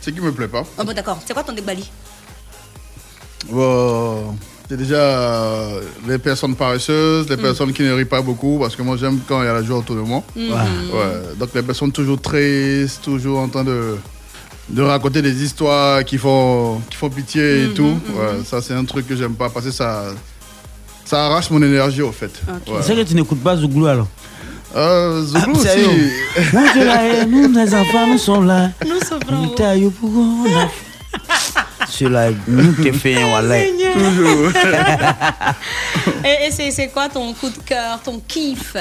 [0.00, 0.62] Ce qui me plaît pas.
[0.78, 1.18] Oh, bon, d'accord.
[1.26, 1.88] C'est quoi ton débali
[3.50, 4.34] Bon,
[4.68, 7.40] C'est déjà euh, les personnes paresseuses, les Mm.
[7.42, 9.62] personnes qui ne rient pas beaucoup, parce que moi j'aime quand il y a la
[9.62, 10.22] joie autour de moi.
[10.34, 11.34] Ouais.
[11.36, 13.98] Donc les personnes toujours tristes, toujours en train de,
[14.68, 17.82] de raconter des histoires qui font, qui font pitié et Mhm, tout.
[17.82, 18.16] mhm.
[18.16, 20.04] Ouais, ça c'est un truc que j'aime pas, parce que ça,
[21.04, 22.30] ça arrache mon énergie au fait.
[22.48, 22.80] Ouais.
[22.82, 24.08] C'est que tu n'écoutes pas Zouglou alors
[24.76, 27.26] Euh, Zouglou Ah, aussi.
[27.28, 28.70] nous, les enfants, nous sommes là.
[28.86, 30.68] Nous sommes Nous taillons pour qu'on a-
[31.88, 33.68] Celui-là, nous te.
[33.92, 34.50] Toujours.
[36.24, 38.74] Et, et c'est c'est quoi ton coup de cœur, ton kiff?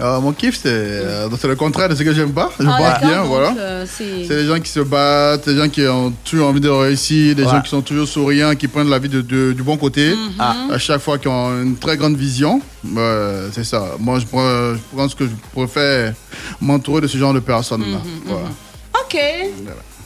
[0.00, 2.50] Euh, mon kiff, c'est euh, c'est le contraire de ce que j'aime pas.
[2.60, 3.52] Je Ah, pense bien, voilà.
[3.58, 7.34] euh, c'est- les gens qui se battent, les gens qui ont toujours envie de réussir,
[7.34, 7.50] des Ouais.
[7.50, 10.10] gens qui sont toujours souriants, qui prennent la vie de, de- du bon côté.
[10.10, 10.32] Mhm.
[10.38, 10.54] Ah.
[10.72, 12.60] À chaque fois, qui ont une très grande vision.
[12.84, 13.82] Ouais, c'est ça.
[13.98, 16.12] Moi, je, je pense que je préfère
[16.60, 17.98] m'entourer de ce genre de personnes-là.
[17.98, 18.48] Mhm, Voilà.
[19.02, 19.16] Ok.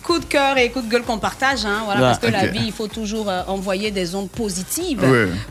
[0.03, 2.51] Coup de cœur et coup de gueule qu'on partage, hein, voilà, parce que la ok.
[2.51, 5.05] vie, il faut toujours euh, envoyer des ondes positives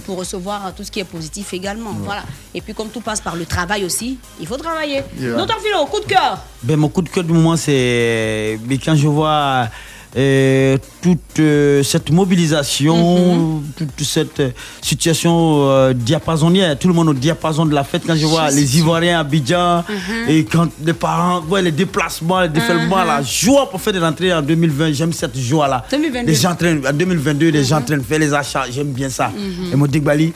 [0.05, 1.93] pour recevoir euh, tout ce qui est positif également.
[2.03, 2.23] Voilà.
[2.53, 5.03] Et puis comme tout passe par le travail aussi, il faut travailler.
[5.17, 5.37] Yeah.
[5.37, 6.43] Docteur Philo, coup de cœur.
[6.63, 9.69] Ben, mon coup de cœur du moment, c'est mais quand je vois
[10.17, 14.41] euh, toute euh, cette mobilisation, toute cette
[14.81, 18.55] situation euh, diapasonnière, tout le monde au diapason de la fête, quand je vois Je
[18.57, 20.29] les Ivoiriens à Abidjan, Mhm.
[20.29, 23.07] et quand les parents voient les déplacements, les défailements, Mhm.
[23.07, 25.85] la joie pour faire des rentrées en 2020, j'aime cette joie-là.
[25.89, 26.27] 2022.
[26.31, 29.29] Les gens en train- en 2022, les gens de faire les achats, j'aime bien ça.
[29.29, 29.71] Mhm.
[29.73, 30.33] Et mon Digbali,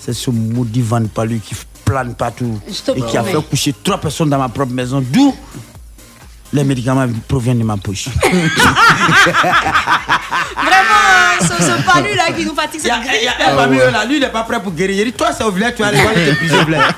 [0.00, 2.58] c'est ce maudit Van Palu qui plane partout
[2.96, 5.34] et qui a fait coucher trois personnes dans ma propre maison, d'où
[6.54, 8.08] les médicaments proviennent de ma poche.
[10.56, 13.32] Vraiment, ce, ce palu là qui nous fatigue, Il y a, le il y a
[13.34, 13.48] grippe.
[13.48, 14.98] un parmi eux là, lui il n'est pas prêt pour guérir.
[14.98, 16.92] Il dit, toi c'est au village, tu vas aller voir les plus au village.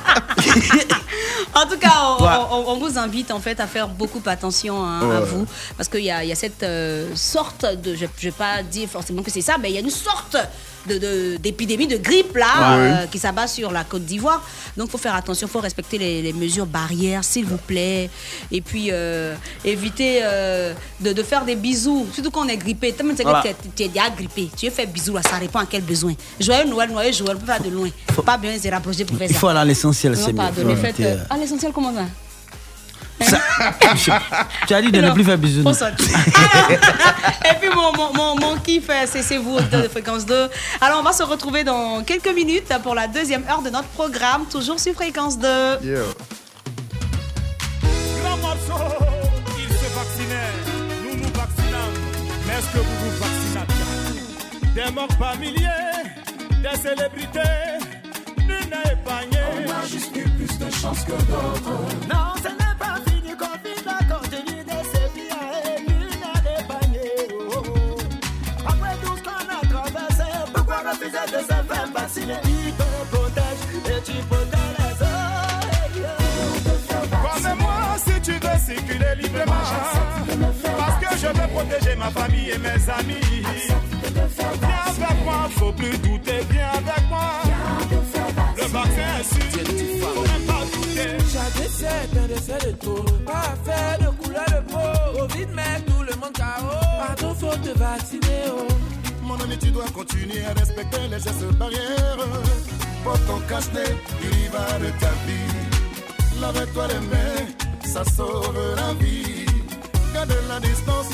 [1.54, 2.30] En tout cas, on, Ouais.
[2.50, 5.46] on- on vous invite en fait à faire beaucoup attention hein, à vous
[5.76, 8.62] parce qu'il y a, il y a cette euh, sorte de, je ne vais pas
[8.62, 10.36] dire forcément que c'est ça, mais il y a une sorte
[10.88, 12.90] de- de- d'épidémie de, grippe là Ouais.
[12.90, 14.42] euh, qui s'abat sur la Côte d'Ivoire.
[14.76, 18.10] Donc, il faut faire attention, il faut respecter les, les mesures barrières, s'il vous plaît,
[18.50, 19.34] et puis euh,
[19.64, 22.92] éviter euh, de, de faire des bisous, surtout quand on est grippé.
[22.92, 23.44] Tellement c'est que Voilà.
[23.76, 26.14] tu es- déjà grippé, tu es fait bisous là, ça répond à quel besoin?
[26.40, 27.88] Joyeux Noël, Noël, Joël, on peut faire de loin.
[28.24, 29.40] Pas bien se rapprocher pour faire Il ça.
[29.40, 30.36] faut aller à l'essentiel, Non, c'est mieux.
[30.36, 32.04] pardon, Faut euh, Ah, l'essentiel, comment ça?
[34.66, 35.14] Tu as dit de ne Non.
[35.14, 35.62] plus faire bisous.
[35.68, 40.48] Et puis mon, mon, mon, mon kiff, euh, c'est c'est vous de Fréquence 2.
[40.80, 44.44] Alors on va se retrouver dans quelques minutes pour la deuxième heure de notre programme,
[44.50, 45.48] toujours sur Fréquence 2.
[48.22, 48.84] Grand morceau,
[49.58, 50.52] il se vaccinait,
[51.04, 51.90] nous nous vaccinons.
[52.46, 53.14] Mais est-ce que vous vous
[53.54, 55.68] vaccinez Des morts par milliers,
[56.62, 57.78] des célébrités,
[58.38, 59.38] nul n'a épargné.
[59.66, 61.78] On a juste eu plus de chance que d'autres.
[62.12, 62.48] Non, ce
[78.66, 79.54] circuler librement,
[80.78, 83.42] parce que je veux protéger ma famille et mes amis.
[84.60, 87.42] Viens avec moi, faut plus douter, viens avec moi.
[88.56, 91.10] Le vaccin est sûr, faut même pas douter.
[91.32, 93.04] Chaque décès est un décès de trop.
[93.24, 95.18] Pas faire de couleur de peau.
[95.20, 96.76] Covid met tout le monde KO.
[96.98, 98.42] Pardon, faut te vacciner.
[98.48, 98.75] Oh.
[99.36, 102.16] Mon ami, tu dois continuer à respecter les gestes barrières.
[103.04, 106.40] Porte ton cache-nez, il y va de ta vie.
[106.40, 107.46] Lave-toi les mains,
[107.84, 109.46] ça sauve la vie.
[110.14, 111.10] Garde la distance,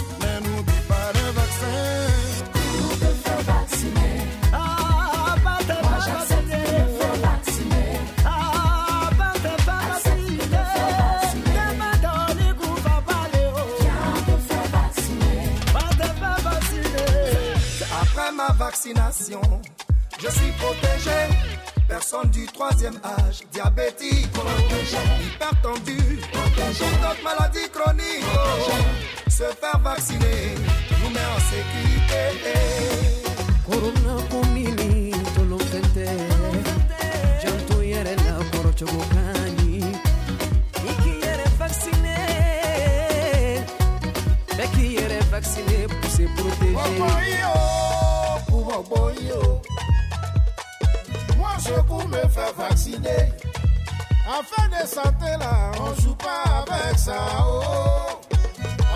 [19.31, 21.11] je suis protégé.
[21.89, 24.29] Personne du troisième âge, diabétique,
[25.21, 28.25] hypertendu, toute autre maladie chronique.
[28.35, 29.31] oh.
[29.31, 30.55] Se faire vacciner
[31.03, 32.72] nous met en sécurité.
[52.83, 53.33] Faire vacciner.
[54.29, 57.15] Afin de santé là, on joue pas avec ça.
[57.47, 58.21] Oh.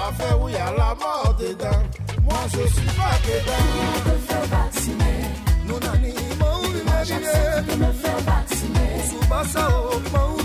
[0.09, 1.83] Afin où il y a la mort dedans.
[2.23, 3.67] Moi, je suis pas dedans.
[4.07, 5.21] me faire vacciner.
[5.67, 9.03] Nous n'ani, mon de me faire vacciner.
[9.11, 10.36] Subasa, oh, mon oh.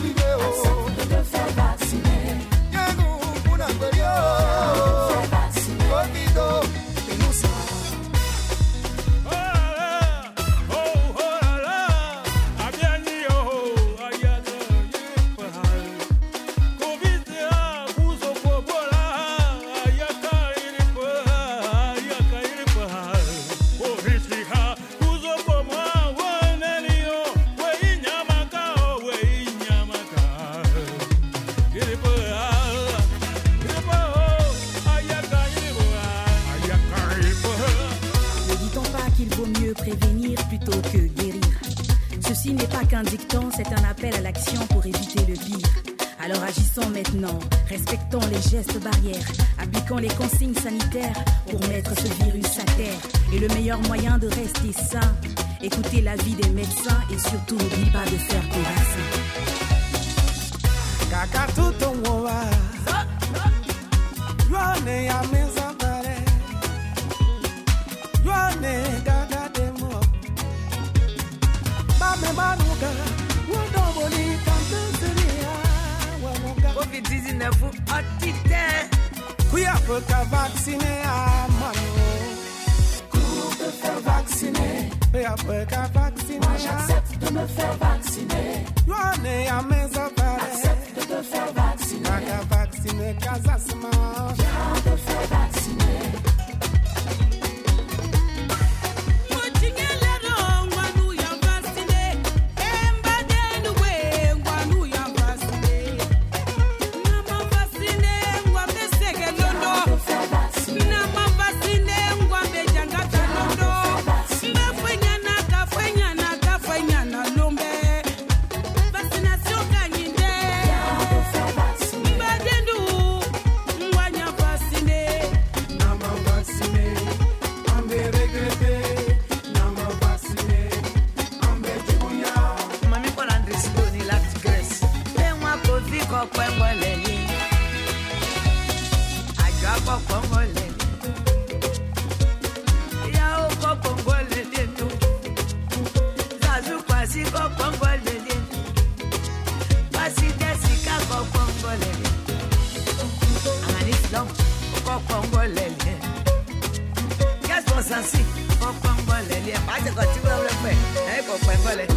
[157.91, 158.17] Gaspo sansi
[158.59, 160.77] kokwe ngolele Pase koti kwa ulepe
[161.11, 161.87] Ayo kokwe ngolele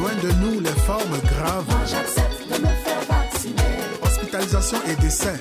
[0.00, 1.64] Loin de nous les formes graves.
[4.02, 5.34] Hospitalisation et décès.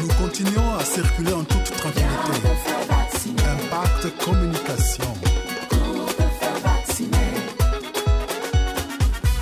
[0.00, 2.34] Nous continuons à circuler en toute tranquillité.
[3.54, 5.04] Impact communication.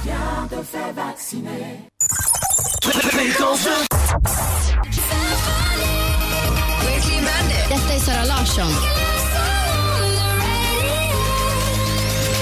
[0.05, 1.89] Viens te faire vacciner
[2.83, 3.92] Detta är Sara
[8.59, 8.73] Larsson.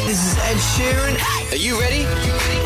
[0.06, 1.52] This is Ed Sheeran.
[1.52, 2.04] Are you ready?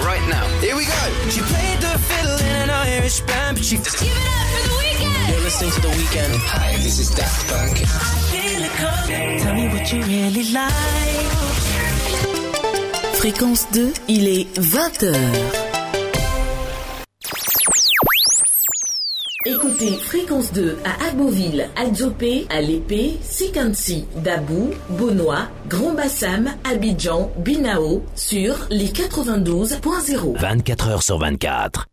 [0.03, 0.47] Right now.
[0.61, 1.28] Here we go.
[1.28, 4.68] She played the fiddle in an Irish band, but she just give it up for
[4.68, 5.28] the weekend.
[5.30, 6.34] You're listening to the weekend.
[6.36, 7.76] Hi, this is Daft Punk.
[9.42, 11.24] Tell me what you really like
[13.14, 15.63] Fréquence 2, il est 20h.
[19.93, 28.55] Fréquence 2 à Agboville, Adzopé, à l'Épée, Sikansi, Dabou, Bonois, Grand Bassam, Abidjan, Binao sur
[28.70, 30.39] les 92.0.
[30.39, 31.87] 24 heures sur 24.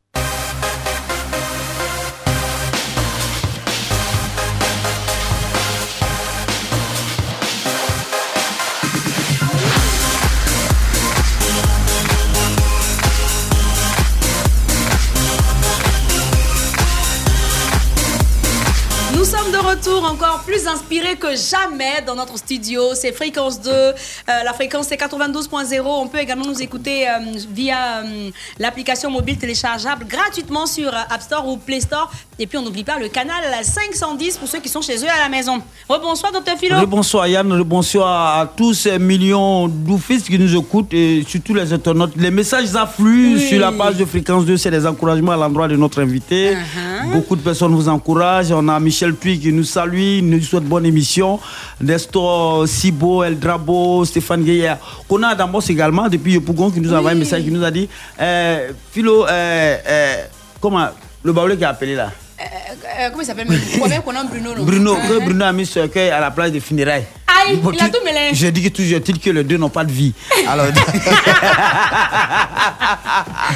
[20.11, 22.93] Encore plus inspirés que jamais dans notre studio.
[22.95, 23.71] C'est Fréquence 2.
[23.71, 23.93] Euh,
[24.27, 25.81] la fréquence c'est 92.0.
[25.85, 27.11] On peut également nous écouter euh,
[27.49, 32.11] via euh, l'application mobile téléchargeable gratuitement sur App Store ou Play Store.
[32.39, 35.19] Et puis on n'oublie pas le canal 510 pour ceux qui sont chez eux à
[35.19, 35.61] la maison.
[35.87, 36.85] Rebonsoir, docteur Philo.
[36.87, 42.13] Bonsoir Yann, bonsoir à tous ces millions d'oufistes qui nous écoutent et surtout les internautes.
[42.17, 43.47] Les messages affluent Oui.
[43.47, 46.53] sur la page de Fréquence 2, c'est des encouragements à l'endroit de notre invité.
[46.55, 47.11] Uh-huh.
[47.13, 48.51] Beaucoup de personnes vous encouragent.
[48.51, 51.39] On a Michel Puy qui nous salue, nous souhaite bonne émission.
[51.79, 54.75] Nestor Sibo, El Drabo, Stéphane Gueye.
[55.09, 57.71] On a Dambos également depuis Yopougon qui nous a envoyé un message qui nous a
[57.71, 57.87] dit
[58.19, 60.15] euh, Philo, euh, euh,
[60.59, 60.87] comment
[61.23, 62.11] le baoulé qui a appelé là?
[62.41, 62.73] Euh,
[63.05, 64.55] euh, comment il s'appelle Bruno.
[64.55, 64.63] non?
[64.63, 65.23] Bruno, que Uh-huh.
[65.25, 67.05] Bruno a mis son cœur à la place des funérailles.
[67.27, 68.33] Aïe, il a tout mélangé.
[68.33, 70.13] Je dis que toujours est-il que les deux n'ont pas de vie.
[70.47, 70.65] Alors,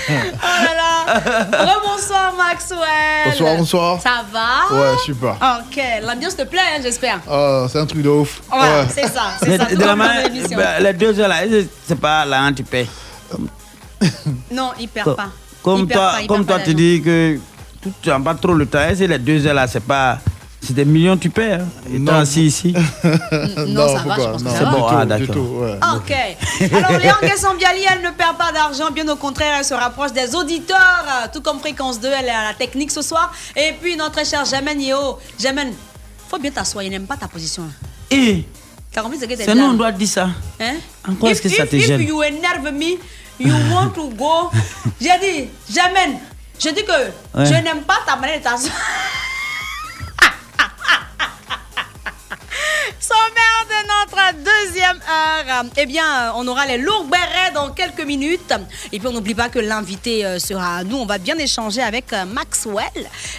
[0.08, 1.74] Oh là là.
[1.74, 3.26] Rebonsoir Maxwell.
[3.26, 4.02] Bonsoir, bonsoir.
[4.02, 4.76] Ça va?
[4.76, 5.32] Ouais, super.
[5.42, 7.20] Ok, l'ambiance te plaît, hein, j'espère.
[7.30, 8.42] Ah, c'est un truc de ouf.
[8.52, 9.66] Ouais, c'est ça, c'est ça.
[9.66, 11.38] de la manière- ben, les deux heures là,
[11.88, 12.88] c'est pas là, hein, tu paies.
[14.52, 15.30] Non, il perd pas.
[15.64, 17.40] Comme Il perd toi, pas, comme toi tu dis que
[18.02, 20.20] tu n'as pas trop le temps, et c'est les deux heures là, c'est pas.
[20.62, 21.32] C'est des millions tu.
[21.38, 21.60] Hein.
[21.94, 22.74] Et toi assis ici?
[23.68, 24.72] Non, ça va, je pense que ça C'est va.
[24.72, 25.36] bon, ah, Du d'accord.
[25.36, 25.78] tout, ouais.
[25.96, 26.74] Ok.
[26.74, 28.90] Alors, Léon Guessambiali, elle ne perd pas d'argent.
[28.92, 31.06] Bien au contraire, elle se rapproche des auditeurs.
[31.32, 33.32] Tout comme Fréquence 2, elle est à la technique ce soir.
[33.56, 35.20] Et puis, notre cher Jamen Yeo.
[35.38, 35.72] Jamen,
[36.30, 36.84] faut bien t'asseoir.
[36.84, 37.62] Il n'aime pas ta position.
[37.64, 38.18] là.
[38.18, 38.46] Et
[39.38, 39.68] C'est nous, là?
[39.70, 40.30] on doit dire ça.
[40.60, 40.76] Hein?
[41.08, 42.02] Encore est-ce que If- ça te if gêne?
[42.02, 42.98] you énerve me,
[43.40, 44.50] you want to go.
[45.02, 46.18] J'ai dit, j'amène.
[46.60, 46.92] Je dis que
[47.38, 47.46] Ouais.
[47.46, 48.74] je n'aime pas ta manière de t'asseoir.
[53.06, 55.66] Sommaire de notre deuxième heure.
[55.78, 58.52] Eh bien, on aura les lourds bérets dans quelques minutes.
[58.92, 60.98] Et puis, on n'oublie pas que l'invité euh, sera à nous.
[60.98, 62.84] On va bien échanger avec euh, Maxwell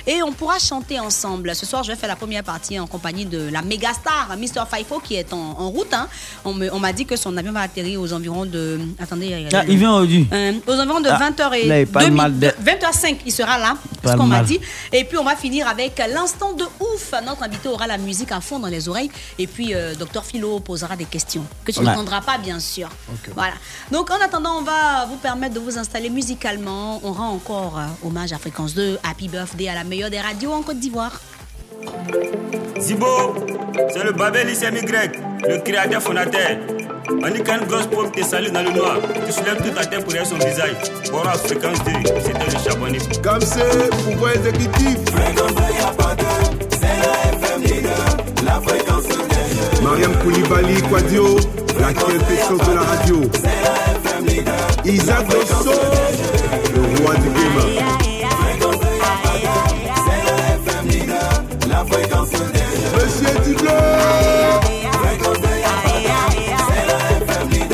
[0.07, 1.53] et on pourra chanter ensemble.
[1.57, 4.67] Ce soir, je vais faire la première partie en compagnie de la méga star Mr.
[4.71, 5.93] Faifo qui est en, en route.
[5.93, 6.07] hein.
[6.45, 8.79] On m'a dit que son avion va atterrir aux environs de.
[9.03, 10.29] Attendez, Ah, il vient aujourd'hui.
[10.33, 13.59] euh, aux environs de Ah, 20h et là, il demi- mal de- 20h05, il sera
[13.59, 14.61] là, c'est ce qu'on m'a dit.
[14.93, 17.13] Et puis on va finir avec l'instant de ouf.
[17.25, 19.11] Notre invité aura la musique à fond dans les oreilles.
[19.39, 21.85] Et puis euh, Docteur Philo posera des questions que tu Ouais.
[21.87, 22.89] n'entendras pas, bien sûr.
[23.35, 23.55] Voilà.
[23.91, 27.01] Donc en attendant, on va vous permettre de vous installer musicalement.
[27.05, 28.99] On rend encore euh, hommage à Fréquence 2.
[29.03, 31.21] Happy birthday à la meilleure des radios en Côte d'Ivoire.
[32.81, 33.35] Zibo,
[33.93, 34.81] c'est le Babel ICMY,
[35.49, 36.57] le créateur fondateur.
[37.09, 38.97] On dit qu'une grosse pomme te salue dans le noir.
[39.27, 40.77] Tu soulèves toute ta tête pour son visage.
[41.11, 41.93] Bon, à fréquence 2,
[42.25, 42.99] c'était le charbonnier.
[43.23, 44.97] Comme c'est pouvoir exécutif.
[45.13, 46.25] Fréquence 2, y'a pas deux.
[46.73, 49.05] C'est la FM leader, la fréquence
[49.87, 51.37] Mariam Koulibaly Quadio,
[51.79, 53.21] la quintessence de la radio.
[53.35, 54.67] C'est la FM leader.
[54.85, 55.71] Isaac Dosso,
[56.75, 57.59] le roi du game.
[61.69, 63.31] La Monsieur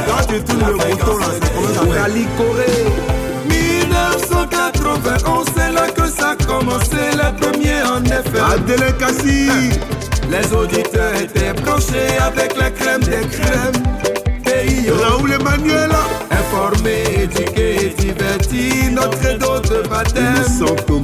[0.06, 2.84] Quand tu tournes le bouton là, ça commence à faire Rally Corée
[3.48, 8.40] 1991, c'est là que ça a commencé, les premiers en effet.
[8.54, 8.92] Adèle
[10.32, 13.82] Les auditeurs étaient branchés avec la crème des crèmes.
[14.42, 15.90] Pays Raoul Emmanuel
[16.30, 20.42] Informé, éduqué diverti, notre credo de baptême.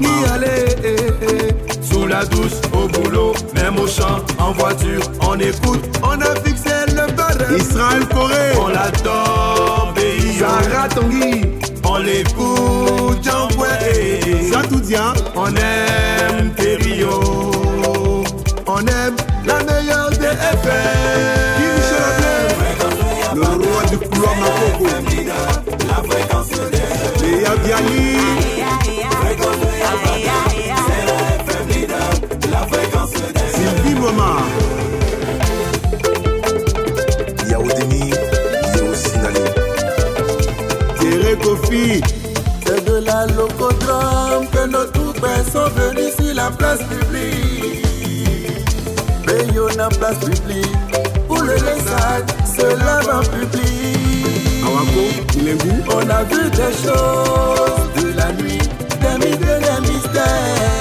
[0.01, 5.39] Y aller, eh, eh, sous la douche, au boulot, même au champ, en voiture, on
[5.39, 7.59] écoute, on a fixé le barème.
[7.59, 10.39] Israël Corée, on l'adore, pays.
[10.39, 11.43] Sarah Tanguy,
[11.85, 13.67] on l'écoute, j'envoie.
[14.51, 16.55] Satoudia, on aime
[18.79, 20.89] on aime la meilleure des FM.
[21.57, 22.03] Qui Michel
[23.31, 24.87] Ablais, le roi du couloir Makoko.
[25.89, 26.51] La fréquence
[27.21, 28.19] des Léa Bialy.
[33.55, 34.43] Sylvie Momar.
[37.51, 38.11] Yaoudini,
[38.77, 39.45] Yaousinali.
[40.99, 42.01] Thierry Kofi.
[42.65, 47.48] C'est de la locodrome que nos troupes sont venus sur la place publique.
[49.69, 50.67] Payons la place publique.
[51.27, 52.25] Pour le laissage,
[52.57, 53.99] cela va public.
[55.91, 60.78] On a vu des choses de la nuit, des mythes et des mystères.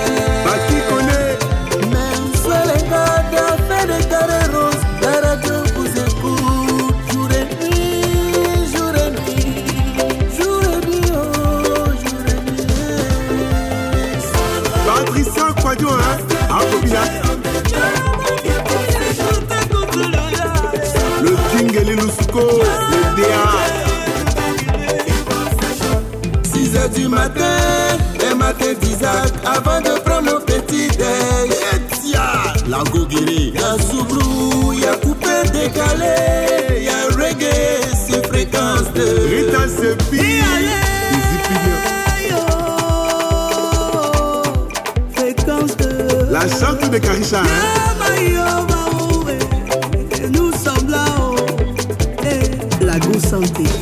[22.38, 23.48] Et Lusuko, le DA.
[26.44, 27.58] 6 heures du matin,
[28.20, 31.52] les matins d'Isaac, avant de prendre mon petit déj.
[32.70, 33.54] La goguerie.
[33.56, 39.06] Y'a Soubrou, y'a coupé décalé, y'a reggae sur fréquence de.
[39.30, 40.42] Rita Sepi,
[45.16, 45.90] Fréquence de.
[46.30, 47.97] La chante de Karisha, hein?
[53.40, 53.77] La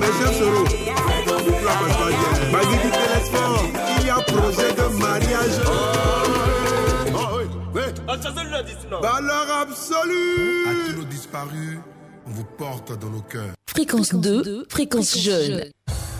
[0.00, 0.68] Mais j'aime ce rôle.
[1.46, 2.52] Le plat passe pas bien.
[2.52, 3.64] Bagui du Télésphore.
[4.00, 5.60] Il y a projet de mariage.
[9.02, 11.78] Valeur absolue À tous nos disparus,
[12.26, 13.52] on vous porte dans nos cœurs.
[13.68, 15.64] Fréquence 2, fréquence jeune.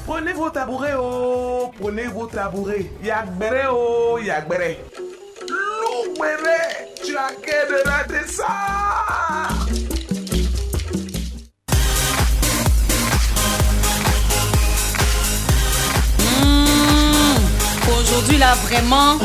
[0.06, 2.90] Prenez vos tabourets, oh, prenez vos tabourets.
[3.02, 4.76] Yagbere, oh, yagbere.
[5.48, 6.58] Lougbere,
[7.02, 9.65] tu as qu'à de rater ça.
[17.98, 19.18] Aujourd'hui, là, vraiment,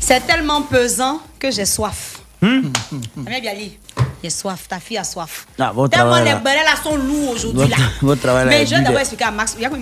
[0.00, 2.20] c'est tellement pesant que j'ai soif.
[2.40, 3.78] Biali,
[4.22, 4.66] j'ai soif.
[4.68, 5.46] Ta fille a soif.
[5.58, 7.76] Ah, Tellement travail, les bérets là sont lourds aujourd'hui là.
[8.02, 9.56] Votre, travail là Mais je vais d'abord expliquer à Max.
[9.58, 9.70] Il y a.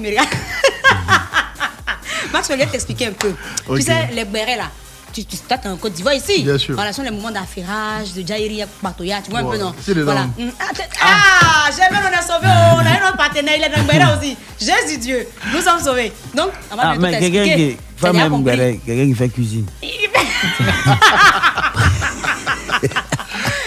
[2.32, 3.32] Max, je vais t'expliquer un peu.
[3.76, 4.70] Tu sais, les bérets là.
[5.12, 6.42] Tu, tu, toi, en Côte d'Ivoire ici.
[6.42, 6.74] Bien sûr.
[6.74, 9.22] Voilà, ce sont les moments d'affairage, de Jairi, Batoya.
[9.22, 9.74] Tu vois un peu, non?
[9.82, 10.12] C'est dedans.
[10.12, 10.26] Voilà.
[10.38, 10.52] Mm.
[10.60, 12.46] Ah, t'es- ah, j'ai même, on a sauvé.
[12.46, 14.36] on a un autre partenaire, il est dans le aussi.
[14.60, 16.12] Jésus Dieu, nous sommes sauvés.
[16.34, 17.76] Donc, on va Ah, mais quelqu'un qui
[18.12, 19.66] même quelqu'un qui fait cuisine.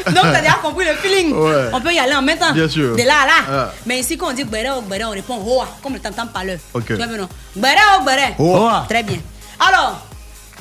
[0.05, 1.33] Donc, t'as déjà compris le feeling.
[1.33, 1.69] Ouais.
[1.73, 2.51] On peut y aller en même temps.
[2.53, 2.95] Bien sûr.
[2.95, 3.33] De là à là.
[3.51, 3.73] Ah.
[3.85, 6.57] Mais ici, quand on dit gbere ou gbere, on répond hoa, comme le tam parleur.
[6.73, 6.85] Ok.
[6.87, 7.29] Tu vois, non?
[7.55, 8.85] Gbere ou gbere Hoa.
[8.89, 9.19] Très bien.
[9.59, 10.07] Alors,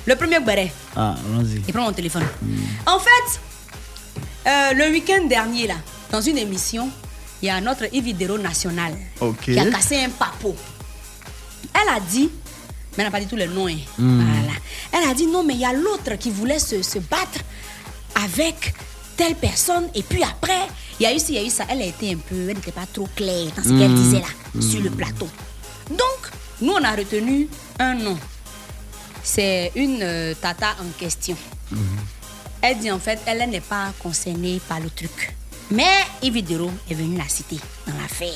[0.08, 1.62] le premier gbere, Ah, allons-y.
[1.66, 2.24] il prend mon téléphone.
[2.86, 3.40] En fait,
[4.46, 5.74] euh, le week-end dernier, là,
[6.10, 6.88] dans une émission,
[7.42, 9.40] il y a notre Ividero national Ok.
[9.42, 10.56] qui a cassé un papo.
[11.74, 12.30] Elle a dit,
[12.96, 13.68] mais elle n'a pas dit tous les noms.
[13.68, 13.76] hein.
[13.98, 14.22] Hmm.
[14.24, 14.58] Voilà.
[14.92, 17.40] Elle a dit non, mais il y a l'autre qui voulait se, se battre
[18.24, 18.74] avec
[19.16, 19.88] telle personne.
[19.94, 20.66] Et puis après,
[20.98, 21.64] il y a eu ci, il y a eu ça.
[21.68, 23.94] Elle a été un peu, elle n'était pas trop claire dans ce qu'elle Hmm.
[24.02, 24.62] disait là, Hmm.
[24.62, 25.28] sur le plateau.
[25.90, 26.20] Donc,
[26.62, 27.48] nous, on a retenu
[27.78, 28.16] un nom.
[29.30, 31.36] C'est une euh, tata en question.
[32.62, 35.34] Elle dit en fait, elle n'est pas concernée par le truc.
[35.70, 35.84] Mais
[36.22, 38.32] Ividero est venu la citer dans l'affaire.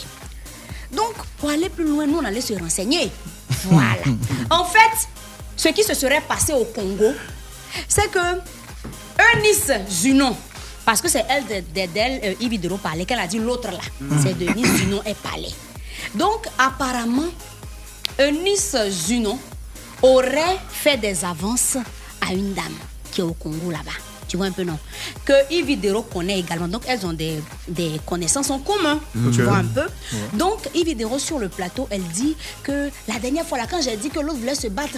[0.92, 3.10] Donc, pour aller plus loin, nous, on allait se renseigner.
[3.64, 3.94] Voilà.
[4.50, 5.08] en fait,
[5.56, 7.12] ce qui se serait passé au Congo,
[7.88, 8.18] c'est que
[9.36, 10.36] Eunice Zunon,
[10.84, 13.78] parce que c'est elle de- de- d'elle, euh, Ividero parlait, qu'elle a dit l'autre là.
[14.22, 15.52] C'est Denise Zunon, elle parlait.
[16.14, 17.28] Donc, apparemment,
[18.20, 19.38] Eunice Zunon
[20.02, 21.76] aurait fait des avances
[22.20, 22.74] à une dame
[23.10, 23.90] qui est au Congo là-bas.
[24.28, 24.78] Tu vois un peu, non?
[25.26, 26.66] Que Ividero connaît également.
[26.66, 28.98] Donc, elles ont des, des connaissances en commun.
[29.14, 29.30] Mhm.
[29.30, 29.82] Tu vois un peu?
[29.82, 30.18] Ouais.
[30.32, 34.08] Donc, Ividero sur le plateau, elle dit que la dernière fois là, quand j'ai dit
[34.08, 34.96] que l'autre voulait se battre,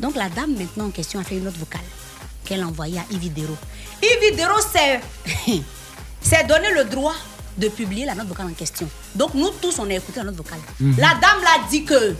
[0.00, 1.80] donc la dame maintenant en question a fait une autre vocale
[2.44, 3.56] qu'elle a envoyée à Ividero.
[4.02, 5.00] Ividero s'est
[6.20, 7.14] s'est donné le droit
[7.56, 8.88] de publier la note vocale en question.
[9.14, 10.58] Donc, nous tous, on a écouté la note vocale.
[10.80, 10.96] Mhm.
[10.98, 12.14] La dame l'a dit que,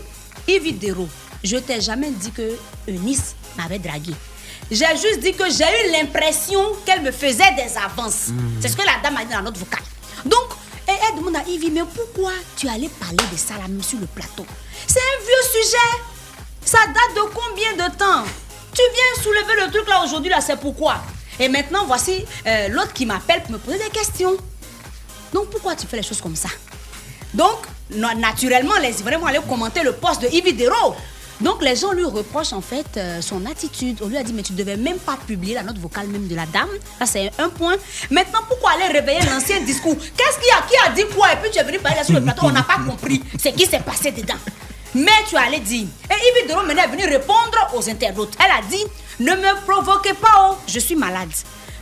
[0.47, 1.07] Ividero,
[1.43, 2.57] je t'ai jamais dit que
[2.87, 4.13] Eunice m'avait dragué.
[4.69, 8.27] J'ai juste dit que j'ai eu l'impression qu'elle me faisait des avances.
[8.29, 8.57] Mhm.
[8.61, 9.83] C'est ce que la dame a dit dans la note vocale.
[10.25, 10.43] Donc,
[10.89, 14.05] et demande à Ivy, mais pourquoi tu allais parler de ça là même sur le
[14.07, 14.45] plateau?
[14.87, 16.03] C'est un vieux sujet.
[16.63, 18.23] Ça date de combien de temps?
[18.73, 20.97] Tu viens soulever le truc là aujourd'hui là, c'est pourquoi?
[21.39, 24.35] Et maintenant, voici euh, l'autre qui m'appelle pour me poser des questions.
[25.33, 26.49] Donc, pourquoi tu fais les choses comme ça?
[27.33, 30.95] Donc, na- naturellement, les Ivoiriens vont aller commenter le poste de Ividero.
[31.41, 33.99] Donc, les gens lui reprochent en fait euh, son attitude.
[34.01, 36.35] On lui a dit, mais tu devais même pas publier la note vocale même de
[36.35, 36.69] la dame.
[36.99, 37.75] Ça, c'est un point.
[38.09, 39.95] Maintenant, pourquoi aller réveiller l'ancien discours?
[39.95, 41.31] Qu'est-ce qu'il y a Qui a dit quoi?
[41.33, 42.41] Et puis, tu es venu parler sur le plateau.
[42.45, 44.33] On n'a pas compris ce qui s'est passé dedans.
[44.95, 45.85] Mais tu allais dire.
[46.09, 48.35] Et Ividero maintenant est venu répondre aux internautes.
[48.43, 48.83] Elle a dit,
[49.19, 51.29] ne me provoquez pas, oh, je suis malade.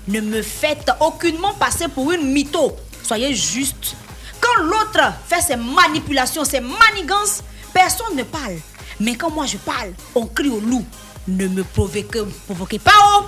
[0.09, 2.75] Ne me faites aucunement passer pour une mytho.
[3.03, 3.95] Soyez juste.
[4.41, 7.41] Quand l'autre fait ses manipulations, ses manigances,
[7.73, 8.57] personne ne parle.
[8.99, 10.85] Mais quand moi je parle, on crie au loup.
[11.27, 13.23] Ne me provoquez, provoquez pas, oh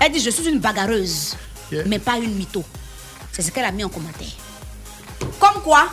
[0.00, 1.36] Elle dit, je suis une bagarreuse,
[1.86, 2.62] mais pas une mytho.
[3.32, 4.28] C'est ce qu'elle a mis en commentaire.
[5.40, 5.88] Comme quoi,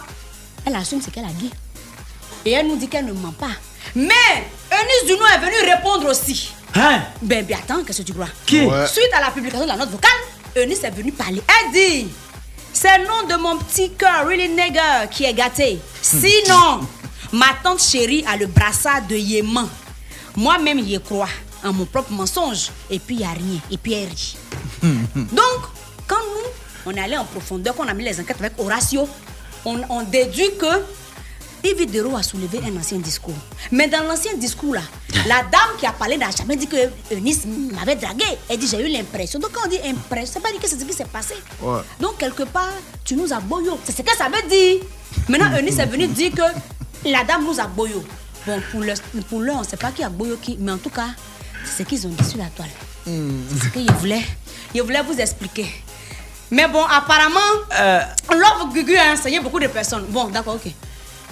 [0.66, 1.52] elle assume ce qu'elle a dit.
[2.46, 3.52] Et elle nous dit qu'elle ne ment pas.
[3.96, 4.14] Mais
[4.72, 6.52] Eunice Duno est venue répondre aussi.
[6.76, 7.02] Hein?
[7.22, 8.28] Ben, ben attends, qu'est-ce que tu crois?
[8.46, 8.62] Qui?
[8.66, 8.88] Ouais.
[8.88, 10.12] Suite à la publication de la note vocale,
[10.58, 11.42] Eunice est venue parler.
[11.48, 12.08] Elle dit
[12.74, 15.80] C'est le nom de mon petit cœur, really nigger, qui est gâté.
[16.02, 16.82] Sinon,
[17.36, 19.68] ma tante chérie a le brassard de Yéman.
[20.38, 21.28] Moi-même, y crois
[21.64, 22.72] en mon propre mensonge.
[22.90, 23.60] Et puis, il n'y a rien.
[23.72, 24.38] Et puis, elle rit.
[25.16, 25.62] Donc,
[26.08, 26.50] quand nous,
[26.86, 29.08] on est allé en profondeur, qu'on a mis les enquêtes avec Horatio,
[29.66, 33.34] on, on déduit que Ividero a soulevé un ancien discours.
[33.72, 34.82] Mais dans l'ancien discours, là,
[35.28, 36.78] la dame qui a parlé n'a jamais dit que
[37.12, 38.26] Eunice m'avait dragué.
[38.48, 39.40] Elle dit j'ai eu l'impression.
[39.40, 41.34] Donc, quand on dit impression, c'est pas dire que c'est ce qui s'est passé.
[41.62, 41.80] Ouais.
[42.00, 43.78] Donc, quelque part, tu nous as boyo.
[43.84, 44.84] C'est ce que ça veut dire.
[45.28, 46.44] Maintenant, Eunice est venue dire que
[47.12, 48.04] la dame nous a boyo.
[48.46, 48.98] Bon, pour l'heure,
[49.30, 51.08] pour on ne sait pas qui a boyo qui, mais en tout cas,
[51.64, 52.70] c'est ce qu'ils ont dit sur la toile.
[53.06, 53.12] C'est
[53.64, 54.26] ce qu'ils voulaient.
[54.74, 55.68] Ils voulaient vous expliquer.
[56.52, 57.40] Mais bon, apparemment,
[58.32, 60.06] Love Gugu a enseigné beaucoup de personnes.
[60.10, 60.72] Bon, d'accord, ok.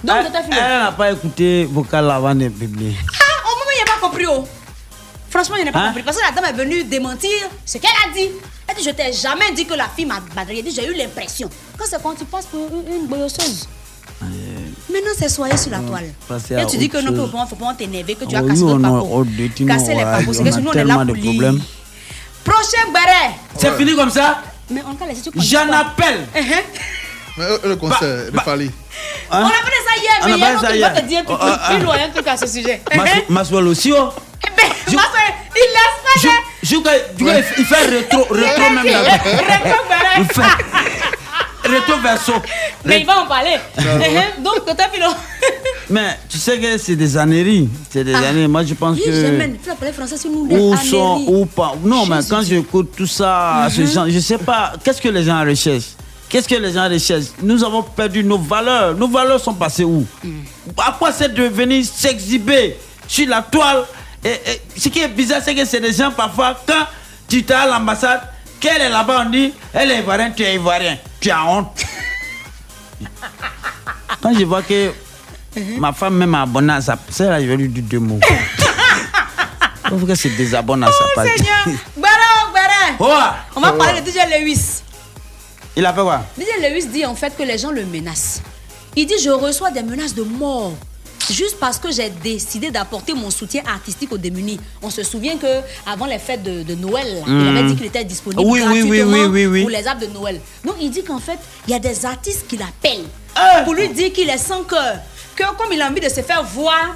[0.04, 0.44] Donc, Elle.
[0.44, 0.58] Philo.
[0.60, 2.96] elle n'a pas écouté vocal avant de publier.
[3.20, 4.26] Ah, au moment, il n'a pas compris.
[4.28, 4.46] Oh.
[5.30, 5.88] Franchement, je n'ai pas Hein?
[5.88, 6.04] compris.
[6.04, 7.30] Parce que la dame est venue démentir
[7.66, 8.30] ce qu'elle a dit.
[8.68, 10.58] Elle dit Je t'ai jamais dit que la fille m'a badré.
[10.60, 11.50] Elle dit J'ai eu l'impression.
[11.78, 13.68] Quand c'est quand tu passes pour une, une boyosseuse.
[14.94, 16.06] Maintenant, c'est soyez sur la toile.
[16.62, 18.62] Et tu dis que non, faut pas, faut pas t'énerver, que tu Oh, vas casser
[18.62, 19.10] oui, notre on a- papo.
[19.12, 20.34] oh, Casser les papos.
[20.34, 21.54] C'est on que sinon, on est là pour lire.
[22.44, 23.32] Prochain béret.
[23.58, 26.28] C'est fini comme ça Mais on va laisser tu J'en appelle.
[26.36, 26.64] Uh-huh.
[27.38, 28.70] Mais, le concert de Fali.
[29.32, 30.72] On a fait ça hier, On mais a il y a fait un autre ça
[30.74, 30.94] qui va hier.
[30.94, 31.84] te dire un truc Oh, ah, plus ah.
[31.84, 32.82] loin, un truc à ce sujet.
[32.96, 34.10] Mas- Maswell aussi, oh.
[34.46, 35.02] Eh ben, il laisse
[36.22, 36.34] Je, pas.
[36.62, 36.76] je, je,
[37.26, 39.02] je- il fait rétro, rétro même là.
[39.02, 40.42] Rétro
[41.64, 42.34] rétro verso.
[42.86, 43.58] Mais il va en parler.
[44.44, 45.08] Donc, côté philo.
[45.90, 47.70] Mais tu sais que c'est des anneries.
[47.90, 48.30] C'est des Ah.
[48.30, 48.48] années.
[48.48, 49.12] Moi, je pense Oui, que.
[49.12, 49.58] j'aime.
[49.80, 50.48] Parler français sur nous.
[50.50, 51.74] Où sont, ou pas?
[51.84, 53.88] Non, mais quand j'écoute tout ça, ce Mhm.
[53.92, 55.94] genre, je sais pas, qu'est-ce que les gens recherchent?
[56.30, 57.32] Qu'est-ce que les gens recherchent?
[57.42, 58.96] Nous avons perdu nos valeurs.
[58.96, 60.06] Nos valeurs sont passées où?
[60.78, 62.78] À quoi c'est de venir s'exhiber
[63.08, 63.84] sur la toile?
[64.24, 66.86] Et, et Ce qui est bizarre, c'est que c'est des gens parfois, quand
[67.28, 68.22] tu es à l'ambassade,
[68.64, 70.98] qu'elle est là-bas, on dit, elle est ivoirienne, tu es ivoirien.
[71.20, 71.84] Tu as honte.
[74.22, 74.94] Quand je vois que
[75.78, 78.20] ma femme même a abonné à sa c'est là, je vais lui dire deux mots.
[79.92, 81.30] Il faut que se désabonne à sa page.
[81.38, 81.66] Seigneur.
[81.98, 82.96] Béret, béret.
[83.00, 83.12] Oh.
[83.56, 83.78] On va Oh.
[83.78, 84.82] parler de DJ Lewis.
[85.76, 86.24] Il a fait quoi?
[86.40, 88.42] DJ Lewis dit en fait que les gens le menacent.
[88.96, 90.74] Il dit Je reçois des menaces de mort.
[91.30, 94.60] Juste parce que j'ai décidé d'apporter mon soutien artistique aux démunis.
[94.82, 97.86] On se souvient que avant les fêtes de, de Noël, là, il avait dit qu'il
[97.86, 99.62] était disponible Oui, gratuitement oui, oui, oui.
[99.62, 100.40] pour les arbres de Noël.
[100.66, 103.06] Donc il dit qu'en fait, il y a des artistes qui l'appellent
[103.64, 104.98] pour lui dire qu'il est sans cœur.
[105.36, 106.96] Que comme il a envie de se faire voir,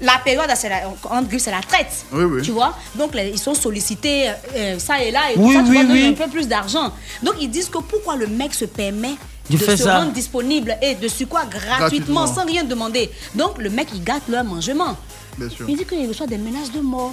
[0.00, 2.04] la période, c'est la, entre guillemets, c'est la traite.
[2.42, 2.76] Tu vois?
[2.94, 6.06] Donc les- ils sont sollicités euh, ça et là et Oui, tout ça, tu vois,
[6.08, 6.92] un peu plus d'argent.
[7.22, 9.14] Donc ils disent que pourquoi le mec se permet
[9.50, 9.98] de se ça.
[10.00, 12.26] rendre disponible et de sur quoi gratuitement, Gratuitement.
[12.26, 13.10] sans rien demander.
[13.34, 14.96] Donc le mec il gâte leur mangement.
[15.38, 15.66] Bien sûr.
[15.68, 17.12] Il dit qu'il reçoit des menaces de mort.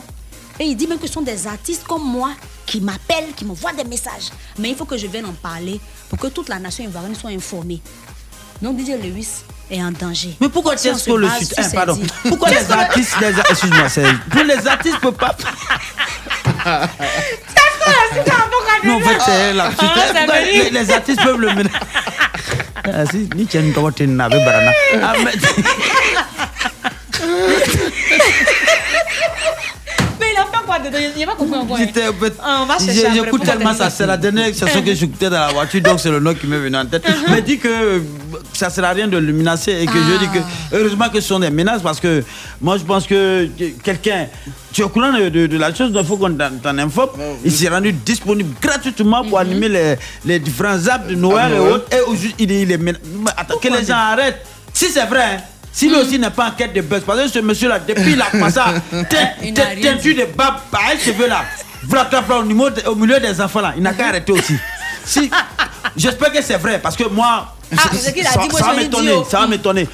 [0.59, 2.31] Et il dit même que ce sont des artistes comme moi
[2.65, 4.29] qui m'appellent, qui m'envoient des messages.
[4.59, 5.79] Mais il faut que je vienne en parler
[6.09, 7.81] pour que toute la nation ivoirienne soit informée.
[8.61, 9.27] Donc DJ Lewis
[9.71, 10.35] est en danger.
[10.39, 11.99] Mais pourquoi Si est-ce que le sud- hein, pardon.
[12.27, 15.35] Pourquoi les artistes, les excuse-moi, c'est pour les artistes peuvent pas.
[18.83, 21.69] Non, en fait, c'est la ça veut les, artistes peuvent le mener.
[22.83, 24.71] Ah, si, ni tiens, comment tu n'avais barana.
[25.03, 25.33] Ah, mais-
[30.71, 31.77] quoi dedans Il n'a pas compris encore.
[31.77, 32.29] hein.
[32.43, 33.89] Ah, on va chercher J'ai- après, J'écoute tellement ça.
[33.89, 36.57] C'est la dernière chanson que j'écoutais dans la voiture, donc c'est le nom qui m'est
[36.59, 37.03] venu en tête.
[37.07, 37.31] Uh-huh.
[37.31, 38.01] Mais dit que
[38.53, 40.73] ça sert à rien de le menacer et que je dis que Ah.
[40.73, 42.23] heureusement que ce sont des menaces parce que
[42.61, 43.47] moi je pense que
[43.83, 44.27] quelqu'un,
[44.73, 46.77] tu es au courant de, de- de la chose, donc il faut qu'on t'en t'en
[46.77, 47.09] informe.
[47.43, 49.95] Il s'est rendu disponible gratuitement pour animer les,
[50.25, 51.87] les différents apps de Noël Ah, et autres.
[51.95, 54.45] Et aujourd'hui, il, est- il est mena- Mais Attends, que les gens arrêtent.
[54.73, 55.39] Si c'est vrai,
[55.71, 58.11] hein, si lui aussi n'est pas en quête de buzz, parce que ce monsieur-là, depuis
[58.13, 58.73] il a commencé à
[59.43, 61.43] Il n'a rien teinture de barbe, par un cheveu là,
[61.83, 64.55] voilà, voilà, voilà, au, au milieu des enfants là, il n'a qu'à arrêter aussi.
[65.03, 65.31] Si,
[65.97, 68.21] j'espère que c'est vrai, parce que moi, Ah, a ça, dit,
[68.51, 69.25] moi, ça va m'étonner, oh.
[69.27, 69.87] ça va m'étonner.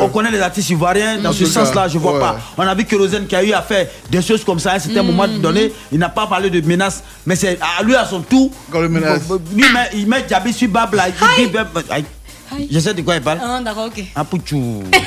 [0.00, 2.20] On connaît les artistes ivoiriens, dans ce sens-là, je vois ouais.
[2.20, 2.38] pas.
[2.58, 4.78] On a vu Kérosène qui a eu à faire des choses comme ça à un
[4.80, 8.20] certain moment donné, il n'a pas parlé de menaces, mais c'est à lui à son
[8.20, 8.50] tour.
[8.70, 9.22] Quand le menace.
[9.54, 11.56] Lui, il met- il met Djabi sur Bab là, il dit,
[11.88, 12.04] Aïe.
[12.70, 13.40] Je sais de quoi il parle.
[13.42, 14.02] Ah, d'accord, ok.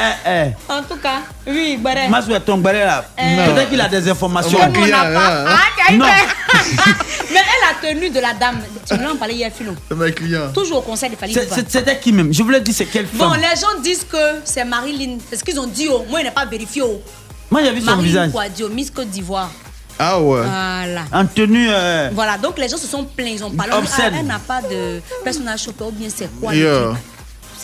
[0.00, 0.72] Eh, eh.
[0.72, 2.08] En tout cas, oui, Béret.
[2.08, 3.04] Masou ton barré là.
[3.18, 3.46] Euh.
[3.52, 4.58] Peut-être qu'il a des informations.
[4.62, 5.44] On pas.
[5.48, 6.04] Ah, Non.
[7.32, 8.60] Mais elle a tenu de la dame.
[8.86, 9.72] Tu voulais en parler hier, Philo.
[9.88, 10.52] C'est mes clients.
[10.54, 12.32] Toujours au conseil de Fali C'est- c'est- C'était qui même?
[12.32, 13.40] Je voulais dire c'est quelle Bon, femme?
[13.40, 15.18] les gens disent que c'est Marilyn.
[15.28, 16.82] Parce qu'ils ont dit, oh, moi, il n'est pas vérifié.
[16.82, 17.00] Oh.
[17.50, 18.30] Moi j'ai vu son Marilyn visage.
[18.30, 19.50] Kouadio, Miss Côte d'Ivoire.
[19.98, 20.40] Ah ouais.
[20.42, 21.02] Voilà.
[21.12, 21.68] En tenue.
[21.70, 23.72] euh, Voilà, donc les gens se sont plaints, ils ont parlé.
[23.74, 24.12] On dit, Obscène.
[24.14, 26.92] ah, elle n'a pas de personnage shopper ou bien c'est quoi Yeah.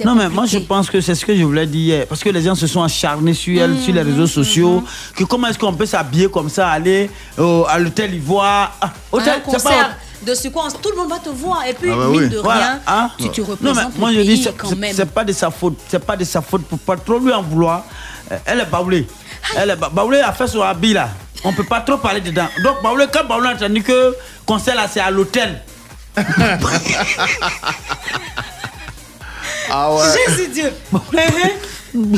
[0.04, 2.28] Non mais moi je pense que c'est ce que je voulais dire hier parce que
[2.28, 4.82] les gens se sont acharnés sur elle sur les Mhm, réseaux sociaux
[5.14, 7.08] que comment est-ce qu'on peut s'habiller comme ça aller
[7.38, 8.76] au- à l'hôtel Ivoire?
[8.80, 9.96] Ah, Un hôtel c'est pas concert
[10.26, 12.28] de ce quoi tout le monde va te voir et puis Ah bah mine oui.
[12.28, 13.10] de Voilà, rien hein?
[13.16, 15.06] tu te Non représentes mais moi le je dis pays c'est- quand c'est même c'est
[15.12, 17.84] pas de sa faute, c'est pas de sa faute pour pas trop lui en vouloir.
[18.32, 19.06] Euh, Elle est baoulée.
[19.56, 21.08] Elle est ba- baoulée a fait son habit là.
[21.44, 22.48] On peut pas trop parler dedans.
[22.62, 24.14] Donc baoulée quand baoulée a entendu que
[24.46, 25.62] concert là c'est à l'hôtel.
[29.70, 30.02] Ah ouais.
[30.28, 30.72] Jésus Dieu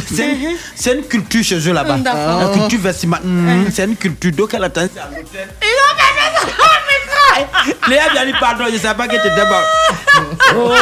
[0.08, 1.98] C'est une, c'est une culture chez eux là-bas.
[1.98, 2.40] D'accord.
[2.40, 3.28] La culture vestimentaire.
[3.72, 4.32] C'est une culture.
[4.32, 5.48] Donc elle a tendance à l'hôtel.
[5.62, 6.56] il a fait ça
[7.88, 9.42] Léa bien dit pardon, je ne savais pas que tu étais.
[10.56, 10.72] Oh,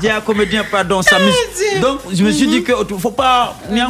[0.00, 1.32] dis à comédien pardon, Samus.
[1.80, 3.54] Donc je me suis dit que il faut pas.
[3.70, 3.80] C'est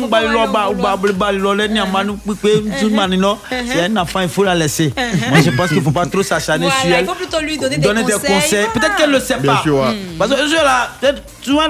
[3.81, 4.93] un enfant, il faut la laisser.
[5.31, 7.07] Moi je pense qu'il faut pas trop s'acharner sur voilà il elle.
[7.07, 8.95] faut plutôt lui donner, Donner des conseils, Peut-être voilà.
[8.97, 9.63] qu'elle ne le sait Bien pas.
[9.63, 9.97] sûr, ouais.
[10.19, 11.65] Parce que ceux là, peut-être souvent,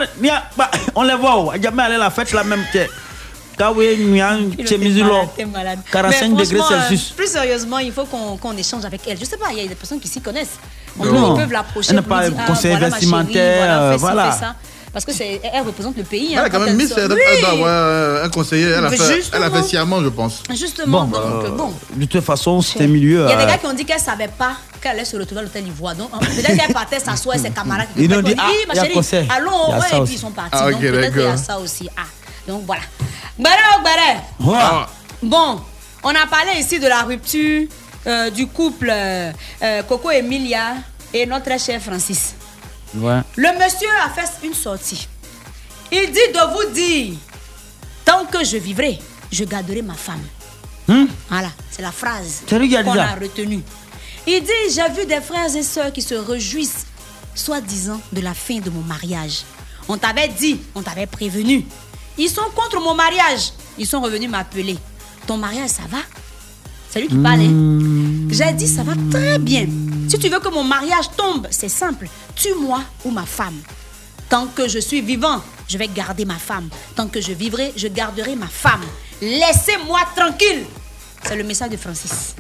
[0.95, 2.65] on les voit, oh, jamais aller à la fête là même.
[2.73, 2.79] que-
[3.63, 5.33] Kawe, Nyan, Il Chemizulor.
[5.37, 5.79] T'es malade.
[5.93, 7.11] 45 Mais degrés franchement, Celsius.
[7.13, 9.19] euh, Plus sérieusement, il faut qu'on qu'on échange avec elle.
[9.19, 10.59] Je sais pas, il y a des personnes qui s'y connaissent.
[10.99, 11.35] On Non.
[11.37, 11.91] ils peuvent l'approcher.
[11.91, 14.37] Elle n'a pas un ah, conseil vestimentaire, voilà.
[14.93, 16.33] Parce que c'est, elle représente le pays.
[16.33, 17.23] Elle hein, a quand quand même mis elle doit- Oui.
[17.35, 18.67] elle doit avoir euh, un conseiller.
[18.77, 20.43] Elle a, fait, elle a fait sciemment, je pense.
[20.51, 21.73] Justement, Bon, donc euh, bon.
[21.97, 23.25] de toute façon, c'était milieu.
[23.27, 24.53] Il y a des euh, gars qui ont dit qu'elle savait pas
[24.83, 25.95] qu'elle allait se retrouver à l'hôtel Ivoire.
[25.95, 27.87] Donc, peut-être qu'elle partait s'asseoir avec ses camarades.
[27.97, 30.51] Ils ont Peut-être dit, ah, oui, ma chérie, allons, ouais, et puis ils sont partis.
[30.53, 31.89] Ah, ok, donc, peut-être qu'il y a ça aussi.
[31.97, 32.03] Ah,
[32.47, 32.83] donc voilà.
[35.23, 35.61] Bon,
[36.03, 37.69] on a parlé ici de la rupture
[38.07, 39.33] euh, du couple euh,
[39.63, 40.75] euh, Coco Emilia
[41.15, 42.35] et notre très cher Francis.
[42.95, 43.21] Ouais.
[43.37, 45.09] Le monsieur a fait une sortie.
[45.91, 47.15] Il dit de vous dire
[48.05, 48.99] Tant que je vivrai,
[49.31, 50.23] je garderai ma femme.
[50.89, 51.07] Hmm?
[51.29, 53.63] Voilà, c'est la phrase qu'on a retenue.
[54.27, 56.87] Il dit J'ai vu des frères et sœurs qui se réjouissent,
[57.35, 59.45] soi-disant, de la fin de mon mariage.
[59.89, 61.65] On t'avait dit, on t'avait prévenu.
[62.19, 63.53] Ils sont contre mon mariage.
[63.79, 64.77] Ils sont revenus m'appeler.
[65.27, 65.99] Ton mariage, ça va?
[66.91, 67.49] C'est lui qui parlait.
[68.31, 69.67] J'ai dit Ça va très bien.
[70.09, 72.07] Si tu veux que mon mariage tombe, c'est simple.
[72.35, 73.59] Tue-moi ou ma femme.
[74.29, 76.69] Tant que je suis vivant, je vais garder ma femme.
[76.95, 78.83] Tant que je vivrai, je garderai ma femme.
[79.23, 80.65] Laissez-moi tranquille.
[81.25, 82.35] C'est le message de Francis.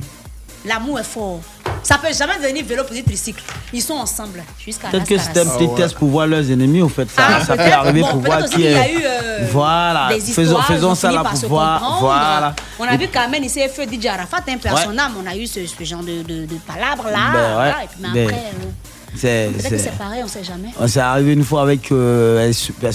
[0.64, 1.40] L'amour est fort.
[1.82, 3.42] Ça peut jamais devenir vélo petit tricycle.
[3.72, 6.88] Ils sont ensemble jusqu'à Peut-être que c'était un petit test pour voir leurs ennemis, au
[6.88, 7.08] fait.
[7.10, 8.92] Ça, Ah, ça peut arriver Bon, pour voir qui qu'il y a est.
[8.92, 10.08] eu, euh, voilà.
[10.14, 11.98] des Faisons, faisons ça là pour voir.
[12.00, 12.54] Voilà.
[12.78, 15.60] On a Et- vu Carmen ici, feu DJ Arafat, un personnage, on a eu ce,
[15.66, 17.30] ce genre de, de, de palabres là.
[17.32, 17.52] Ben ouais.
[17.54, 18.68] voilà, et puis, mais Ben, après, euh,
[19.16, 19.50] C'est.
[19.52, 20.68] peut-être que c'est- c'est pareil, on sait jamais.
[20.86, 21.90] C'est arrivé une fois avec.
[21.92, 22.52] euh,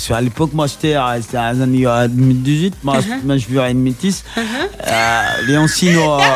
[0.07, 2.76] qu'à l'époque, moi, j'étais à, à années euh, 2018.
[2.84, 3.22] Moi, Uh-huh.
[3.26, 4.23] moi, je vivais à une métisse.
[4.38, 6.18] Euh, Léoncino.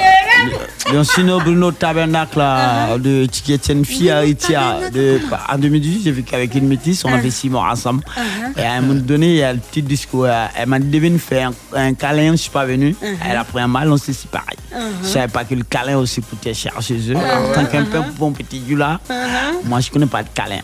[0.00, 6.54] euh, Léoncino Bruno Tabernacle là, de Tiki Etienne Fille à en 2018, j'ai vécu avec
[6.54, 7.04] une métisse.
[7.04, 8.02] On a fait six mois ensemble.
[8.56, 10.24] Et à un moment donné, il y a le petit discours.
[10.24, 12.32] euh, Elle m'a dit de venir faire un, câlin.
[12.32, 12.96] Je suis pas venu.
[13.28, 14.56] Elle a pris un mal, on s'est séparés.
[15.02, 17.16] Je savais pas que le câlin aussi coûtait cher chez eux.
[17.16, 18.98] En tant qu'un peu bon petit du là,
[19.64, 20.60] moi, je connais pas de câlin.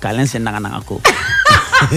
[0.00, 1.00] Câlin, c'est Naranako.
[1.90, 1.96] Mais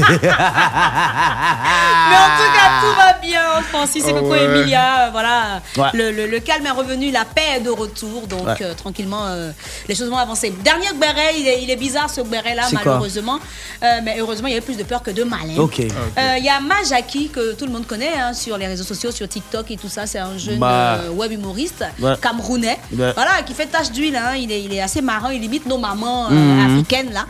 [2.15, 3.41] en tout cas, tout va bien.
[3.69, 4.43] Francis et Oh, Coco ouais.
[4.43, 5.61] Emilia, voilà.
[5.77, 5.88] Ouais.
[5.93, 8.27] Le, le- le calme est revenu, la paix est de retour.
[8.27, 8.55] Donc, Ouais.
[8.61, 9.51] euh, tranquillement, euh,
[9.88, 10.51] les choses vont avancer.
[10.64, 13.39] Dernier béret, il est, il est bizarre ce béret-là, C'est malheureusement.
[13.84, 15.39] Euh, mais heureusement, il y avait plus de peur que de mal.
[15.49, 15.55] hein.
[15.60, 15.80] Ok.
[15.80, 19.11] Euh, Il y a Majaki, que tout le monde connaît hein, sur les réseaux sociaux,
[19.11, 20.05] sur TikTok et tout ça.
[20.05, 20.99] C'est un jeune Bah.
[21.11, 22.14] web humoriste Ouais.
[22.22, 22.80] camerounais.
[22.91, 23.11] Ouais.
[23.14, 24.15] Voilà, qui fait tache d'huile.
[24.15, 24.35] hein.
[24.38, 26.76] Il, est, il est assez marrant, il imite nos mamans euh, Mhm.
[26.76, 27.26] africaines là.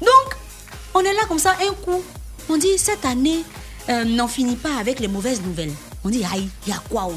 [0.00, 0.36] Donc,
[0.98, 2.02] on est là comme ça, un coup.
[2.48, 3.44] On dit, cette année
[3.88, 5.72] euh, n'en finit pas avec les mauvaises nouvelles.
[6.04, 7.14] On dit, aïe, il y a quoi oh?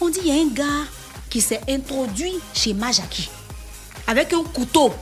[0.00, 0.84] On dit, il y a un gars
[1.30, 3.30] qui s'est introduit chez Majaki
[4.06, 4.92] avec un couteau.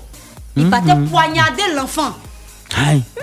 [0.57, 0.71] Il Mhm.
[0.71, 2.13] partait poignarder l'enfant.
[2.77, 3.03] Aïe.
[3.17, 3.23] Oui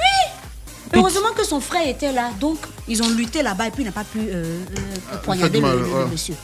[0.94, 2.58] Heureusement que son frère était là, donc
[2.88, 4.64] ils ont lutté là-bas et puis il n'a pas pu euh,
[5.12, 6.06] euh, poignarder mal, le, le- le ouais.
[6.12, 6.36] monsieur.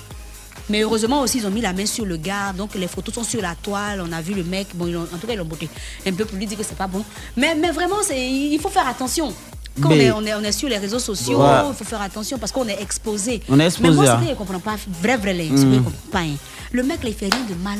[0.69, 3.23] Mais heureusement aussi, ils ont mis la main sur le gars, donc les photos sont
[3.23, 4.01] sur la toile.
[4.07, 5.67] On a vu le mec, bon, en tout cas, ils l'ont botté
[6.07, 7.03] un peu pour lui dire que c'est pas bon.
[7.35, 9.33] Mais, mais vraiment, il faut faire attention.
[9.81, 11.49] Quand on est, on, est, on est sur les réseaux sociaux, Ouais.
[11.69, 13.41] il faut faire attention parce qu'on est exposé.
[13.49, 14.17] On est exposé, Mais moi, hein.
[14.19, 14.75] c'est que je comprends pas.
[15.01, 15.57] Vrai, vrai, Mm.
[15.57, 16.19] je comprends pas.
[16.19, 16.35] hein.
[16.71, 17.79] Le mec, là, il fait rien de mal.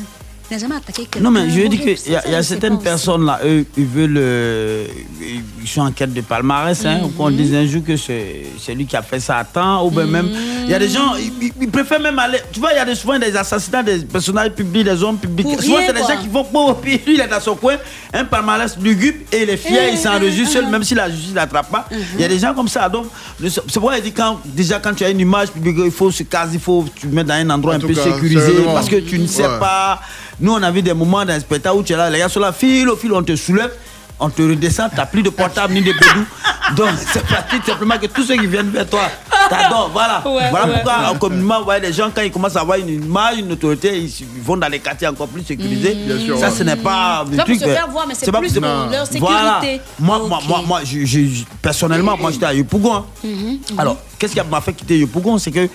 [0.50, 1.20] Il n'a jamais attaqué quelqu'un.
[1.20, 4.16] Non, mais je veux dire qu'il y a, y certaines personnes là, eux, ils veulent.
[4.18, 4.86] euh,
[5.20, 6.84] ils sont en quête de palmarès.
[6.84, 7.12] Hein, Mhm.
[7.12, 9.86] Qu'on dise un jour que c'est c'est lui qui a fait ça à temps.
[9.86, 10.28] Ou bien même.
[10.64, 12.38] Il y a des gens, ils, préfèrent même aller.
[12.52, 15.46] Tu vois, il y a des, souvent des assassinats des personnages publics, des hommes publics.
[15.46, 16.46] Pour souvent, c'est des gens qui vont.
[16.52, 17.76] Bon, puis lui, il est dans son coin,
[18.12, 21.36] un palmarès lugubre et il est fier, il s'enregistre seul, même si la justice ne
[21.36, 21.88] l'attrape pas.
[22.16, 22.86] Il y a des gens comme ça.
[22.90, 23.06] Donc,
[23.42, 26.22] c'est pourquoi il dit quand, déjà, quand tu as une image publique, il faut se
[26.24, 28.52] caser, il faut tu mettre dans un endroit En un peu cas, sécurisé.
[28.66, 29.58] Parce que tu ne sais Ouais.
[29.58, 30.00] pas.
[30.40, 32.40] Nous, on a vu des moments d'un spectacle où tu es là, les gars sont
[32.40, 33.72] là, fil au fil, on te soulève,
[34.18, 36.24] on te redescend, tu n'as plus de portable ni de bédou.
[36.76, 39.02] Donc, c'est pratique simplement que tous ceux qui viennent vers toi
[39.50, 39.90] t'adorent.
[39.92, 40.22] Voilà.
[40.26, 42.78] Ouais, voilà ouais, pourquoi, en communément, vous voyez, les gens, quand ils commencent à avoir
[42.78, 45.94] une image, une autorité, ils vont dans les quartiers encore plus sécurisés.
[45.94, 46.54] Bien sûr, Ça, ouais.
[46.56, 47.24] ce n'est pas.
[47.30, 48.88] Le truc, faire voir, mais c'est pas plus Non.
[48.90, 49.60] leur Voilà.
[49.60, 49.82] sécurité.
[50.00, 52.94] Moi, moi, moi, moi, je- je- personnellement, moi, j'étais à Yopougon.
[52.94, 53.04] hein.
[53.22, 53.58] Mhm, mhm.
[53.78, 55.36] Alors, qu'est-ce qui m'a fait quitter Yopougon?
[55.38, 55.68] C'est que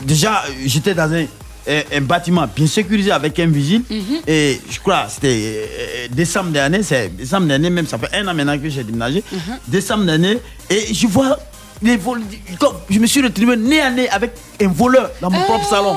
[0.00, 1.24] déjà, j'étais dans un,
[1.68, 3.82] un- bâtiment bien sécurisé avec un vigile.
[3.88, 4.20] Mhm.
[4.26, 5.28] Et je crois, c'était
[5.68, 9.22] euh, décembre dernier, c'est décembre dernier, même ça fait un an maintenant que j'ai déménagé.
[9.32, 9.40] Mhm.
[9.68, 10.38] Décembre dernier,
[10.70, 11.38] et je vois
[11.82, 12.22] les vols.
[12.58, 15.96] comme Je me suis retrouvé nez à nez avec un voleur dans mon propre salon.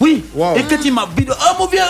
[0.00, 0.24] Oui.
[0.56, 1.80] Et quand il m'a dit, oh mon vieux,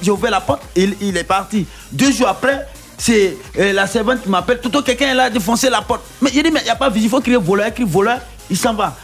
[0.00, 1.66] j'ai ouvert la porte, il, il est parti.
[1.92, 2.66] Deux jours après,
[2.96, 4.60] c'est euh, la servante qui m'appelle.
[4.60, 6.02] Tout quelqu'un est là, défoncer la porte.
[6.22, 7.72] Mais il dit, mais il n'y a pas de visite, il faut crier voleur, il
[7.74, 8.96] crie voleur, il s'en va.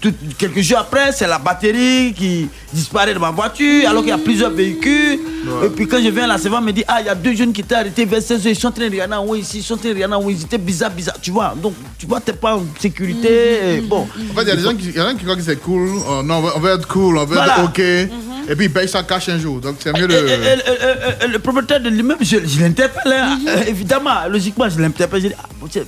[0.00, 4.12] Tout- quelques jours après, c'est la batterie qui disparaît de ma voiture, alors qu'il y
[4.12, 5.18] a plusieurs véhicules.
[5.64, 7.52] Et puis quand je viens là, c'est me dit, ah, il y a deux jeunes
[7.52, 9.62] qui étaient arrêtés vers 16 heures, ils sont en train de regarder en ici, ils
[9.62, 11.20] sont en train de regarder en ils étaient bizarres, bizarres.
[11.20, 13.76] Tu vois, donc tu vois, t'es pas en sécurité.
[13.76, 14.06] et bon.
[14.30, 15.56] En fait, il y a des gens qui, il y a qui croient que c'est
[15.60, 15.88] cool.
[16.08, 17.54] Oh, non, on veut, on veut être cool, on veut Voilà.
[17.58, 17.78] être OK.
[17.78, 19.60] Et puis, ils payent ça cash un jour.
[19.60, 20.14] Donc, c'est mieux de.
[20.14, 23.12] Et- et- et- et- et- et le propriétaire de l'immeuble, je, je l'interpelle.
[23.12, 23.38] hein.
[23.48, 25.22] Euh, évidemment, logiquement, je l'interpelle.
[25.22, 25.82] Je dis, ah, bon, tiens,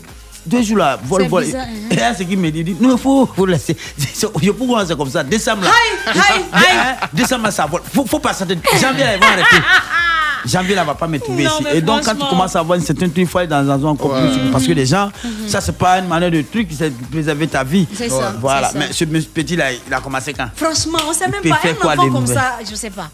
[0.46, 1.44] deux jours là, vol, vol.
[1.44, 1.88] bizarre, hein.
[1.90, 3.76] Et là, ce qu'il me dit, il dit, non, il faut, faut laisser.
[3.98, 5.22] Je peux commencer comme ça.
[5.22, 5.70] Décembre là.
[5.70, 6.64] Aïe, aïe, aïe.
[6.76, 7.82] Hein, Décembre là, ça vole.
[7.94, 8.60] Faut, faut pas s'attendre.
[8.80, 9.56] Janvier là, ils vont arrêter.
[10.46, 11.52] Janvier là, va pas me trouver ici.
[11.64, 13.68] mais Et donc, quand tu commences à avoir une certaine truc, il faut aller dans
[13.70, 14.50] un encore plus.
[14.50, 15.10] Parce que les gens,
[15.46, 17.86] ça, c'est pas une manière de truc, c'est de préserver ta vie.
[17.94, 18.70] C'est ça, Voilà.
[18.74, 20.48] Mais ce petit là, il a commencé quand?
[20.54, 21.68] Franchement, on sait Il même pas.
[21.68, 23.08] Un quoi, enfant comme ça, je sais pas.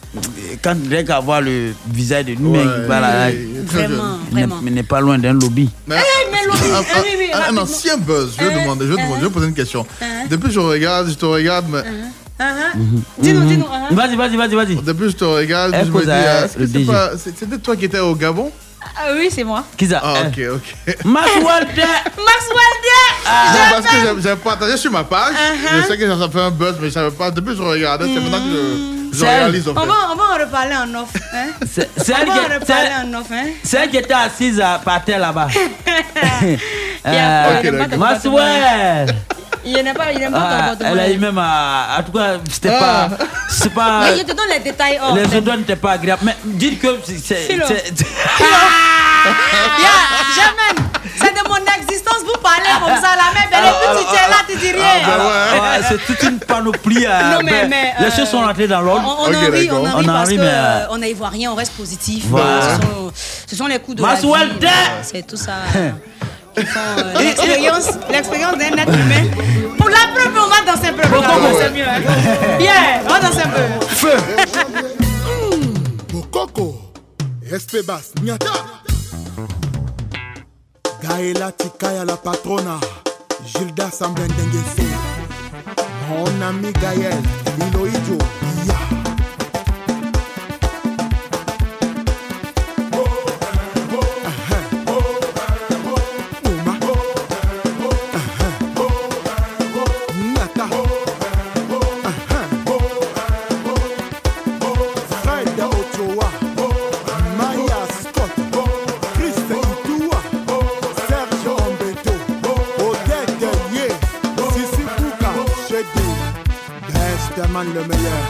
[0.63, 3.93] quand rien qu'à voir le visage de nous, Ouais, voilà, Vraiment, jeune.
[4.31, 4.57] il n'est- vraiment.
[4.67, 5.69] il n'est pas loin d'un lobby.
[5.87, 6.39] Mais- Eh, mais
[7.33, 7.63] un, rapidement.
[7.63, 9.87] ancien buzz, je vais Hein, demander, je vais, poser une question.
[10.31, 11.83] Depuis que je regarde, je te regarde, mais.
[12.41, 12.77] Ah, ah.
[13.19, 13.67] Dis-nous, dis-nous.
[13.73, 13.95] ah, ah.
[13.95, 14.77] Vas-y, vas-y, vas-y, vas-y.
[14.77, 15.91] Depuis je te regarde, je
[16.61, 16.87] me dis,
[17.19, 18.51] c'est- c'était toi qui étais au Gabon?
[18.97, 19.65] Ah oui, c'est moi.
[19.77, 20.01] Qui ça?
[20.03, 20.29] Ah, Hein.
[20.29, 21.05] ok, ok.
[21.05, 23.93] Max Walter Max Walder Non, parce que
[24.23, 25.35] j'ai- j'ai partagé sur ma page.
[25.35, 25.83] Uh-huh.
[25.83, 27.31] Je sais que ça fait un buzz, mais je savais pas.
[27.31, 29.87] Depuis que je regardais, c'est maintenant que je, je C'est- réalise en On fait.
[29.87, 31.09] va, on va en reparler en off.
[31.35, 31.47] Hein?
[31.67, 33.27] C'est on elle, va en qui- reparler c'est- en off.
[33.33, 33.47] Hein?
[33.83, 35.49] elle qui était assise à, par terre là-bas.
[37.05, 37.89] a- Ok, il aime pas d'accord.
[37.91, 39.07] ton Max comportement.
[39.65, 40.91] Il n'aime pas, il pas ton Ah, comportement.
[40.93, 41.97] Elle a eu même à.
[41.99, 43.09] En tout cas, c'était Ah.
[43.11, 43.25] pas.
[43.51, 44.01] C'est pas.
[44.03, 44.99] Mais je te donne les détails.
[45.03, 46.23] Oh, Les odeurs n'étaient pas agréables.
[46.25, 47.35] Mais dites que c'est- c'est.
[47.47, 47.65] Philo.
[47.67, 47.93] c'est-
[49.29, 49.91] Ya,
[50.35, 50.89] Germaine,
[51.21, 53.69] c'est de mon existence, vous parlez comme ça, la mère belle,
[54.01, 55.03] et tu es là, tu dis rien.
[55.05, 57.05] Ah, ouais, c'est toute une panoplie.
[57.05, 59.17] à- Non, mais- ben, mais, les euh, choses sont rentrées dans On, l'ordre.
[59.21, 61.11] on Ok, en rit, on en rit On en parce mais, euh, euh, on est
[61.11, 62.25] ivoirien, on reste positif.
[62.29, 62.61] Voilà.
[62.63, 63.13] Ce, sont,
[63.51, 64.27] ce sont les coups de la Max vie.
[64.29, 64.69] Walter.
[65.03, 65.53] C'est tout ça.
[66.59, 69.25] euh, l'expérience, l'expérience d'un être humain.
[69.79, 71.03] Pour la preuve, on va danser un peu.
[71.17, 71.85] On va danser mieux.
[71.89, 72.01] Hein.
[72.59, 73.63] Bien, on va danser un peu.
[76.13, 76.81] Bokoko,
[77.51, 78.53] Espebas, Nyata.
[81.03, 82.79] Gaëla Tikaya la patrona,
[83.47, 84.83] Gilda Sambendengeso.
[86.09, 87.23] Mon ami Gaël,
[87.59, 88.38] Miloïdjo, Ya.
[117.59, 118.25] Besteman le meilleur,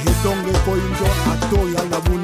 [0.00, 2.23] et donc Koinjo Atoya Labuni.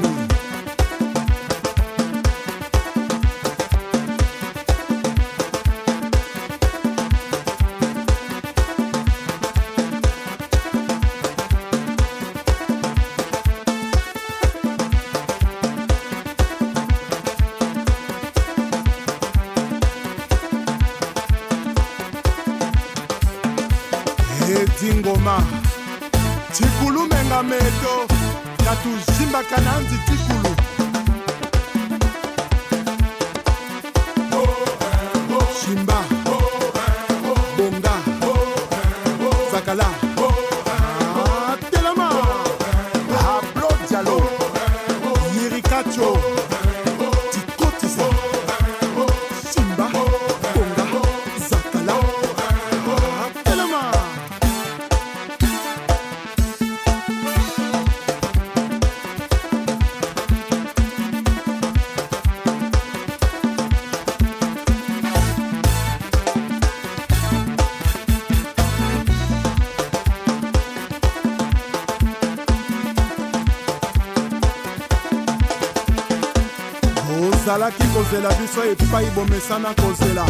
[78.11, 80.25] kozela biso epai bomesana kozela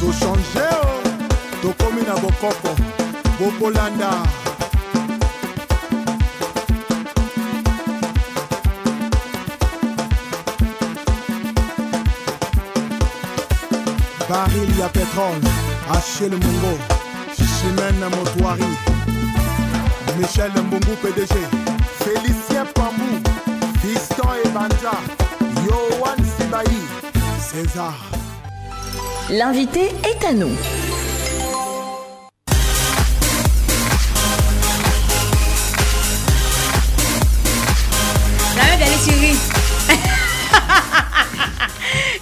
[0.00, 1.02] tochange o
[1.62, 2.76] tokomi na bokoko
[3.38, 4.10] bokolanda
[14.28, 15.48] baril ya petrole
[15.90, 16.78] achel mongo
[17.36, 18.70] chimene motoari
[20.18, 21.34] michel mbungu pdg
[21.98, 23.30] félicien pambu
[23.82, 25.17] fiston ebanja
[27.64, 27.94] césar
[29.30, 30.50] L'invité est à nous.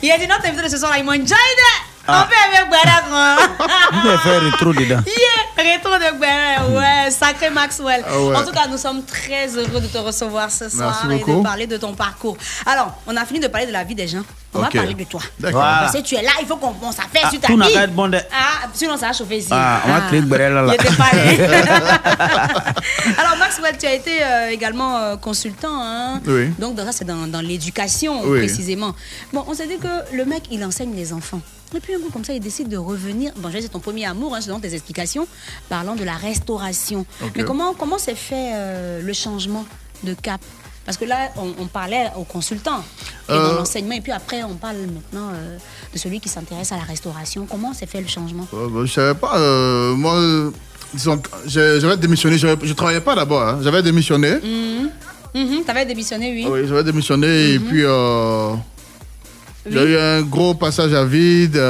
[0.02, 1.36] Il a dit notre invité de ce soir, il mange Jaide.
[2.08, 3.36] On fait avec Gbera, quoi.
[3.92, 5.02] Vous pouvez faire rétro dedans.
[5.06, 8.04] Yeah, rétro de Gbera, ouais, sacré Maxwell.
[8.08, 8.36] Ah ouais.
[8.36, 11.42] En tout cas, nous sommes très heureux de te recevoir ce soir et de beaucoup.
[11.42, 12.36] parler de ton parcours.
[12.64, 14.22] Alors, on a fini de parler de la vie des gens.
[14.66, 14.74] On Ok.
[14.74, 15.20] va parler de toi.
[15.38, 15.60] D'accord.
[15.62, 17.70] Parce que tu es là, il faut qu'on on s'affaire Ah, sur ta tout n'a
[17.70, 19.48] être bon de- Ah, sinon ça va chauffer ici.
[19.52, 20.74] Ah, on va créer là, là.
[20.76, 21.10] Pas
[23.18, 25.80] Alors, Maxwell, tu as été euh, également euh, consultant.
[25.80, 26.20] hein.
[26.26, 26.50] Oui.
[26.58, 28.38] Donc, dans ça, c'est dans, dans l'éducation, Oui.
[28.40, 28.94] précisément.
[29.32, 31.40] Bon, on s'est dit que le mec, il enseigne les enfants.
[31.74, 33.32] Et puis, un coup, comme ça, il décide de revenir.
[33.36, 35.26] Bon, c'est ton premier amour, hein, selon tes explications,
[35.68, 37.04] parlant de la restauration.
[37.22, 37.32] Ok.
[37.36, 39.64] Mais comment comment s'est fait euh, le changement
[40.04, 40.40] de cap?
[40.86, 42.82] Parce que là, on, on parlait aux consultants
[43.28, 43.56] et dans Euh.
[43.58, 43.94] l'enseignement.
[43.96, 45.58] Et puis après, on parle maintenant euh,
[45.92, 47.46] de celui qui s'intéresse à la restauration.
[47.50, 49.36] Comment s'est fait le changement Euh, bah, je savais pas.
[49.96, 50.14] moi,
[50.94, 52.38] disons, j'avais démissionné.
[52.38, 53.42] Je travaillais pas d'abord.
[53.42, 54.36] hein, J'avais démissionné.
[54.36, 54.90] Mhm.
[55.34, 56.46] Mhm, T'avais démissionné, oui.
[56.48, 58.54] Oui, j'avais démissionné et puis euh,
[59.68, 61.60] j'ai eu un gros passage à vide,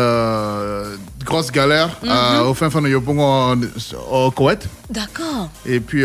[1.24, 2.46] grosse galère Mhm.
[2.46, 3.56] au fin fond de Yopong en-
[4.12, 4.68] au Koweït.
[4.90, 5.48] D'accord.
[5.64, 6.04] Et puis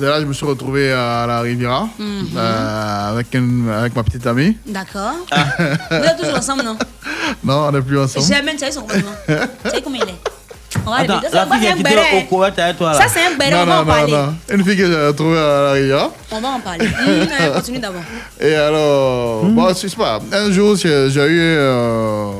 [0.00, 2.28] là, je me suis retrouvé à la Riviera Mhm.
[2.36, 4.56] euh, avec, une- avec ma petite amie.
[4.66, 5.12] D'accord.
[5.30, 5.44] Ah.
[5.90, 6.76] Vous êtes toujours ensemble, non?
[7.44, 8.26] Non, on n'est plus ensemble.
[8.26, 8.82] Jamais, tu sais son.
[8.86, 10.14] Tu sais comment il est?
[10.86, 12.98] On va Attends, aller- la Ça, fille qui au Koweït avec toi là.
[12.98, 14.12] Ça, c'est un béret, on va en parler.
[14.12, 14.34] non.
[14.50, 16.10] Une fille que j'ai retrouvée à la Riviera.
[16.30, 16.88] On va en parler.
[17.54, 18.00] Continue d'abord.
[18.40, 20.18] Et alors, bon, c'est pas.
[20.32, 22.30] Un jour, j'ai j'ai eu euh,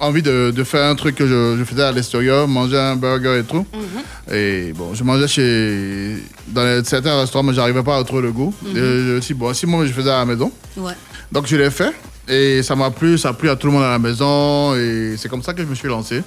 [0.00, 3.38] envie de, de faire un truc que je, je faisais à l'extérieur, manger un burger
[3.40, 3.66] et tout.
[4.32, 6.16] Et bon, je mangeais chez.
[6.48, 8.52] Dans les- certains restaurants, mais j'arrivais pas à retrouver le goût.
[8.62, 8.70] Mhm.
[8.76, 10.50] Et je me suis dit, bon, si moi je faisais à la maison.
[10.76, 10.92] Ouais.
[11.32, 11.92] Donc je l'ai fait.
[12.28, 14.74] Et ça m'a plu, ça a plu à tout le monde à la maison.
[14.74, 16.22] Et c'est comme ça que je me suis lancé.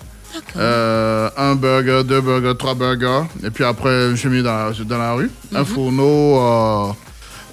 [0.56, 3.24] Euh, un burger, deux burgers, trois burgers.
[3.44, 5.32] Et puis après, je suis mis dans la, dans la rue.
[5.56, 5.66] Un Mhm.
[5.66, 6.92] fourneau, euh,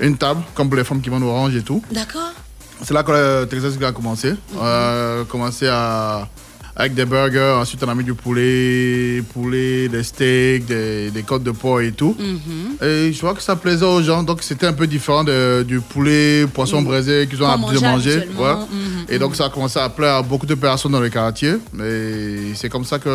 [0.01, 1.83] une table, comme pour les femmes qui vendent orange et tout.
[1.93, 2.33] D'accord.
[2.87, 4.35] C'est là que le Texas a commencé.
[4.57, 6.29] On a commencé à,
[6.77, 11.43] avec des burgers, ensuite on a mis du poulet, poulet, des steaks, des, des côtes
[11.45, 12.15] de porc et tout.
[12.19, 12.87] Mhm.
[12.87, 15.81] Et je vois que ça plaisait aux gens, donc c'était un peu différent de- du
[15.81, 16.87] poulet, poisson Mhm.
[16.87, 18.17] braisé qu'ils ont l'habitude de manger.
[18.27, 21.55] Mhm, Et donc ça a commencé à plaire à beaucoup de personnes dans le quartier.
[21.83, 23.09] Et c'est comme ça que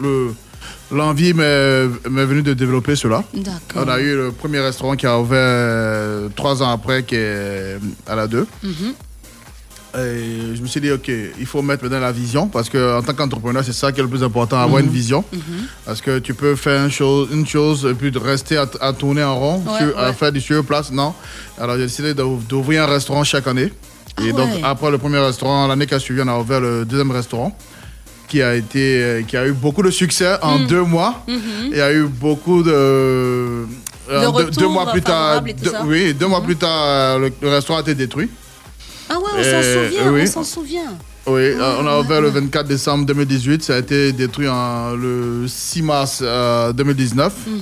[0.00, 0.32] le,
[0.90, 3.22] l'envie m'est, venue de développer cela.
[3.34, 3.84] D'accord.
[3.84, 7.78] On a eu le premier restaurant qui a ouvert euh, trois ans après, qui est
[8.06, 8.46] à la 2.
[8.62, 8.72] Mhm.
[9.96, 11.08] Et je me suis dit, OK,
[11.40, 14.08] il faut mettre maintenant la vision parce qu'en tant qu'entrepreneur, c'est ça qui est le
[14.08, 15.24] plus important, avoir une vision.
[15.86, 18.92] Parce que tu peux faire une chose, une chose et puis de rester à, à
[18.92, 20.92] tourner en rond, Ouais, sur- à faire du sur place.
[20.92, 21.14] Non.
[21.58, 23.72] Alors j'ai décidé d'ou- d'ouvrir un restaurant chaque année.
[24.22, 26.84] Et Ah donc, après le premier restaurant, l'année qui a suivi, on a ouvert le
[26.84, 27.56] deuxième restaurant
[28.28, 30.66] qui a, été, euh, qui a eu beaucoup de succès en Mm.
[30.66, 31.24] deux mois.
[31.26, 32.70] Il y a eu beaucoup de.
[32.72, 33.64] euh,
[34.56, 37.82] deux- mois plus tard, deux- oui, deux mois plus tard, euh, le, le restaurant a
[37.82, 38.30] été détruit.
[39.10, 40.20] Ah ouais, on s'en souvient, oui.
[40.22, 40.92] on s'en souvient.
[41.26, 43.62] Oui, euh, on a ouais, ouvert le 24 décembre 2018.
[43.62, 47.32] Ça a été détruit en, le 6 mars euh, 2019.
[47.46, 47.60] Mhm.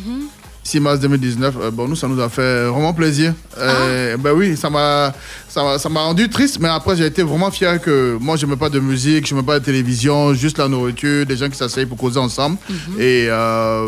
[0.67, 1.55] 6 mars 2019.
[1.61, 3.33] Euh, bon, nous, ça nous a fait vraiment plaisir.
[3.59, 5.13] Euh, Ben oui, ça m'a,
[5.49, 8.45] ça m'a, ça m'a rendu triste, mais après, j'ai été vraiment fier que moi, je
[8.45, 11.57] n'aimais pas de musique, je n'aimais pas de télévision, juste la nourriture, des gens qui
[11.57, 12.57] s'asseyent pour causer ensemble.
[12.99, 13.87] Et euh,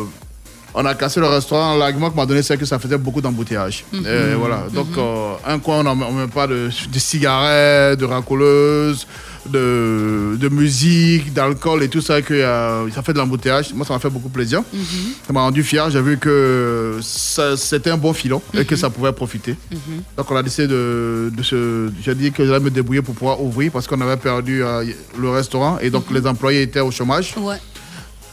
[0.75, 1.77] on a cassé le restaurant.
[1.77, 3.85] L'argument qu'on m'a donné, c'est que ça faisait beaucoup d'embouteillages.
[3.93, 4.07] Mhm.
[4.07, 4.67] Et voilà.
[4.73, 9.07] Donc, euh, un coin, on ne met pas de, de cigarettes, de racoleuses,
[9.51, 13.73] de, de musique, d'alcool et tout ça, que euh, ça fait de l'embouteillage.
[13.75, 14.63] Moi, ça m'a fait beaucoup plaisir.
[14.73, 14.81] Mhm.
[15.27, 15.91] Ça m'a rendu fier.
[15.91, 19.57] J'ai vu que c'était un bon filon et que ça pouvait profiter.
[19.71, 20.03] Mhm.
[20.17, 21.91] Donc, on a décidé de, de se.
[22.03, 24.85] J'ai dit que j'allais me débrouiller pour pouvoir ouvrir parce qu'on avait perdu euh,
[25.19, 27.35] le restaurant et donc les employés étaient au chômage.
[27.39, 27.57] Ouais.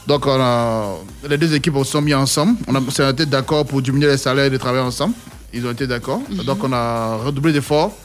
[0.06, 0.94] Donc, on a,
[1.28, 2.56] les deux équipes se sont mis ensemble.
[2.68, 5.14] On a, on été d'accord pour diminuer les salaires et de travailler ensemble.
[5.52, 6.20] Ils ont été d'accord.
[6.44, 7.96] Donc, on a redoublé d'efforts.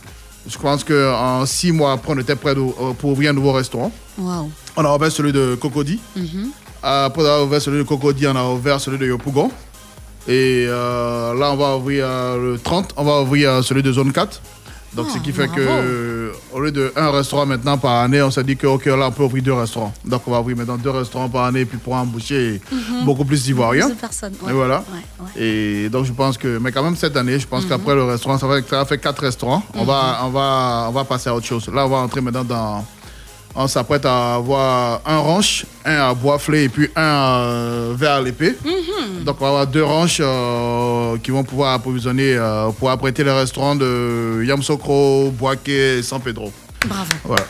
[0.48, 3.52] Je pense qu'en six mois après, on était prêt de- euh, pour ouvrir un nouveau
[3.54, 3.92] restaurant.
[4.76, 6.00] On a ouvert celui de Cocody.
[6.16, 6.50] Mhm.
[6.84, 9.52] Après avoir ouvert celui de Cocody, on a ouvert celui de Yopougon.
[10.28, 14.12] Et euh, là, on va ouvrir euh, le 30, on va ouvrir celui de Zone
[14.12, 14.42] 4.
[14.94, 15.62] Donc, ce qui fait bravo.
[15.62, 19.08] que, au lieu de un restaurant maintenant par année, on s'est dit que, OK, là,
[19.08, 19.94] on peut ouvrir deux restaurants.
[20.04, 23.06] Donc, on va ouvrir maintenant deux restaurants par année, puis pour embaucher Mhm.
[23.06, 23.90] beaucoup plus d'Ivoiriens.
[23.92, 24.52] Personnes, ouais.
[24.52, 24.80] Et voilà.
[24.92, 25.42] Ouais, ouais.
[25.86, 27.70] Et donc, je pense que, mais quand même, cette année, je pense Mhm.
[27.70, 29.64] qu'après le restaurant, ça va, ça va faire quatre restaurants.
[29.76, 31.68] On, va, on, va, on va passer à autre chose.
[31.74, 32.86] Là, on va entrer maintenant dans.
[33.56, 38.56] On s'apprête à avoir un ranch, un à Boisflé et puis un euh, vers l'épée.
[38.64, 39.24] Mhm.
[39.24, 43.32] Donc, on va avoir deux ranchs euh, qui vont pouvoir approvisionner, euh, pour apprêter les
[43.32, 46.52] restaurants de Yamsokro, Boaké et San Pedro.
[46.88, 47.12] Bravo.
[47.24, 47.44] Voilà.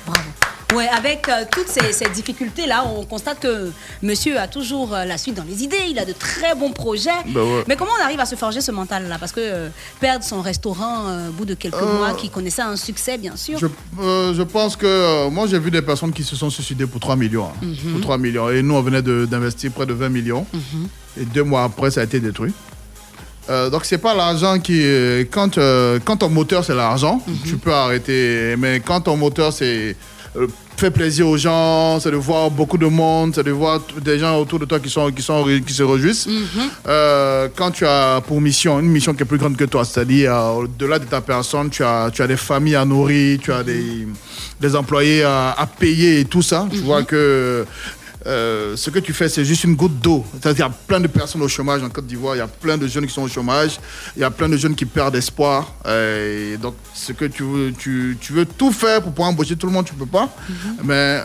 [0.76, 3.72] Ouais, avec euh, toutes ces, ces difficultés-là, on constate que
[4.02, 7.10] monsieur a toujours euh, la suite dans les idées, il a de très bons projets.
[7.36, 7.64] Ouais.
[7.68, 9.18] Mais comment on arrive à se forger ce mental-là?
[9.20, 9.70] Parce que euh,
[10.00, 13.60] perdre son restaurant au bout de quelques mois, qui connaissait un succès, bien sûr.
[13.60, 13.68] Je,
[14.34, 17.48] je pense que moi j'ai vu des personnes qui se sont suicidées pour 3 millions.
[17.48, 17.66] hein.
[17.66, 17.92] Mhm.
[17.94, 18.50] Pour 3 millions.
[18.50, 20.46] Et nous on venait d'investir près de 20 millions.
[20.54, 20.88] Mhm.
[21.20, 22.54] Et deux mois après ça a été détruit.
[23.50, 24.82] Euh, donc c'est pas l'argent qui...
[25.32, 27.36] Quand, euh, quand ton moteur c'est l'argent, Mhm.
[27.46, 28.56] tu peux arrêter.
[28.58, 29.98] Mais quand ton moteur c'est...
[30.38, 30.48] euh,
[30.78, 34.40] fait plaisir aux gens, c'est de voir beaucoup de monde, c'est de voir des gens
[34.40, 36.28] autour de toi qui, sont, qui, sont, qui se réjouissent.
[36.28, 36.70] Mhm.
[36.88, 40.34] Euh, quand tu as pour mission une mission qui est plus grande que toi, c'est-à-dire
[40.34, 43.64] euh, au-delà de ta personne, tu as, tu as des familles à nourrir, tu as
[43.64, 44.08] des,
[44.60, 47.66] des employés à, à payer et tout ça, tu vois que
[48.26, 50.26] euh, ce que tu fais, c'est juste une goutte d'eau.
[50.42, 52.78] Qu'il y a plein de personnes au chômage en Côte d'Ivoire, il y a plein
[52.78, 53.80] de jeunes qui sont au chômage,
[54.16, 55.74] il y a plein de jeunes qui perdent espoir.
[55.86, 59.56] Euh, et donc, ce que tu veux, tu, tu veux tout faire pour pouvoir embaucher
[59.56, 60.30] tout le monde, tu peux pas.
[60.84, 61.22] Mais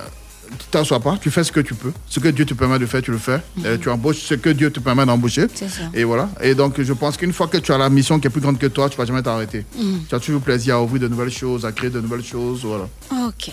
[0.59, 1.93] tu t'assois pas, tu fais ce que tu peux.
[2.09, 3.41] Ce que Dieu te permet de faire, tu le fais.
[3.65, 5.47] Et tu embauches ce que Dieu te permet d'embaucher.
[5.95, 6.29] Et voilà.
[6.41, 8.59] Et donc, je pense qu'une fois que tu as la mission qui est plus grande
[8.59, 9.65] que toi, tu vas jamais t'arrêter.
[9.77, 10.05] Mhm.
[10.09, 12.65] Tu as toujours plaisir à ouvrir de nouvelles choses, à créer de nouvelles choses.
[12.65, 12.89] Voilà.
[13.27, 13.53] Ok.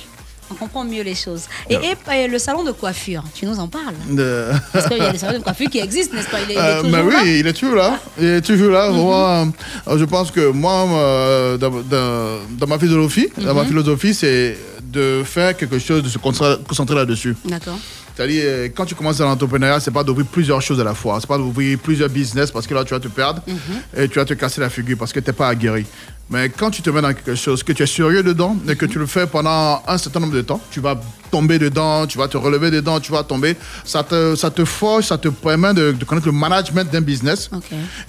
[0.52, 1.44] On comprend mieux les choses.
[1.70, 5.12] Et, euh, le salon de coiffure, tu nous en parles De- Parce qu'il y a
[5.12, 6.38] des salons de coiffure qui existent, n'est-ce pas?
[6.48, 8.00] Il est, il est Euh, toujours mais oui, là il est toujours là.
[8.20, 8.90] Il est toujours là.
[8.90, 9.52] Vraiment,
[9.88, 13.68] euh, je pense que moi, euh, dans, ma philosophie, dans ma Mhm.
[13.70, 17.36] philosophie, c'est de faire quelque chose, de se concentrer là-dessus.
[17.46, 17.78] D'accord.
[18.16, 21.18] C'est-à-dire, euh, quand tu commences dans l'entrepreneuriat, c'est pas d'ouvrir plusieurs choses à la fois.
[21.20, 23.42] C'est pas d'ouvrir plusieurs business parce que là, tu vas te perdre
[23.98, 25.86] et tu vas te casser la figure parce que tu n'es pas aguerri.
[26.30, 28.86] Mais quand tu te mets dans quelque chose, que tu es sérieux dedans et que
[28.86, 31.00] tu le fais pendant un certain nombre de temps, tu vas
[31.32, 33.56] tomber dedans, tu vas te relever dedans, tu vas tomber.
[33.84, 37.50] Ça te, ça te forge, ça te permet de, de connaître le management d'un business.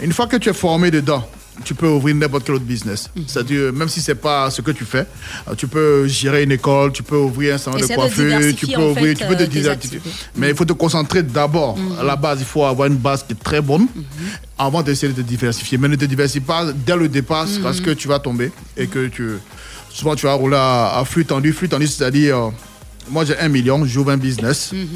[0.01, 1.27] Une fois que tu es formé dedans,
[1.63, 3.09] tu peux ouvrir n'importe quel autre business.
[3.27, 5.07] C'est-à-dire, même si c'est pas ce que tu fais,
[5.49, 8.83] euh, tu peux gérer une école, tu peux ouvrir un salon de coiffure, tu peux
[8.83, 10.01] ouvrir, fait, tu peux te euh, diversifier.
[10.37, 11.77] Mais il faut te concentrer d'abord.
[11.79, 11.99] Mhm.
[12.01, 13.87] À la base, il faut avoir une base qui est très bonne
[14.59, 15.79] avant d'essayer de te diversifier.
[15.79, 17.63] Mais ne te diversifie pas dès le départ Mhm.
[17.63, 19.35] parce que tu vas tomber et que tu.
[19.91, 21.53] Souvent, tu vas rouler à, à flux tendu.
[21.53, 22.37] Flux tendu, c'est-à-dire.
[22.37, 22.51] euh,
[23.11, 24.73] moi, j'ai un million, j'ouvre un business.
[24.73, 24.87] Mhm.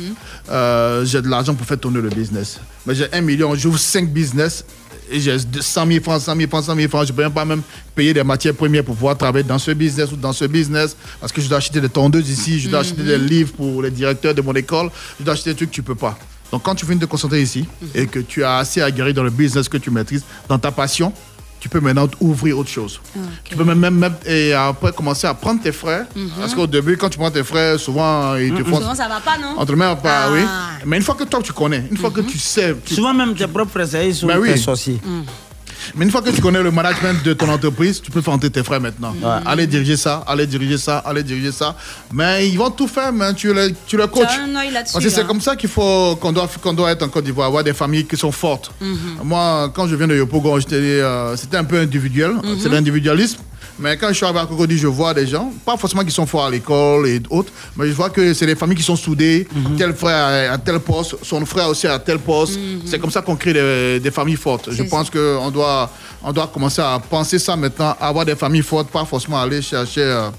[0.50, 2.58] Euh, j'ai de l'argent pour faire tourner le business.
[2.86, 4.64] Mais j'ai un million, j'ouvre cinq business
[5.10, 7.06] 100 000 francs, 100 000 francs, 100 000 francs.
[7.06, 7.62] Je ne peux même pas même
[7.94, 11.32] payer des matières premières pour pouvoir travailler dans ce business ou dans ce business parce
[11.32, 14.34] que je dois acheter des tondeuses ici, je dois acheter des livres pour les directeurs
[14.34, 16.18] de mon école, je dois acheter des trucs que tu ne peux pas.
[16.50, 19.22] Donc, quand tu viens de te concentrer ici et que tu as assez aguerri dans
[19.22, 21.12] le business que tu maîtrises, dans ta passion,
[21.60, 23.00] tu peux maintenant ouvrir autre chose.
[23.44, 26.06] Tu peux même, même, même- et après commencer à prendre tes frères.
[26.14, 26.30] Mhm.
[26.38, 29.20] Parce qu'au début, quand tu prends tes frères, souvent, ils te font Souvent, ça va
[29.20, 29.54] pas, non?
[29.58, 30.30] Entre mains, pas, Ah.
[30.32, 30.40] oui.
[30.86, 32.76] Mais une fois que toi, tu connais, une fois que tu sais.
[32.84, 34.50] tu- Souvent même tes propres frères, ils sont Ben oui.
[34.52, 35.00] tes sorciers.
[35.94, 38.62] Mais une fois que tu connais le management de ton entreprise, tu peux entrer tes
[38.62, 39.14] frères maintenant.
[39.46, 41.76] Allez diriger ça, allez diriger ça, allez diriger ça.
[42.12, 44.38] Mais ils vont tout faire, mais tu les, tu Tu coaches.
[44.92, 45.24] Parce que c'est hein.
[45.26, 48.04] comme ça qu'il faut qu'on doit, qu'on doit être en Côte d'Ivoire, avoir des familles
[48.06, 48.70] qui sont fortes.
[48.80, 48.96] Mhm.
[49.24, 52.58] Moi, quand je viens de Yopougon, j'étais, euh, c'était un peu individuel, Mhm.
[52.60, 53.38] c'est l'individualisme.
[53.78, 56.26] Mais quand je suis arrivé à Cocody, je vois des gens, pas forcément qui sont
[56.26, 59.46] forts à l'école et autres, mais je vois que c'est des familles qui sont soudées.
[59.54, 59.76] Mhm.
[59.76, 62.58] Tel frère à tel poste, son frère aussi à tel poste.
[62.86, 64.70] C'est comme ça qu'on crée des, des familles fortes.
[64.72, 65.90] Je pense qu'on doit,
[66.22, 70.02] on doit commencer à penser ça maintenant, avoir des familles fortes, pas forcément aller chercher
[70.02, 70.30] euh,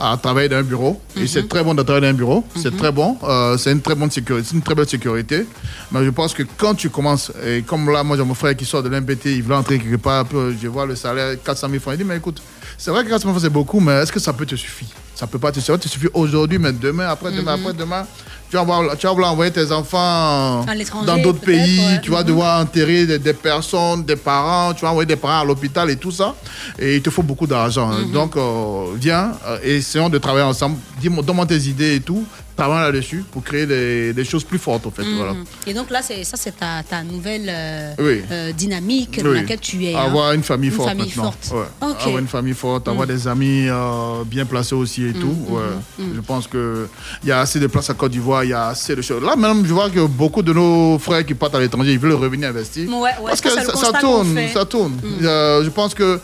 [0.00, 1.00] à travailler dans un bureau.
[1.16, 3.80] Et c'est très bon de travailler dans un bureau, c'est très bon, euh, c'est une
[3.80, 5.46] très bonne sécurité, c'est une très belle sécurité.
[5.90, 8.64] Mais je pense que quand tu commences, et comme là, moi j'ai mon frère qui
[8.64, 10.24] sort de l'MPT, il veut entrer quelque part,
[10.60, 12.40] je vois le salaire 400 000 francs, il dit mais écoute,
[12.76, 14.88] c'est vrai que 400 000 francs c'est beaucoup, mais est-ce que ça peut te suffire?
[15.14, 17.62] Ça peut pas te suffire, ça te suffire aujourd'hui, mais demain, après demain, Mhm.
[17.66, 18.06] après demain.
[18.50, 20.64] Tu vas, voir, tu vas vouloir envoyer tes enfants
[21.04, 22.00] dans d'autres pays, ouais.
[22.00, 22.26] tu vas Mhm.
[22.28, 25.96] devoir enterrer des, des personnes, des parents, tu vas envoyer des parents à l'hôpital et
[25.96, 26.34] tout ça.
[26.78, 27.88] Et il te faut beaucoup d'argent.
[27.88, 28.10] Mhm.
[28.12, 30.76] Donc, euh, viens, euh, essayons de travailler ensemble.
[30.98, 32.24] Dis-moi, donne-moi tes idées et tout.
[32.58, 35.04] Travaille là-dessus pour créer des, des choses plus fortes, en fait.
[35.04, 35.16] Mhm.
[35.16, 35.34] Voilà.
[35.64, 38.20] Et donc là, c'est ça, c'est ta, ta nouvelle euh, Oui.
[38.32, 39.36] euh, dynamique dans Oui.
[39.36, 39.94] laquelle tu es.
[39.94, 40.00] hein.
[40.06, 41.30] Avoir une famille Une forte famille maintenant.
[41.30, 41.52] forte.
[41.82, 41.88] Ouais.
[41.88, 41.96] Ok.
[42.04, 45.36] Avoir une famille forte, avoir des amis euh, bien placés aussi et tout.
[45.48, 45.60] mm, Ouais.
[46.00, 46.12] mm.
[46.16, 46.88] Je pense qu'il
[47.26, 49.22] y a assez de place à Côte d'Ivoire, il y a assez de choses.
[49.22, 52.14] Là même, je vois que beaucoup de nos frères qui partent à l'étranger, ils veulent
[52.14, 52.92] revenir investir.
[52.92, 54.98] Ouais, Parce que ça, tourne, ça tourne.
[55.20, 56.18] Je pense que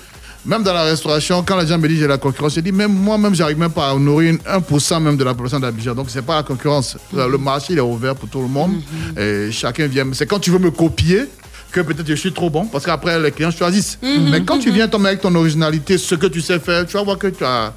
[0.46, 2.92] même dans la restauration, quand les gens me disent j'ai la concurrence, je dis même
[2.92, 5.94] moi-même, j'arrive même pas à nourrir une- 1% même de la population d'Abidjan.
[5.94, 6.96] Donc, c'est pas la concurrence.
[7.14, 7.30] Mm-hmm.
[7.30, 8.74] Le marché, il est ouvert pour tout le monde.
[9.18, 10.06] Et chacun vient.
[10.12, 11.24] C'est quand tu veux me copier
[11.72, 13.98] que peut-être je suis trop bon, parce qu'après, les clients choisissent.
[14.02, 16.96] Mhm, Mais quand tu viens tomber avec ton originalité, ce que tu sais faire, tu
[16.96, 17.72] vas voir que tu as.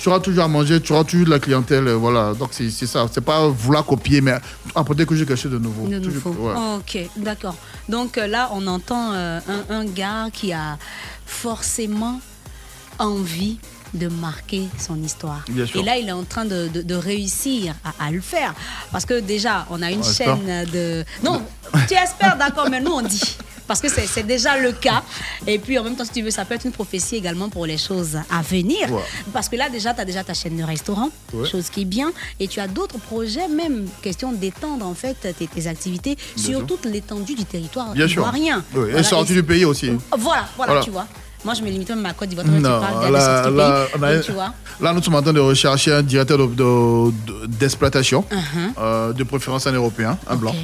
[0.00, 2.32] Tu auras toujours à manger, tu auras toujours de la clientèle, voilà.
[2.36, 4.34] Donc c'est ça, c'est pas vouloir copier, mais
[4.74, 5.86] apporter toujours quelque chose de nouveau.
[5.86, 6.48] De Toujours- nouveau.
[6.48, 6.54] ouais.
[6.78, 7.54] Ok, d'accord.
[7.88, 9.38] Donc euh, là, on entend euh,
[9.70, 10.78] un, un gars qui a
[11.48, 12.20] forcément
[12.98, 13.58] envie
[13.92, 15.44] de marquer son histoire.
[15.74, 18.54] Et là, il est en train de, de- de réussir à, à le faire.
[18.90, 21.04] Parce que déjà, on a une On chaîne de...
[21.22, 21.42] Non,
[21.86, 23.36] tu espères, d'accord, mais nous, on dit.
[23.66, 25.02] Parce que c'est déjà le cas.
[25.46, 27.64] Et puis, en même temps, si tu veux, ça peut être une prophétie également pour
[27.66, 28.90] les choses à venir.
[28.92, 29.00] Ouais.
[29.32, 31.48] Parce que là, déjà, tu as déjà ta chaîne de restaurant, Ouais.
[31.48, 32.12] chose qui est bien.
[32.40, 36.58] Et tu as d'autres projets, même question d'étendre, en fait, tes, tes activités Bien sur
[36.58, 36.66] sûr.
[36.66, 38.28] toute l'étendue du territoire Bien sûr.
[38.34, 39.90] Oui, et Voilà, sorti du pays aussi.
[40.18, 40.80] Voilà, voilà, Voilà.
[40.82, 41.06] tu vois.
[41.44, 42.46] Moi, je me limite même à ma Côte d'Ivoire.
[42.46, 43.92] Tu Non, des là, là, pays.
[43.98, 44.52] on a- Donc, tu vois.
[44.80, 48.72] là, nous sommes en train de rechercher un directeur de- de- de- d'exploitation, Uh-huh.
[48.80, 50.54] euh, de préférence un Européen, un blanc.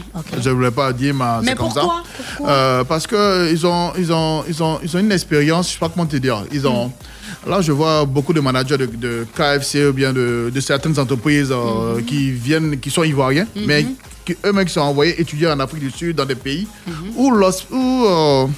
[0.43, 1.81] Je ne voulais pas dire, mais, Mais c'est comme ça.
[1.83, 2.03] pourquoi?
[2.51, 5.79] Euh, Parce qu'ils ont, ils ont, ils ont, ils ont une expérience, je ne sais
[5.81, 6.45] pas comment te dire.
[6.53, 7.51] Ils ont, Hmm.
[7.51, 11.51] Là, je vois beaucoup de managers de, de KFC ou bien de, de certaines entreprises
[11.53, 12.05] euh, Hmm.
[12.05, 13.87] qui viennent, qui sont ivoiriens, mais
[14.27, 16.93] qui eux-mêmes qui sont envoyés étudier en Afrique du Sud, dans des pays Hmm.
[17.17, 18.51] où où,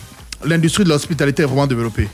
[0.44, 2.08] l'industrie de l'hospitalité est vraiment développée.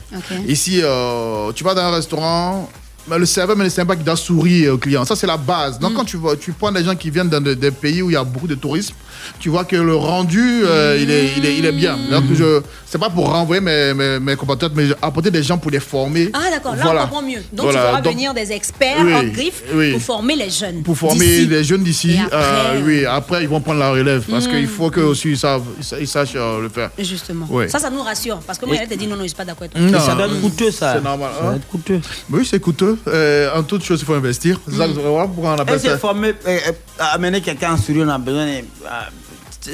[0.47, 2.71] Ici, euh, tu vas dans un restaurant,
[3.09, 5.05] mais le serveur mais le sympa qui doit sourire au client.
[5.05, 5.79] Ça, c'est la base.
[5.79, 5.83] Mm.
[5.83, 8.11] Donc, quand tu, vois, tu prends des gens qui viennent dans des, des pays où
[8.11, 8.95] il y a beaucoup de tourisme,
[9.39, 11.97] tu vois que le rendu, euh, il, est, il, est, il est bien.
[11.97, 12.11] Mm.
[12.11, 15.71] Donc, je c'est pas pour renvoyer mes, mes, mes compatriotes, mais apporter des gens pour
[15.71, 16.31] les former.
[16.33, 17.01] Ah, d'accord, là, Voilà.
[17.03, 17.43] on comprend mieux.
[17.53, 17.81] Donc, Voilà.
[17.81, 19.93] tu feras Donc, venir des experts Oui, en griffe oui.
[19.93, 20.83] pour former les jeunes.
[20.83, 24.23] pour former les jeunes d'ici, Et après, euh, oui, après ils vont prendre la relève
[24.31, 24.51] parce Mm.
[24.51, 26.91] qu'il faut qu'eux aussi ils, savent, ils sa- ils sachent euh, le faire.
[26.99, 27.47] Justement.
[27.69, 28.39] Ça, ça nous rassure.
[28.47, 29.81] Parce que moi, elle te dit non, non, je suis pas d'accord avec toi.
[29.83, 30.95] Non, ça doit être coûteux, ça.
[30.97, 31.31] C'est normal.
[31.39, 32.01] Ça doit être coûteux.
[32.31, 32.99] Oui, c'est coûteux.
[33.07, 34.59] Euh, en toute chose, il faut investir.
[34.67, 35.99] C'est ça que- voilà pourquoi on appelle Et c'est ça.
[35.99, 36.73] former, euh, euh,
[37.13, 38.51] amener quelqu'un en Syrie, on a besoin de.
[38.51, 38.63] euh,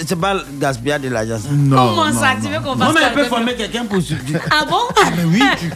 [0.06, 1.38] c'est pas le gaspillage de l'argent.
[1.52, 3.98] Non, Comment ça Tu veux qu'on fasse Non, mais ça elle peut former quelqu'un pour.
[4.50, 4.76] Ah bon?
[4.96, 5.70] Ah, mais oui, tu-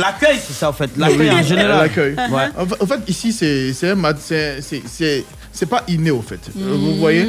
[0.00, 0.90] l'accueil, c'est ça, en fait.
[0.96, 1.78] L'accueil en général.
[1.78, 2.14] L'accueil.
[2.30, 2.48] Ouais.
[2.56, 4.60] En, fa- en fait, ici, c'est c'est un mat- c'est-
[5.66, 6.40] pas inné, au fait.
[6.58, 7.22] Euh, Vous voyez?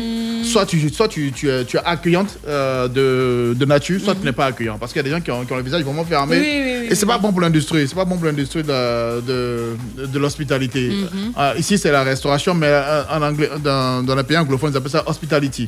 [0.45, 4.25] Soit tu, soit tu, tu, es, tu es accueillante euh, de, de nature, soit tu
[4.25, 4.77] n'es pas accueillant.
[4.77, 6.37] Parce qu'il y a des gens qui ont, qui ont le visage vraiment fermé.
[6.37, 7.87] Oui, oui, oui, et c'est pas bon pour l'industrie.
[7.87, 10.89] C'est pas bon pour l'industrie de, de, de l'hospitalité.
[10.89, 11.33] Mhm.
[11.37, 14.77] Euh, ici, c'est la restauration, mais euh, en anglais, dans, dans les pays anglophones, ils
[14.77, 15.67] appellent ça hospitality.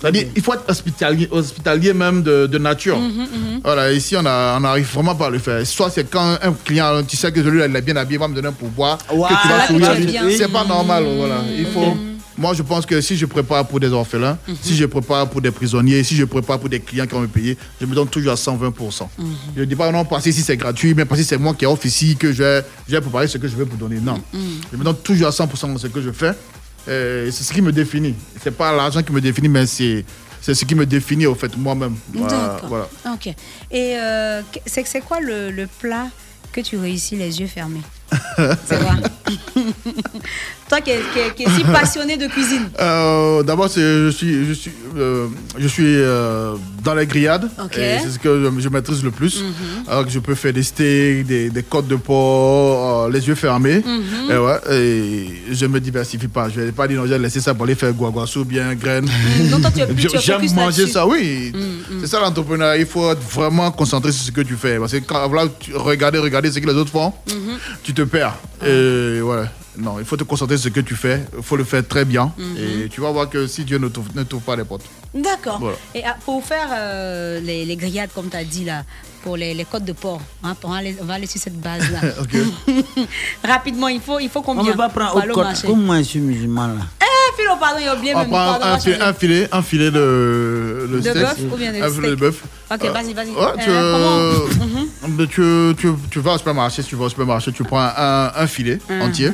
[0.00, 2.98] C'est-à-dire, il faut être hospitalier, hospitalier même de, de nature.
[2.98, 3.60] Mhm, mhm.
[3.62, 5.66] Voilà, ici, on n'arrive vraiment pas à le faire.
[5.66, 8.34] Soit c'est quand un client, tu sais que celui-là, il est bien habillé, va me
[8.34, 10.22] donner un pourboire, que tu vas sourire.
[10.36, 11.36] C'est pas normal, voilà.
[11.56, 11.80] Il faut...
[11.94, 12.13] Mhm.
[12.36, 15.50] Moi, je pense que si je prépare pour des orphelins, si je prépare pour des
[15.52, 18.32] prisonniers, si je prépare pour des clients qui vont me payer, je me donne toujours
[18.32, 19.06] à 120%.
[19.56, 21.86] Je ne dis pas non, passer si c'est gratuit, mais passer c'est moi qui offre
[21.86, 24.00] ici, que je vais, je vais préparer ce que je veux pour donner.
[24.00, 24.20] Non.
[24.32, 26.32] Je me donne toujours à 100% de ce que je fais.
[26.88, 28.14] Euh, c'est ce qui me définit.
[28.42, 30.04] C'est pas l'argent qui me définit, mais c'est
[30.42, 31.94] c'est ce qui me définit au fait moi-même.
[32.12, 32.68] Voilà, D'accord.
[32.68, 32.88] voilà.
[33.14, 33.28] Ok.
[33.70, 36.08] Et euh, que- c'est c'est quoi le, le plat
[36.52, 37.80] que tu réussis les yeux fermés?
[38.66, 38.96] C'est quoi?
[40.68, 42.68] Toi qui es, qui es- qui es si passionné de cuisine.
[42.80, 45.26] Euh, D'abord, je suis, je suis, euh,
[45.58, 47.48] je suis euh, dans les grillades.
[47.70, 49.42] C'est ce que je, je maîtrise le plus.
[49.42, 49.52] Mhm.
[49.88, 53.82] Alors que je peux faire des steaks, des, des côtes de porc, les yeux fermés.
[53.84, 54.30] Mhm.
[54.30, 56.48] Et, ouais, et je me diversifie pas.
[56.48, 59.08] Je vais pas dire non, j'ai laissé ça pour aller faire guaguassou, bien graines.
[59.76, 61.52] Es J'aime manger ça, oui.
[61.54, 62.74] Mhm, C'est ça l'entrepreneur.
[62.76, 64.78] Il faut être vraiment concentré sur ce que tu fais.
[64.78, 67.58] Parce que quand voilà, tu, regarder, regarder ce que les autres font, Mhm.
[67.82, 68.36] tu te perds.
[68.66, 69.52] Et voilà.
[69.76, 71.24] Non, il faut te concentrer sur ce que tu fais.
[71.36, 72.32] Il faut le faire très bien.
[72.38, 72.56] Mhm.
[72.58, 74.84] Et tu vas voir que si Dieu ne t'ouvre ne t'ouvre pas les portes.
[75.14, 75.58] D'accord.
[75.58, 75.76] Voilà.
[75.94, 78.84] Et ah, pour faire euh, les, les grillades, comme tu as dit là,
[79.24, 81.58] pour les, les côtes de porc, hein, on, va aller, on va aller sur cette
[81.58, 81.98] base-là.
[83.42, 85.98] Rapidement, il faut, il faut On combien ne peut pas prendre au marché Comme moi,
[85.98, 86.82] je suis musulman là.
[87.00, 88.28] Eh, Philo, pardon, il a oublié On même.
[88.28, 91.14] prend Pardon, un, filet, un filet, un filet de, de De steak.
[91.14, 92.42] bœuf ou bien de Un filet de bœuf.
[92.70, 93.30] Ok, Euh, vas-y, vas-y.
[93.30, 94.38] ouais, tu, Euh,
[95.30, 98.46] tu, tu, tu vas au supermarché, si tu vas au supermarché, tu prends un, un
[98.46, 99.30] filet entier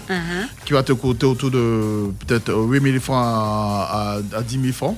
[0.64, 4.72] qui va te coûter autour de peut-être 8 000 francs à, à, à 10 000
[4.72, 4.96] francs.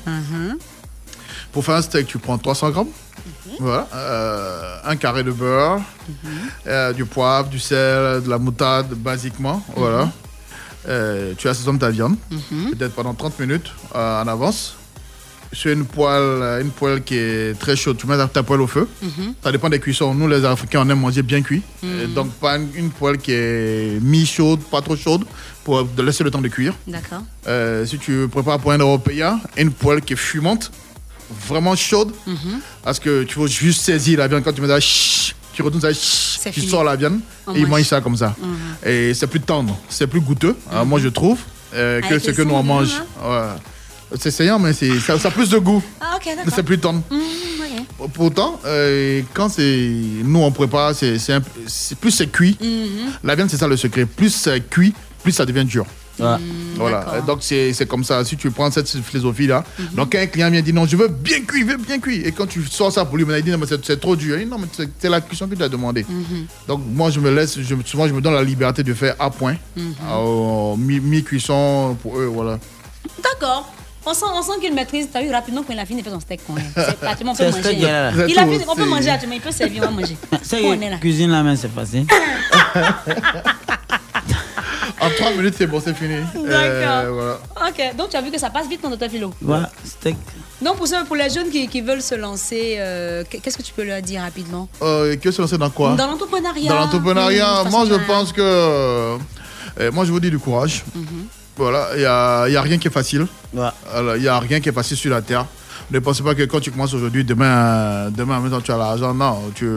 [1.53, 2.87] Pour faire un steak, tu prends 300 grammes.
[3.59, 3.89] Voilà.
[3.95, 5.81] Euh, un carré de beurre,
[6.67, 9.63] euh, du poivre, du sel, de la moutarde, basiquement.
[9.77, 10.11] Voilà.
[10.89, 12.17] Euh, tu assaisonnes ta viande,
[12.51, 14.77] peut-être pendant 30 minutes en avance.
[15.55, 18.89] Sur une poêle, une poêle qui est très chaude, tu mets ta, poêle au feu.
[19.03, 19.35] Mhm.
[19.45, 20.15] Ça dépend des cuissons.
[20.15, 21.61] Nous, les Africains, on aime manger bien cuit.
[21.83, 22.01] Mhm.
[22.01, 25.25] Et donc, pas une, une poêle qui est mi-chaude, pas trop chaude,
[25.63, 26.75] pour laisser le temps de cuire.
[26.87, 27.23] D'accord.
[27.85, 30.73] Si tu prépares pour un Européen, une poêle qui est fumante,
[31.49, 32.61] vraiment chaude, Mhm.
[32.83, 34.43] parce que tu veux juste saisir la viande.
[34.45, 34.79] Quand tu mets ça,
[35.53, 36.69] tu retournes ça, tu fini.
[36.69, 37.71] sors la viande On et ils mange.
[37.81, 38.35] mangent ça comme ça.
[38.41, 38.89] Mhm.
[38.91, 41.39] Et c'est plus tendre, c'est plus goûteux, hein, moi je trouve,
[41.75, 42.93] euh, que ce que nous on mange.
[43.23, 44.17] Ouais.
[44.21, 45.83] C'est saillant, mais ça, ça a plus de goût.
[46.01, 46.19] Ah.
[46.55, 47.03] C'est plus tendre.
[47.11, 47.19] Mhm.
[48.13, 49.91] Pourtant, euh, quand c'est
[50.25, 51.17] nous on prépare, c'est
[52.01, 52.57] plus c'est cuit.
[52.61, 53.13] Mhm.
[53.25, 54.05] La viande, c'est ça le secret.
[54.07, 54.93] Plus c'est cuit,
[55.23, 55.87] plus ça devient dur.
[56.19, 57.21] Voilà.
[57.27, 58.25] Donc c'est c'est comme ça.
[58.25, 59.87] Si tu prends cette philosophie-là, Mhm.
[59.97, 62.27] donc quand un client vient dire non, je veux bien cuire, je veux bien cuire.
[62.27, 64.37] Et quand tu sors ça pour lui, il dit non, mais c'est trop dur.
[64.39, 64.67] Il dit non, mais
[64.99, 66.05] c'est la cuisson que tu as demandé.
[66.09, 66.47] Mhm.
[66.69, 69.31] Donc moi, je me laisse, je, souvent, je me donne la liberté de faire à
[69.31, 69.95] point, Mhm.
[70.11, 72.59] euh, mi- mi-cuisson pour eux, voilà.
[73.23, 73.73] D'accord.
[74.05, 75.07] On sent, on sent qu'il maîtrise.
[75.13, 76.41] T'as vu rapidement quand il a fini de faire son steak.
[77.01, 77.61] pratiquement on peut manger.
[77.63, 78.11] steak, hein.
[78.17, 78.27] là.
[78.29, 79.11] Il a fini, on peut manger.
[79.33, 80.17] Il peut servir, on va manger.
[80.43, 80.97] C'est On est là.
[80.99, 82.05] cuisine la main, c'est facile.
[85.03, 86.17] En 3 minutes, c'est bon, c'est fini.
[86.35, 86.49] D'accord.
[86.55, 87.69] Euh, voilà.
[87.69, 89.33] Ok, donc tu as vu que ça passe vite, docteur Philo.
[89.41, 90.17] Voilà, steak.
[90.63, 93.73] Donc pour, ceux, pour les jeunes qui, qui veulent se lancer, euh, qu'est-ce que tu
[93.73, 94.69] peux leur dire rapidement?
[94.81, 95.95] Euh, que se lancer dans quoi?
[95.97, 96.69] Dans l'entrepreneuriat.
[96.71, 98.41] Dans l'entrepreneuriat, Mmh, moi je pense que.
[98.41, 99.19] euh,
[99.93, 100.85] moi je vous dis du courage.
[100.95, 101.27] Mhm.
[101.57, 103.27] Voilà, il n'y a, il y a rien qui est facile.
[103.93, 105.45] Alors, Il n'y a rien qui est facile sur la terre.
[105.91, 108.79] Ne pensez pas que quand tu commences aujourd'hui, demain, demain en même temps, tu as
[108.79, 109.13] l'argent.
[109.13, 109.69] Non, tu...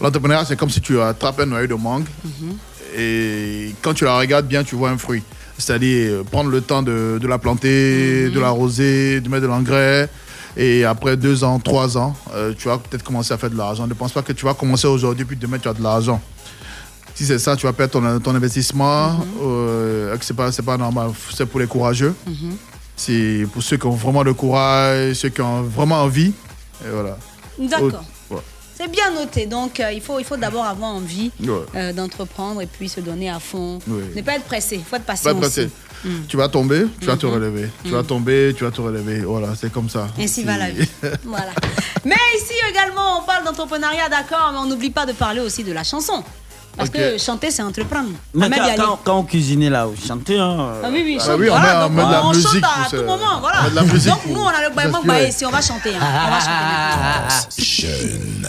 [0.00, 2.56] l'entrepreneuriat, c'est comme si tu attrapes un noyau de mangue Mhm.
[2.96, 5.22] Et quand tu la regardes bien, tu vois un fruit.
[5.58, 8.32] C'est-à-dire euh, prendre le temps de, de la planter, Mhm.
[8.34, 10.08] de l'arroser, de mettre de l'engrais.
[10.58, 13.86] Et après deux ans, trois ans, euh, tu vas peut-être commencer à faire de l'argent.
[13.86, 16.20] Ne pense pas que tu vas commencer aujourd'hui, puis demain, tu as de l'argent.
[17.14, 19.24] Si c'est ça, tu vas perdre ton, ton investissement.
[19.42, 21.10] Euh, que c'est pas, c'est pas normal.
[21.34, 22.14] C'est pour les courageux.
[22.26, 22.56] Mhm.
[22.94, 26.32] C'est pour ceux qui ont vraiment le courage, ceux qui ont vraiment envie.
[26.84, 27.16] Et voilà.
[27.58, 28.04] D'accord.
[28.86, 29.46] C'est bien noté.
[29.46, 31.48] Donc, euh, il faut, il faut d'abord avoir envie Ouais.
[31.74, 33.80] euh, d'entreprendre et puis se donner à fond.
[33.88, 34.02] Oui.
[34.14, 34.76] Ne pas être pressé.
[34.76, 35.34] Il faut être patient.
[35.34, 35.48] Pas.
[36.04, 36.10] Mm.
[36.28, 37.32] Tu vas tomber, tu vas te Mhm.
[37.34, 37.70] relever.
[37.82, 38.06] Tu vas Mhm.
[38.06, 39.20] tomber, tu vas te relever.
[39.20, 40.06] Voilà, c'est comme ça.
[40.20, 40.86] Ainsi va la vie.
[41.24, 41.50] voilà.
[42.04, 45.72] Mais ici également, on parle d'entrepreneuriat, d'accord, mais on n'oublie pas de parler aussi de
[45.72, 46.22] la chanson.
[46.76, 48.10] Parce que chanter, c'est entreprendre.
[48.34, 48.76] Mais quand, Yali.
[48.76, 50.36] quand, quand on cuisinait là, on chantait.
[50.38, 51.40] Hein, Ah oui, oui, euh, chante.
[51.40, 53.60] oui, on voilà, met- on met de la on musique chante à tout moment, voilà.
[53.60, 55.94] on met de la musique donc nous, on a le baillé ici, on va chanter.
[55.94, 56.00] hein.
[56.26, 56.40] On va
[57.40, 57.62] chanter.
[57.62, 58.48] Jeune.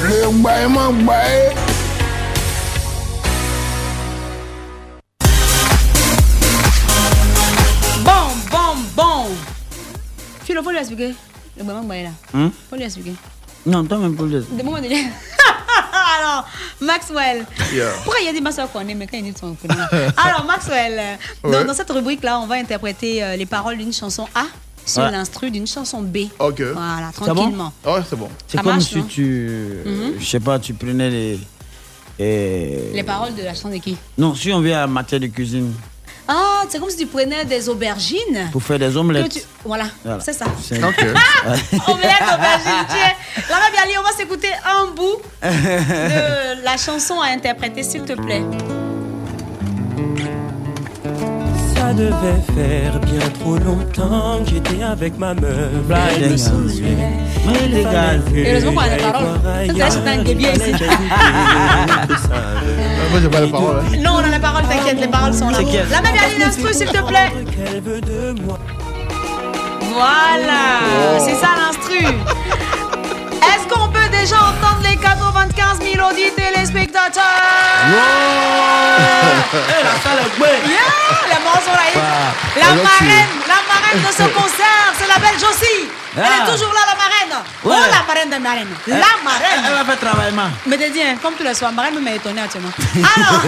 [0.00, 1.54] Le baillement bail.
[8.04, 8.10] Bon,
[8.50, 9.26] bon, bon.
[10.44, 11.14] Philo, faut lui expliquer.
[11.56, 12.10] Le baillement baillé là.
[12.34, 12.50] Hein?
[12.70, 13.14] Faut lui expliquer.
[13.66, 14.40] Non, toi même pour le.
[14.40, 14.86] Des moments de
[16.20, 16.48] Alors,
[16.80, 17.44] Maxwell.
[17.72, 17.90] Yeah.
[18.04, 19.74] Pourquoi il y a des Maxwell qu'on aime mais quand il dit son prénom
[20.16, 24.44] Alors, Maxwell, dans, dans cette rubrique-là, on va interpréter euh, les paroles d'une chanson A
[24.88, 25.10] sur Ouais.
[25.10, 26.18] l'instru d'une chanson B.
[26.38, 26.60] Ok.
[26.60, 27.72] Voilà, C'est bon tranquillement.
[27.84, 28.28] Ouais, c'est bon.
[28.46, 29.58] C'est comme marche, si non tu.
[29.84, 30.12] Mhm.
[30.18, 31.38] Je sais pas, tu prenais les.
[32.18, 33.96] et- Les paroles de la chanson de qui?
[34.16, 35.72] Non, si on vient à matière de cuisine
[36.30, 38.50] Ah, c'est comme si tu prenais des aubergines.
[38.52, 39.32] pour faire des omelettes.
[39.32, 40.20] tu- Voilà, Voilà.
[40.20, 40.44] c'est ça.
[40.62, 40.98] C'est- Ok.
[41.88, 43.54] Omelette, aubergine, tiens.
[43.80, 48.42] Ali, on va s'écouter un bout de la chanson à interpréter, s'il te plaît.
[51.88, 55.70] Ça devait faire bien trop longtemps que j'étais avec ma meuf.
[55.86, 56.36] Blague, Elle me
[58.30, 59.38] que Heureusement qu'on a paroles.
[60.54, 60.72] ici.
[63.10, 63.80] Moi, j'ai pas les paroles.
[63.86, 63.96] hein.
[64.04, 65.58] Non, on a les paroles, t'inquiète, les paroles sont là.
[65.90, 67.32] La même Ali, l'instru, s'il te plaît.
[69.90, 71.24] Voilà, Oh.
[71.24, 72.04] c'est ça l'instru.
[72.04, 77.24] Est-ce qu'on peut déjà entendre les 95 000 audits téléspectateurs
[79.54, 80.68] Eh, la salle est.
[80.68, 81.82] Yeah, là.
[81.94, 82.00] Bah,
[82.56, 85.88] La elle marraine, la marraine de ce concert, c'est la belle Josie.
[86.16, 86.42] Elle Ah.
[86.42, 87.44] est toujours là, la marraine.
[87.64, 88.68] Oh, la marraine de marraine.
[88.86, 89.62] La Elle marraine.
[89.78, 90.50] va faire travail, man.
[90.66, 92.70] Mais t'es dit, hein, comme tous les soirs, marraine m'a étonné actuellement.
[93.16, 93.42] Alors,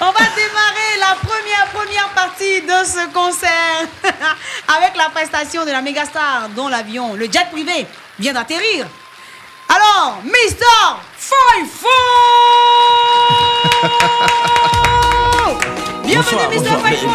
[0.00, 3.86] on va démarrer la première, première partie de ce concert
[4.76, 7.86] avec la prestation de la méga star dont l'avion, le jet privé,
[8.18, 8.86] vient d'atterrir.
[9.68, 10.64] Alors, Mister
[11.16, 11.86] Faifo
[16.10, 16.80] Bienvenue, bonsoir.
[16.80, 17.08] Faifo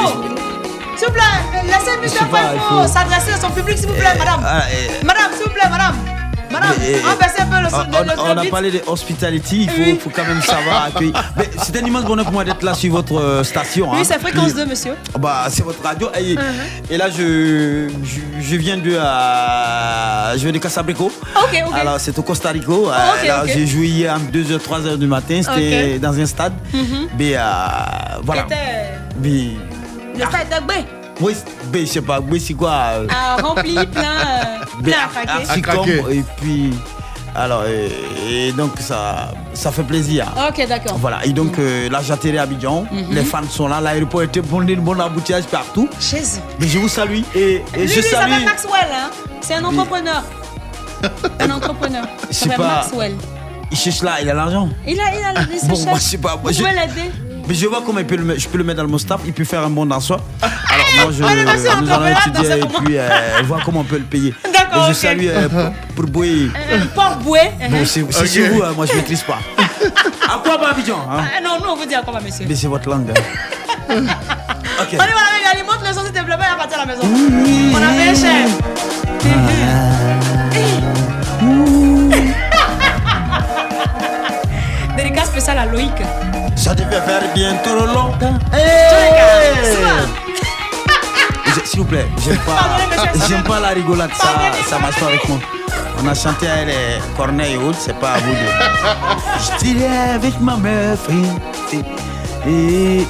[0.96, 1.22] S'il vous plaît,
[1.66, 4.42] laissez Faifo faut- s'adresser à son public, s'il vous plaît, madame.
[4.46, 4.62] Ah,
[5.04, 5.96] Madame, s'il vous plaît, madame.
[6.60, 10.00] Madame, eh, eh, peu le, on, a parlé de hospitality, il faut, Oui.
[10.04, 11.14] faut quand même savoir accueillir.
[11.38, 13.92] Mais c'est un immense bonheur pour moi d'être là sur votre euh, station.
[13.92, 14.04] Oui, hein.
[14.06, 14.94] c'est fréquence Puis- 2, monsieur.
[15.20, 16.10] Bah, c'est votre radio.
[16.20, 16.42] Et, Uh-huh.
[16.90, 21.06] et là, je, je, je viens de, euh, je viens de Casabrico.
[21.36, 21.74] Ok, ok.
[21.74, 22.88] Alors, c'est au Costa Rico.
[22.90, 23.32] Ok.
[23.48, 25.42] J'ai joué hier à 2h, 3h du matin.
[25.42, 26.54] C'était dans un stade.
[26.74, 27.08] Mhm.
[27.18, 27.42] Mais euh,
[28.24, 28.48] voilà.
[29.22, 29.52] Mais,
[30.14, 30.50] Le stade
[31.74, 34.98] je sais pas, mais c'est quoi euh, Ah, rempli, plein, euh, plein
[35.50, 36.02] à craquer.
[36.12, 36.74] Et puis,
[37.36, 40.26] alors, et, et donc, ça, ça fait plaisir.
[40.50, 40.98] Ok, d'accord.
[40.98, 43.08] Voilà, et donc euh, là j'atterris à Abidjan, Mhm.
[43.12, 45.90] les fans sont là, l'aéroport était bondé, bon embouteillage partout.
[46.00, 46.40] Jésus.
[46.60, 48.32] Mais je vous salue et, et Lui, je lui, il salue.
[48.32, 49.10] s'appelle Maxwell, hein.
[49.42, 50.24] C'est un entrepreneur.
[51.40, 52.06] un entrepreneur.
[52.32, 52.76] Sais s'appelle pas.
[52.82, 53.16] Maxwell.
[53.72, 54.70] Il cherche là, il a l'argent.
[54.88, 56.36] Il a, il a Bon, moi je sais pas.
[56.36, 57.12] Vous Moi, je, pouvez l'aider.
[57.48, 59.22] Mais je vois comment il peut le mettre- je peux le mettre dans mon staff,
[59.26, 60.20] il peut faire un bon danseur.
[60.42, 60.56] Alors
[61.06, 63.08] moi je, allez, vas-y, nous allons étudier et pour puis euh,
[63.46, 64.34] voir comment on peut le payer.
[64.54, 65.48] D'accord, Et je salue euh,
[65.96, 66.24] pour, pour.
[66.24, 67.40] Un port boué.
[67.70, 69.40] Bon, c'est c'est vous, hein, moi je maîtrise pas.
[70.28, 71.24] À quoi va Abidjan hein?
[71.38, 72.46] Ah, Non, nous on vous dit à quoi, monsieur.
[72.46, 73.12] Baissez votre langue.
[73.12, 73.22] hein.
[73.90, 73.94] ok.
[73.94, 76.96] Allez, voilà, les gars, montre le son s'il te plaît, pas à partir à la
[76.96, 77.04] maison.
[77.06, 78.48] On a payé cher.
[84.98, 85.92] Dédicace spéciale à Loïc.
[86.56, 88.38] Ça devait faire bien trop longtemps.
[91.48, 92.78] Je- S'il vous plaît, j'aime pas,
[93.28, 94.28] j'aime pas la rigolade, ça,
[94.70, 95.38] ça marche pas avec moi.
[96.04, 98.38] On a chanté à les Corneille autres, c'est pas à vous de.
[99.60, 101.00] Je dirais avec ma meuf.
[102.48, 103.06] et-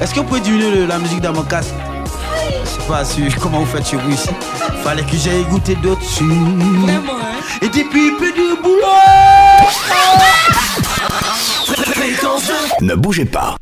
[0.00, 1.74] Est-ce que vous pouvez diminuer la musique dans mon casque?
[2.88, 4.28] Pas sûr comment vous faites chez vous ici.
[4.82, 6.24] Fallait que j'aille goûter d'autres dessus.
[6.24, 7.40] Vraiment, hein.
[7.62, 8.82] Et depuis peu de boulot.
[12.80, 13.56] Ne bougez pas.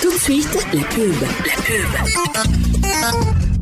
[0.00, 1.14] Tout de suite, la pub.
[1.20, 3.57] La pub.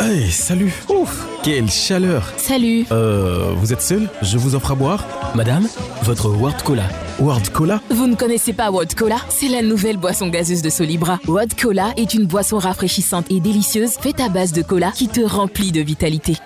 [0.00, 2.84] Hey, salut Ouf Quelle chaleur Salut.
[2.90, 4.08] Euh, vous êtes seul?
[4.20, 5.04] Je vous offre à boire
[5.36, 5.68] Madame,
[6.02, 6.82] votre World Cola.
[7.20, 7.80] World Cola?
[7.90, 9.18] Vous ne connaissez pas World Cola?
[9.28, 11.20] C'est la nouvelle boisson gazeuse de Solibra.
[11.28, 15.20] World Cola est une boisson rafraîchissante et délicieuse faite à base de cola qui te
[15.20, 16.36] remplit de vitalité.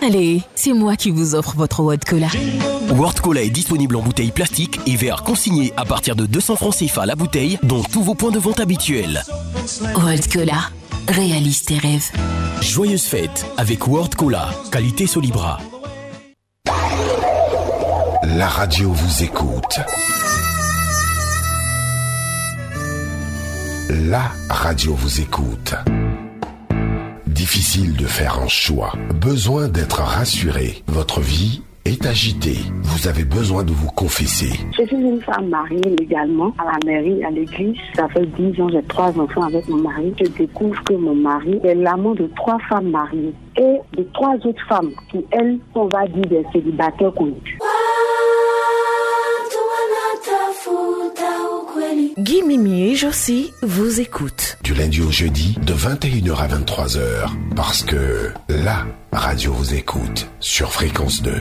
[0.00, 2.28] Allez, c'est moi qui vous offre votre World Cola.
[2.90, 6.76] World Cola est disponible en bouteille plastique et verre consigné à partir de 200 francs
[6.76, 9.22] CFA la bouteille, dont tous vos points de vente habituels.
[9.96, 10.70] World Cola,
[11.08, 12.10] réalise tes rêves.
[12.60, 15.58] Joyeuse fête avec World Cola, qualité Solibra.
[18.22, 19.80] La radio vous écoute.
[23.90, 25.74] La radio vous écoute.
[27.26, 28.92] Difficile de faire un choix.
[29.14, 30.82] Besoin d'être rassuré.
[30.88, 32.58] Votre vie est agitée.
[32.82, 34.50] Vous avez besoin de vous confesser.
[34.78, 37.76] Je suis une femme mariée légalement à la mairie, à l'église.
[37.94, 40.12] Ça fait 10 ans, j'ai trois enfants avec mon mari.
[40.20, 44.66] Je découvre que mon mari est l'amant de trois femmes mariées et de trois autres
[44.68, 47.58] femmes qui, elles, on va dire des célibataires connus.
[52.18, 54.58] Guy Mimi et Josie vous écoutent.
[54.62, 57.30] Du lundi au jeudi, de 21h à 23h.
[57.56, 61.32] Parce que la radio vous écoute sur Fréquence 2.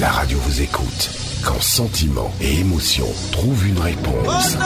[0.00, 1.10] La radio vous écoute
[1.44, 4.56] quand sentiment et émotion trouvent une réponse.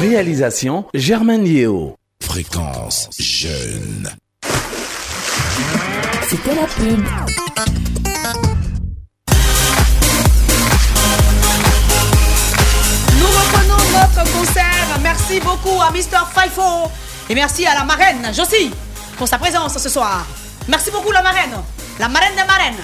[0.00, 1.94] Réalisation Germaine Liéo.
[2.20, 4.10] Fréquence jeune.
[6.28, 7.04] C'était la pub.
[13.20, 14.98] Nous reprenons notre concert.
[15.00, 16.26] Merci beaucoup à Mr.
[16.34, 16.90] Faifo.
[17.30, 18.72] Et merci à la marraine, Josie,
[19.18, 20.24] pour sa présence ce soir.
[20.68, 21.54] Merci beaucoup, la marraine.
[21.98, 22.76] La marraine des marraines.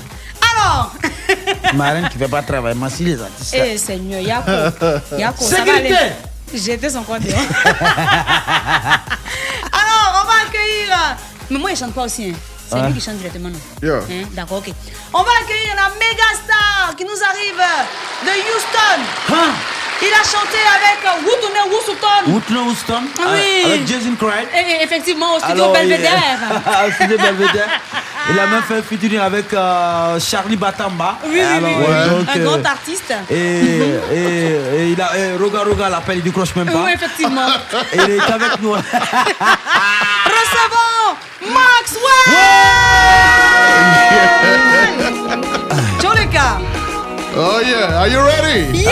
[0.57, 0.93] Alors,
[1.75, 3.55] Marraine qui fait pas travailler, merci les artistes.
[3.57, 4.51] eh Seigneur, Yako,
[5.19, 5.97] Yako, ça va Sécurité.
[5.97, 6.13] aller.
[6.55, 7.23] J'étais son compte.
[9.73, 11.17] Alors, on va accueillir.
[11.51, 12.31] Mais moi, il chante pas aussi.
[12.31, 12.35] hein.
[12.71, 13.49] C'est lui qui chante directement.
[13.51, 13.59] non?
[13.83, 13.99] Yeah.
[14.11, 14.71] Hein, D'accord, ok.
[15.13, 17.63] On va accueillir la méga star qui nous arrive
[18.25, 19.01] de Houston.
[20.03, 22.19] Il a chanté avec Woutouné Wousouton.
[22.33, 23.25] Whitney Houston Oui.
[23.65, 24.47] euh, avec Jason Craig.
[24.55, 26.39] Et- effectivement, au studio Belvedere.
[26.87, 27.69] Au studio Belvedere.
[28.31, 31.19] Il a même fait un featuring avec euh, Charlie Batamba.
[31.25, 31.75] Oui, oui, Alors, oui.
[31.89, 33.13] euh, donc, un euh, grand artiste.
[33.31, 36.83] Et, et, et il a, et Roga Roga l'appelle, il décroche même pas.
[36.85, 37.47] Oui, effectivement.
[37.93, 38.73] Et il est avec nous.
[40.35, 42.35] Recevons Maxwell
[46.01, 46.59] Jolika
[47.37, 48.87] Oh yeah, are you ready?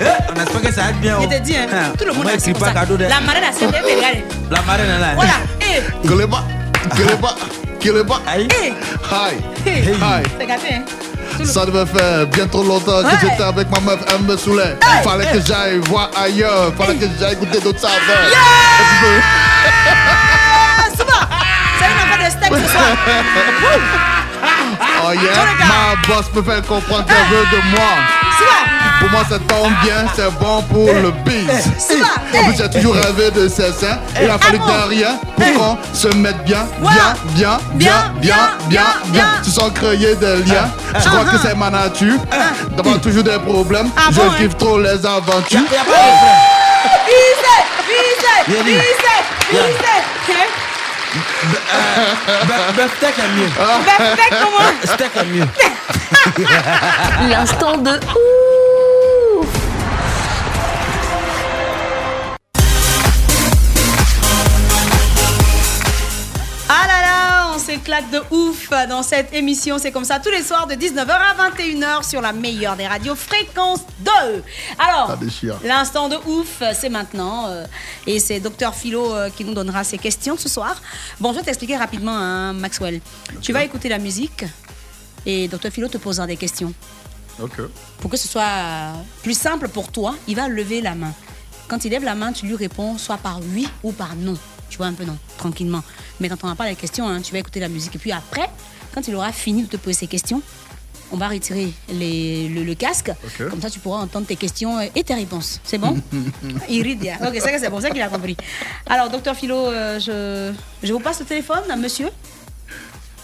[0.00, 1.18] On espère que ça va être bien.
[1.20, 1.66] Te dit, hein,
[1.98, 2.26] tout le monde
[2.58, 3.04] pas cadeau de.
[3.04, 4.24] La marraine a cédé, mais regardez.
[4.50, 5.14] La marraine est là.
[5.14, 5.32] Voilà.
[6.02, 6.42] Keleba,
[6.96, 7.34] Keleba,
[7.80, 8.20] Keleba.
[8.26, 8.48] Aïe.
[8.60, 8.74] Hey.
[9.10, 9.34] Hi.
[9.68, 9.94] Hey.
[9.94, 10.22] Hi.
[10.38, 10.82] C'est gâté, hein.
[11.44, 13.04] Ça devait faire bien trop longtemps Ouais.
[13.20, 14.76] que j'étais avec ma meuf, elle me saoulait.
[14.82, 15.02] Hey.
[15.04, 18.00] Fallait que j'aille voir ailleurs, fallait que j'aille goûter d'autres saveurs.
[18.34, 18.38] Ah,
[20.96, 21.28] Souba
[21.78, 22.96] C'est une affaire de steak ce soir.
[25.04, 27.88] Oh yeah, ma boss me fait comprendre qu'elle veut de moi.
[29.00, 31.70] Pour moi, ça tombe bien, c'est bon pour le bise.
[31.78, 32.06] Souba
[32.38, 33.98] En plus, j'ai toujours rêvé de ces seins.
[34.20, 37.92] Il a fallu Ah que rien pour qu'on se mette bien, bien, bien, bien, bien,
[38.18, 38.34] bien,
[38.68, 38.82] bien, bien.
[39.06, 39.24] bien.
[39.42, 40.70] Tu sens créer des liens.
[40.98, 42.18] Je crois que c'est ma nature.
[42.76, 43.88] D'avoir toujours des problèmes.
[43.96, 44.34] Ah Je hein?
[44.36, 45.60] kiffe trop les aventures.
[47.06, 48.80] Visez Visez Yannick.
[48.80, 49.66] Visez Yann.
[50.26, 50.69] Visez
[52.96, 53.48] Steak est mieux.
[53.48, 55.48] Steak, comment Steak est mieux.
[57.28, 57.98] L'instant de
[67.70, 69.78] s'éclate de ouf dans cette émission.
[69.78, 73.14] C'est comme ça tous les soirs de 19h à 21h sur la meilleure des radios
[73.14, 74.42] Fréquence 2.
[74.76, 75.16] Alors,
[75.62, 77.46] l'instant de ouf, c'est maintenant.
[77.46, 77.64] euh,
[78.08, 80.82] et c'est Docteur Philo euh, qui nous donnera ses questions ce soir.
[81.20, 83.00] Bon, je vais t'expliquer rapidement, hein, Maxwell.
[83.40, 84.44] Tu vas écouter la musique
[85.24, 86.74] et Docteur Philo te posera des questions.
[87.40, 87.60] Ok.
[88.00, 91.12] Pour que ce soit plus simple pour toi, il va lever la main.
[91.68, 94.34] Quand il lève la main, tu lui réponds soit par oui ou par non.
[94.70, 95.82] Tu vois un peu non, tranquillement.
[96.20, 97.94] Mais tu n'entendras pas les questions, hein, tu vas écouter la musique.
[97.96, 98.48] Et puis après,
[98.94, 100.40] quand il aura fini de te poser ses questions,
[101.12, 103.10] on va retirer les- le, le casque.
[103.36, 105.60] Comme ça, tu pourras entendre tes questions et tes réponses.
[105.64, 106.00] C'est bon?
[106.68, 107.16] Il rit bien.
[107.20, 108.36] Ok, c'est c'est bon, c'est qu'il a compris.
[108.88, 110.52] Alors, docteur Philo, euh, je,
[110.86, 112.08] je vous passe le téléphone à monsieur.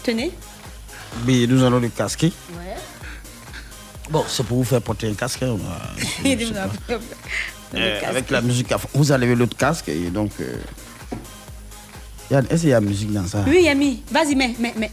[0.03, 0.31] Tenez.
[1.25, 2.33] Mais nous allons le casquer.
[2.51, 2.75] Ouais.
[4.09, 5.43] Bon, c'est pour vous faire porter un casque.
[5.43, 5.55] hein,
[6.25, 6.29] je
[7.75, 8.03] Euh, casque.
[8.09, 8.87] avec la musique à fond.
[8.93, 10.31] Vous enlevez l'autre casque et donc.
[10.41, 10.55] euh,
[12.31, 13.43] Yann, est-ce qu'il y a musique dans ça?
[13.47, 14.91] Oui, Yami, vas-y, mais, mais, mais.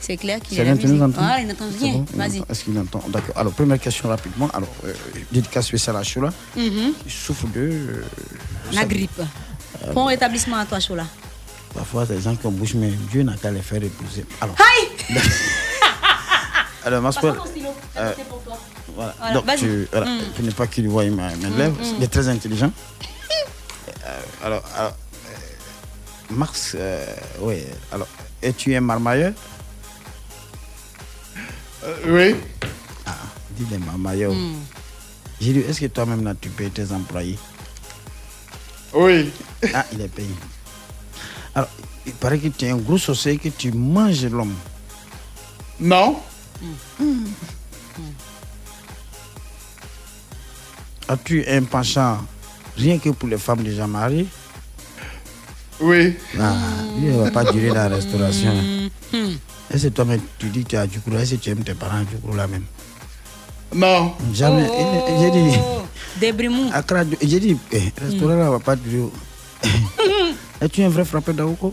[0.00, 1.08] C'est clair qu'il y a la bien, tu nous musique.
[1.16, 1.20] entends?
[1.26, 1.92] Voilà, il n'entend rien.
[1.92, 2.42] bon, Vas-y.
[2.48, 3.02] Est-ce qu'il entend?
[3.08, 3.36] D'accord.
[3.36, 4.48] Alors, première question rapidement.
[4.54, 4.92] Alors, euh,
[5.30, 6.30] dédicace spéciale à Choula.
[6.56, 6.92] Mhm.
[7.06, 7.60] Il souffre de.
[7.70, 8.04] euh,
[8.72, 9.20] La ça- grippe.
[9.20, 11.04] Euh, Bon rétablissement à toi, Chola.
[11.74, 14.24] Parfois, c'est des gens qui ont bouche, mais Dieu n'a qu'à les faire reposer.
[14.40, 15.16] Alors, Aïe
[16.84, 18.58] alors stylo, c'est euh, pour toi.
[18.94, 19.14] Voilà.
[19.18, 19.58] Voilà, Donc, vas-y.
[19.58, 20.18] tu, voilà, Mm.
[20.34, 21.78] tu n'es pas qu'il voit mes, mes lèvres.
[21.80, 21.94] mm.
[21.98, 22.72] Il est très intelligent.
[24.06, 24.92] Euh, alors, alors
[26.30, 27.04] Mars, euh,
[27.40, 27.64] oui.
[27.90, 28.08] Alors,
[28.42, 29.32] es-tu un marmailleur?
[31.84, 32.36] Euh, oui.
[33.06, 33.16] Ah,
[33.50, 34.32] dis les marmailleurs.
[34.32, 34.54] Mm.
[35.40, 37.38] J'ai dit, est-ce que toi-même là, tu payes tes employés?
[38.92, 39.32] Oui.
[39.74, 40.28] Ah, il est payé.
[41.54, 41.70] Alors,
[42.06, 44.54] il paraît que tu es un gros sorcier que tu manges l'homme.
[45.80, 46.20] Non.
[51.08, 52.18] As-tu un penchant
[52.76, 54.26] rien que pour les femmes déjà mariées?
[55.80, 56.16] Oui.
[56.38, 56.52] Ah,
[56.98, 58.52] lui, il ne va pas durer la restauration.
[59.12, 59.32] Hmm.
[59.72, 61.74] Est-ce que toi-même, tu dis que tu as du coup Est-ce que tu aimes tes
[61.74, 62.64] parents du coup là même?
[63.74, 64.14] Non.
[64.34, 64.66] Jamais.
[64.70, 65.58] Oh, J'ai dit,
[66.20, 66.70] Débrimou.
[66.72, 69.08] Accra, j'ai dit, eh, restaurant là, va pas durer.
[70.60, 71.72] Es-tu un vrai frappeur d'Aouko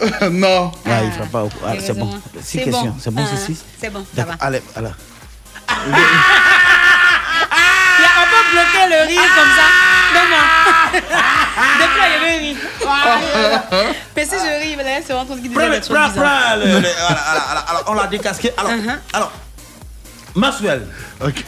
[0.30, 0.70] Non.
[0.86, 1.48] Ah, il frappe pas.
[1.66, 2.10] Ah, c'est bon.
[2.40, 2.84] Six C'est questions.
[2.86, 2.94] bon.
[3.00, 3.64] C'est bon, Ah, c'est six?
[3.80, 4.34] C'est bon, ça va.
[4.40, 4.88] Allez, allez.
[7.96, 9.66] Il a un peu bloqué le rire comme ça.
[10.94, 12.56] Depuis là, il avait ri.
[14.16, 16.58] Mais si je ris, là, c'est vraiment ton qui disait des choses bizarres.
[17.86, 18.52] on l'a décasqué.
[18.56, 18.98] Alors, Uh-huh.
[19.12, 19.32] alors,
[20.34, 20.86] Maxwell.
[21.24, 21.44] Ok.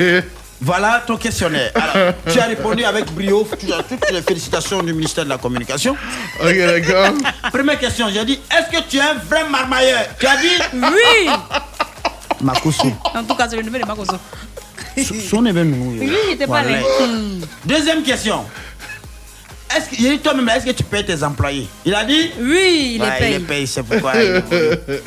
[0.61, 1.71] Voilà ton questionnaire.
[1.75, 3.47] Alors, tu as répondu avec brio.
[3.59, 5.95] Tu as toutes les félicitations du ministère de la Communication.
[6.41, 7.11] Ok, d'accord.
[7.53, 10.01] Première question, j'ai dit, est-ce que tu es un vrai marmailleur?
[10.19, 11.29] Tu as dit Oui.
[12.41, 12.91] Makoso.
[13.15, 14.17] En tout cas, c'est le numéro de Makoso.
[15.29, 15.87] Son événement.
[15.89, 16.79] Oui, il était pas là.
[17.67, 18.47] Deuxième question.
[19.75, 21.69] Est-ce que, dit toi-même, est-ce que tu payes tes employés?
[21.85, 22.31] Il a dit?
[22.41, 23.33] Oui, il Ouais, les paye.
[23.35, 24.13] Il les paye, c'est pourquoi.
[24.23, 24.43] il-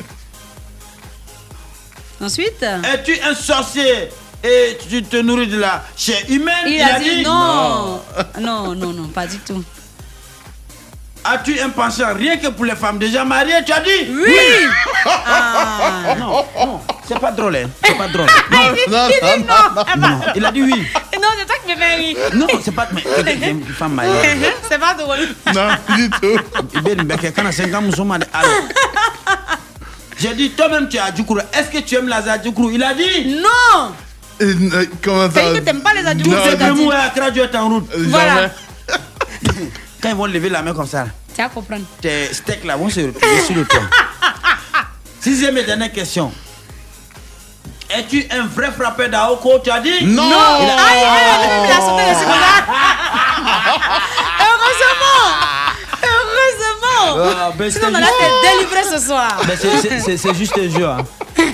[2.20, 4.08] Ensuite, Es-tu un sorcier
[4.44, 6.66] et tu te nourris de la chair humaine?
[6.66, 8.00] Il a dit non.
[8.40, 9.64] Non, non, non, pas du tout.
[11.24, 12.98] As-tu un penchant rien que pour les femmes?
[12.98, 14.08] Déjà mariées Tu as dit?
[14.10, 14.34] Oui.
[15.04, 16.14] Ah.
[16.18, 17.56] Non, non, c'est pas drôle.
[17.56, 18.26] hein, C'est pas drôle.
[18.50, 19.82] Il dit- il dit non.
[19.94, 20.86] Eh ben, Non, il a dit oui.
[21.20, 22.16] Non, c'est toi qui me fais rire.
[22.34, 22.88] Non, c'est pas.
[22.92, 23.02] Mais
[23.50, 24.12] une femme mariée.
[24.68, 25.18] C'est pas drôle.
[25.54, 26.38] Non, du tout.
[26.78, 28.20] Ibn Mbeke, quand on a 5 ans, nous Alors,
[30.18, 31.40] j'ai dit, toi-même, tu as Djoukourou.
[31.52, 33.92] Est-ce que tu aimes la Djoukourou Il a dit Non.
[34.42, 35.40] Euh, Comment ça?
[35.52, 36.74] C'est que t'aimes pas les adjoukourous, Non, c'est t'as dit.
[36.86, 37.90] Bremou et Accra, Dieu est en route.
[38.08, 38.50] Voilà.
[40.02, 41.84] Quand ils vont lever la main comme ça, Tu vas comprendre.
[42.00, 43.80] tes steaks là vont se replier sur le toit.
[45.20, 46.32] Sixième et dernière question.
[47.90, 50.04] Es-tu un vrai frappeur d'Aoko Tu as dit?
[50.04, 50.22] Non.
[50.22, 52.66] Il a- Aïe, aïe, il a sauté le secondaire.
[54.40, 55.22] Heureusement.
[56.02, 57.34] Heureusement.
[57.38, 59.36] Ah, ben, Sinon, on c'est allait juste- te délivrer ce soir.
[59.46, 60.86] Ben, c'est- c'est- c'est- C'est juste un jeu.
[60.86, 60.98] hein.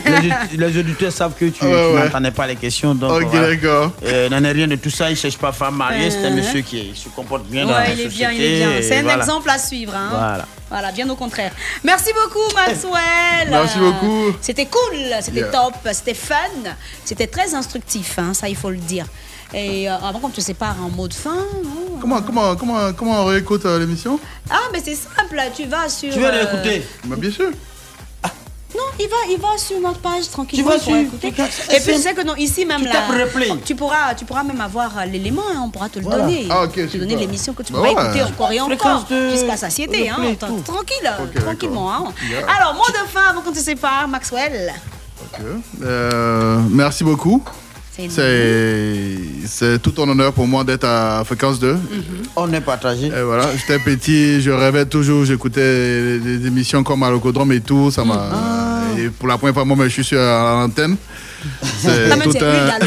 [0.05, 2.05] Les, aud- les auditeurs savent que tu, Ouais, tu ouais.
[2.05, 2.95] n'entendais pas les questions.
[2.95, 3.49] Donc, Ok, voilà.
[3.55, 3.93] d'accord.
[4.05, 5.09] Euh, n'en est rien de tout ça.
[5.09, 6.11] Il ne cherche pas femme mariée.
[6.11, 8.17] C'est un monsieur qui se comporte bien dans la Ouais, il est société.
[8.19, 8.69] bien, il est bien.
[8.83, 9.19] C'est un voilà.
[9.23, 9.95] exemple à suivre.
[9.95, 10.09] Hein.
[10.11, 10.47] Voilà.
[10.69, 11.53] Voilà, bien au contraire.
[11.85, 13.49] Merci beaucoup, Maxwell.
[13.51, 14.33] Merci beaucoup.
[14.41, 15.49] C'était cool, c'était Yeah.
[15.53, 16.35] top, c'était fun,
[17.05, 19.07] c'était très instructif, hein, ça il faut le dire.
[19.55, 23.27] Et euh, avant qu'on te sépare en mode fin, non Comment, comment, comment, comment on
[23.27, 24.19] réécoute euh, l'émission?
[24.51, 26.13] Ah, mais c'est simple, tu vas sur.
[26.13, 27.51] Tu veux euh, l'écouter Bah, Bien sûr.
[28.75, 30.71] Non, il va, il va sur notre page tranquillement.
[30.73, 31.33] Tu vas sur- écouter.
[31.33, 31.41] tu-
[31.75, 33.03] Et puis tu sais que non, ici même Tu là,
[33.65, 36.25] tu pourras, tu pourras même avoir euh, l'élément, hein, on pourra te le Voilà.
[36.25, 36.47] donner.
[36.51, 38.05] Ah, ok, te donner l'émission que tu Bah pourras ouais.
[38.19, 40.17] écouter encore et encore de jusqu'à satiété, hein,
[40.65, 41.93] tranquille, Ok, tranquillement.
[41.93, 42.05] Hein.
[42.29, 42.41] Yeah.
[42.59, 44.73] Alors mot de fin avant qu'on te sépare, Maxwell.
[45.23, 45.41] Ok.
[45.83, 47.43] Euh, merci beaucoup.
[47.99, 51.79] C'est tout un honneur pour moi d'être à Fréquence 2.
[52.37, 53.07] On est partagé.
[53.07, 57.91] Et voilà, j'étais petit, je rêvais toujours, j'écoutais des émissions comme Alocodrome et tout.
[57.91, 58.29] Ça m'a.
[58.99, 60.97] Et pour la première fois, moi, je suis sur l'antenne.
[61.79, 62.79] C'est tout, un...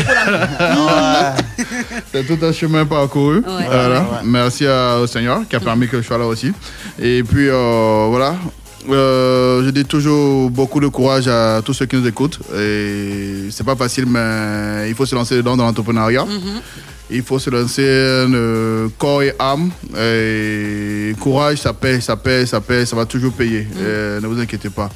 [2.27, 3.38] tout un chemin parcouru.
[3.38, 3.65] Ouais.
[3.68, 4.02] Voilà.
[4.02, 4.18] Ouais.
[4.26, 6.52] Merci au Seigneur qui a permis que je sois là aussi.
[6.99, 8.36] Et puis, euh, voilà.
[8.90, 12.40] Euh, je dis toujours beaucoup de courage à tous ceux qui nous écoutent.
[12.56, 16.26] Et c'est pas facile, mais il faut se lancer dedans dans l'entrepreneuriat.
[17.11, 19.72] Il faut se lancer euh, corps et âme.
[19.98, 23.68] Et courage, ça paye, ça paye, ça paye, ça va toujours payer.
[23.77, 24.90] Euh, ne vous inquiétez pas.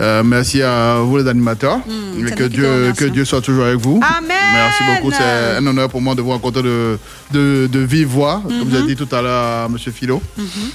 [0.00, 1.78] Euh, merci à vous les animateurs.
[1.78, 3.04] Mm, Et c'est que Dieu, que.
[3.04, 4.00] Dieu soit toujours avec vous.
[4.02, 4.36] Amen.
[4.54, 5.12] Merci beaucoup.
[5.14, 6.98] C'est un honneur pour moi de vous rencontrer de,
[7.30, 8.70] de, de vive voix, comme Mhm.
[8.72, 9.76] j'ai dit tout à l'heure à M.
[9.92, 10.22] Philo.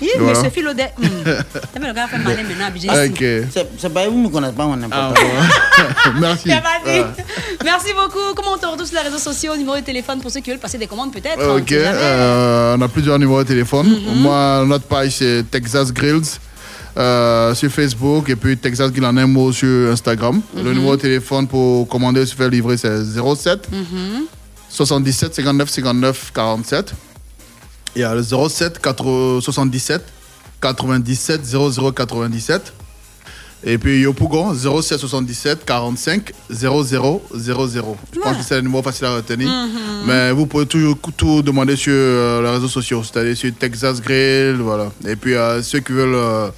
[0.01, 0.33] Hi, Voilà.
[0.37, 0.81] Monsieur Philo de.
[0.81, 1.41] Hmm.
[1.73, 3.11] T'as mis le gars fait malin maintenant à Abidjan ici.
[3.11, 3.67] Ok.
[3.79, 5.21] C'est pas vous ne connaissez pas mon Ah, important.
[6.19, 6.49] Merci.
[6.49, 7.07] Voilà.
[7.63, 8.33] Merci beaucoup.
[8.35, 10.59] Comment on te retrouve sur les réseaux sociaux, numéro de téléphone pour ceux qui veulent
[10.59, 13.87] passer des commandes peut-être on Ok, euh, on a plusieurs numéros de téléphone.
[13.87, 14.21] Mhm.
[14.21, 16.21] Moi, notre page, c'est Texas Grills
[16.97, 20.41] euh, sur Facebook et puis Texas Grill en un mot sur Instagram.
[20.55, 20.71] Le Mhm.
[20.73, 24.23] numéro de téléphone pour commander ou se faire livrer, c'est 07 Mhm.
[24.69, 26.93] 77 59 59 47.
[27.95, 30.03] Il y a le 07 80 77
[30.61, 32.73] 97 00 97.
[33.67, 37.97] Et puis Yopougon 07 77 45 00 00.
[38.13, 39.47] Je pense que c'est le numéro facile à retenir.
[39.49, 40.05] Mhm.
[40.07, 44.57] Mais vous pouvez toujours tout demander sur euh, les réseaux sociaux, c'est-à-dire sur Texas Grill,
[44.59, 44.91] voilà.
[45.07, 46.51] Et puis euh, ceux qui veulent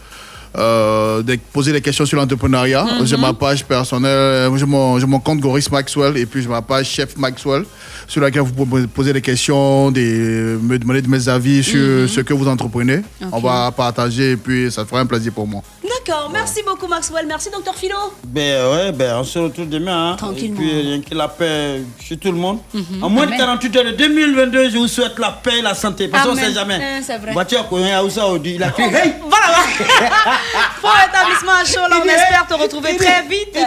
[0.55, 3.05] euh, des- poser des questions sur l'entrepreneuriat, Mhm.
[3.05, 6.87] j'ai ma page personnelle, euh, j'ai mon, compte Goris Maxwell et puis j'ai ma page
[6.87, 7.63] Chef Maxwell
[8.07, 12.07] sur laquelle vous pouvez poser des questions, des, me demander de mes avis sur Mhm.
[12.07, 13.01] ce que vous entreprenez.
[13.31, 15.61] On va partager et puis ça fera un plaisir pour moi.
[15.87, 17.95] D'accord, merci beaucoup Maxwell, merci docteur Philo.
[18.25, 20.11] Ben ouais, ben on se retrouve demain.
[20.11, 20.15] Hein.
[20.15, 20.59] Tranquillement.
[20.59, 22.59] Et puis rien que la paix chez tout le monde.
[22.73, 23.03] Mhm.
[23.03, 23.35] En moins Amen.
[23.35, 26.07] de 48 heures de 2022, je vous souhaite la paix et la santé.
[26.07, 26.75] Parce qu'on ne sait jamais.
[26.75, 27.31] Hein, c'est vrai.
[27.33, 29.47] Voiture il a Hey Voilà,
[30.81, 33.57] Pour établissement à chaud, là, on espère te retrouver très vite.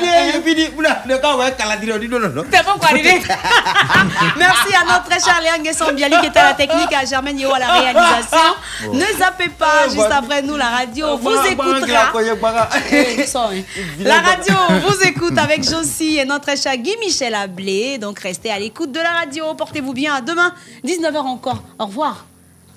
[0.76, 2.44] Oula, le gars, ouais, Caladri, on dit non, non, non.
[2.50, 3.20] T'es pas encore arrivé.
[4.36, 7.38] Merci à notre très cher Léon Guesson Bialy qui est à la technique à Germaine
[7.38, 8.38] Yo à la réalisation.
[8.86, 8.94] Bon.
[8.94, 12.09] Ne zappez pas, Eh, juste après nous, la radio vous Bara, bara, écoutera.
[12.92, 13.50] Eh, hein.
[14.00, 14.54] la radio
[14.88, 17.98] vous écoute avec Josie et notre chat Guy Michel Ablé.
[17.98, 19.54] Donc restez à l'écoute de la radio.
[19.54, 20.14] Portez-vous bien.
[20.14, 20.52] À demain,
[20.84, 21.62] 19h encore.
[21.78, 22.26] Au revoir.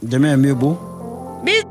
[0.01, 0.77] Demain, mieux beau.
[1.43, 1.63] Bisous.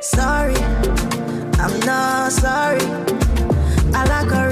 [0.00, 0.54] Sorry,
[1.58, 2.80] I'm not sorry.
[3.92, 4.46] I like a.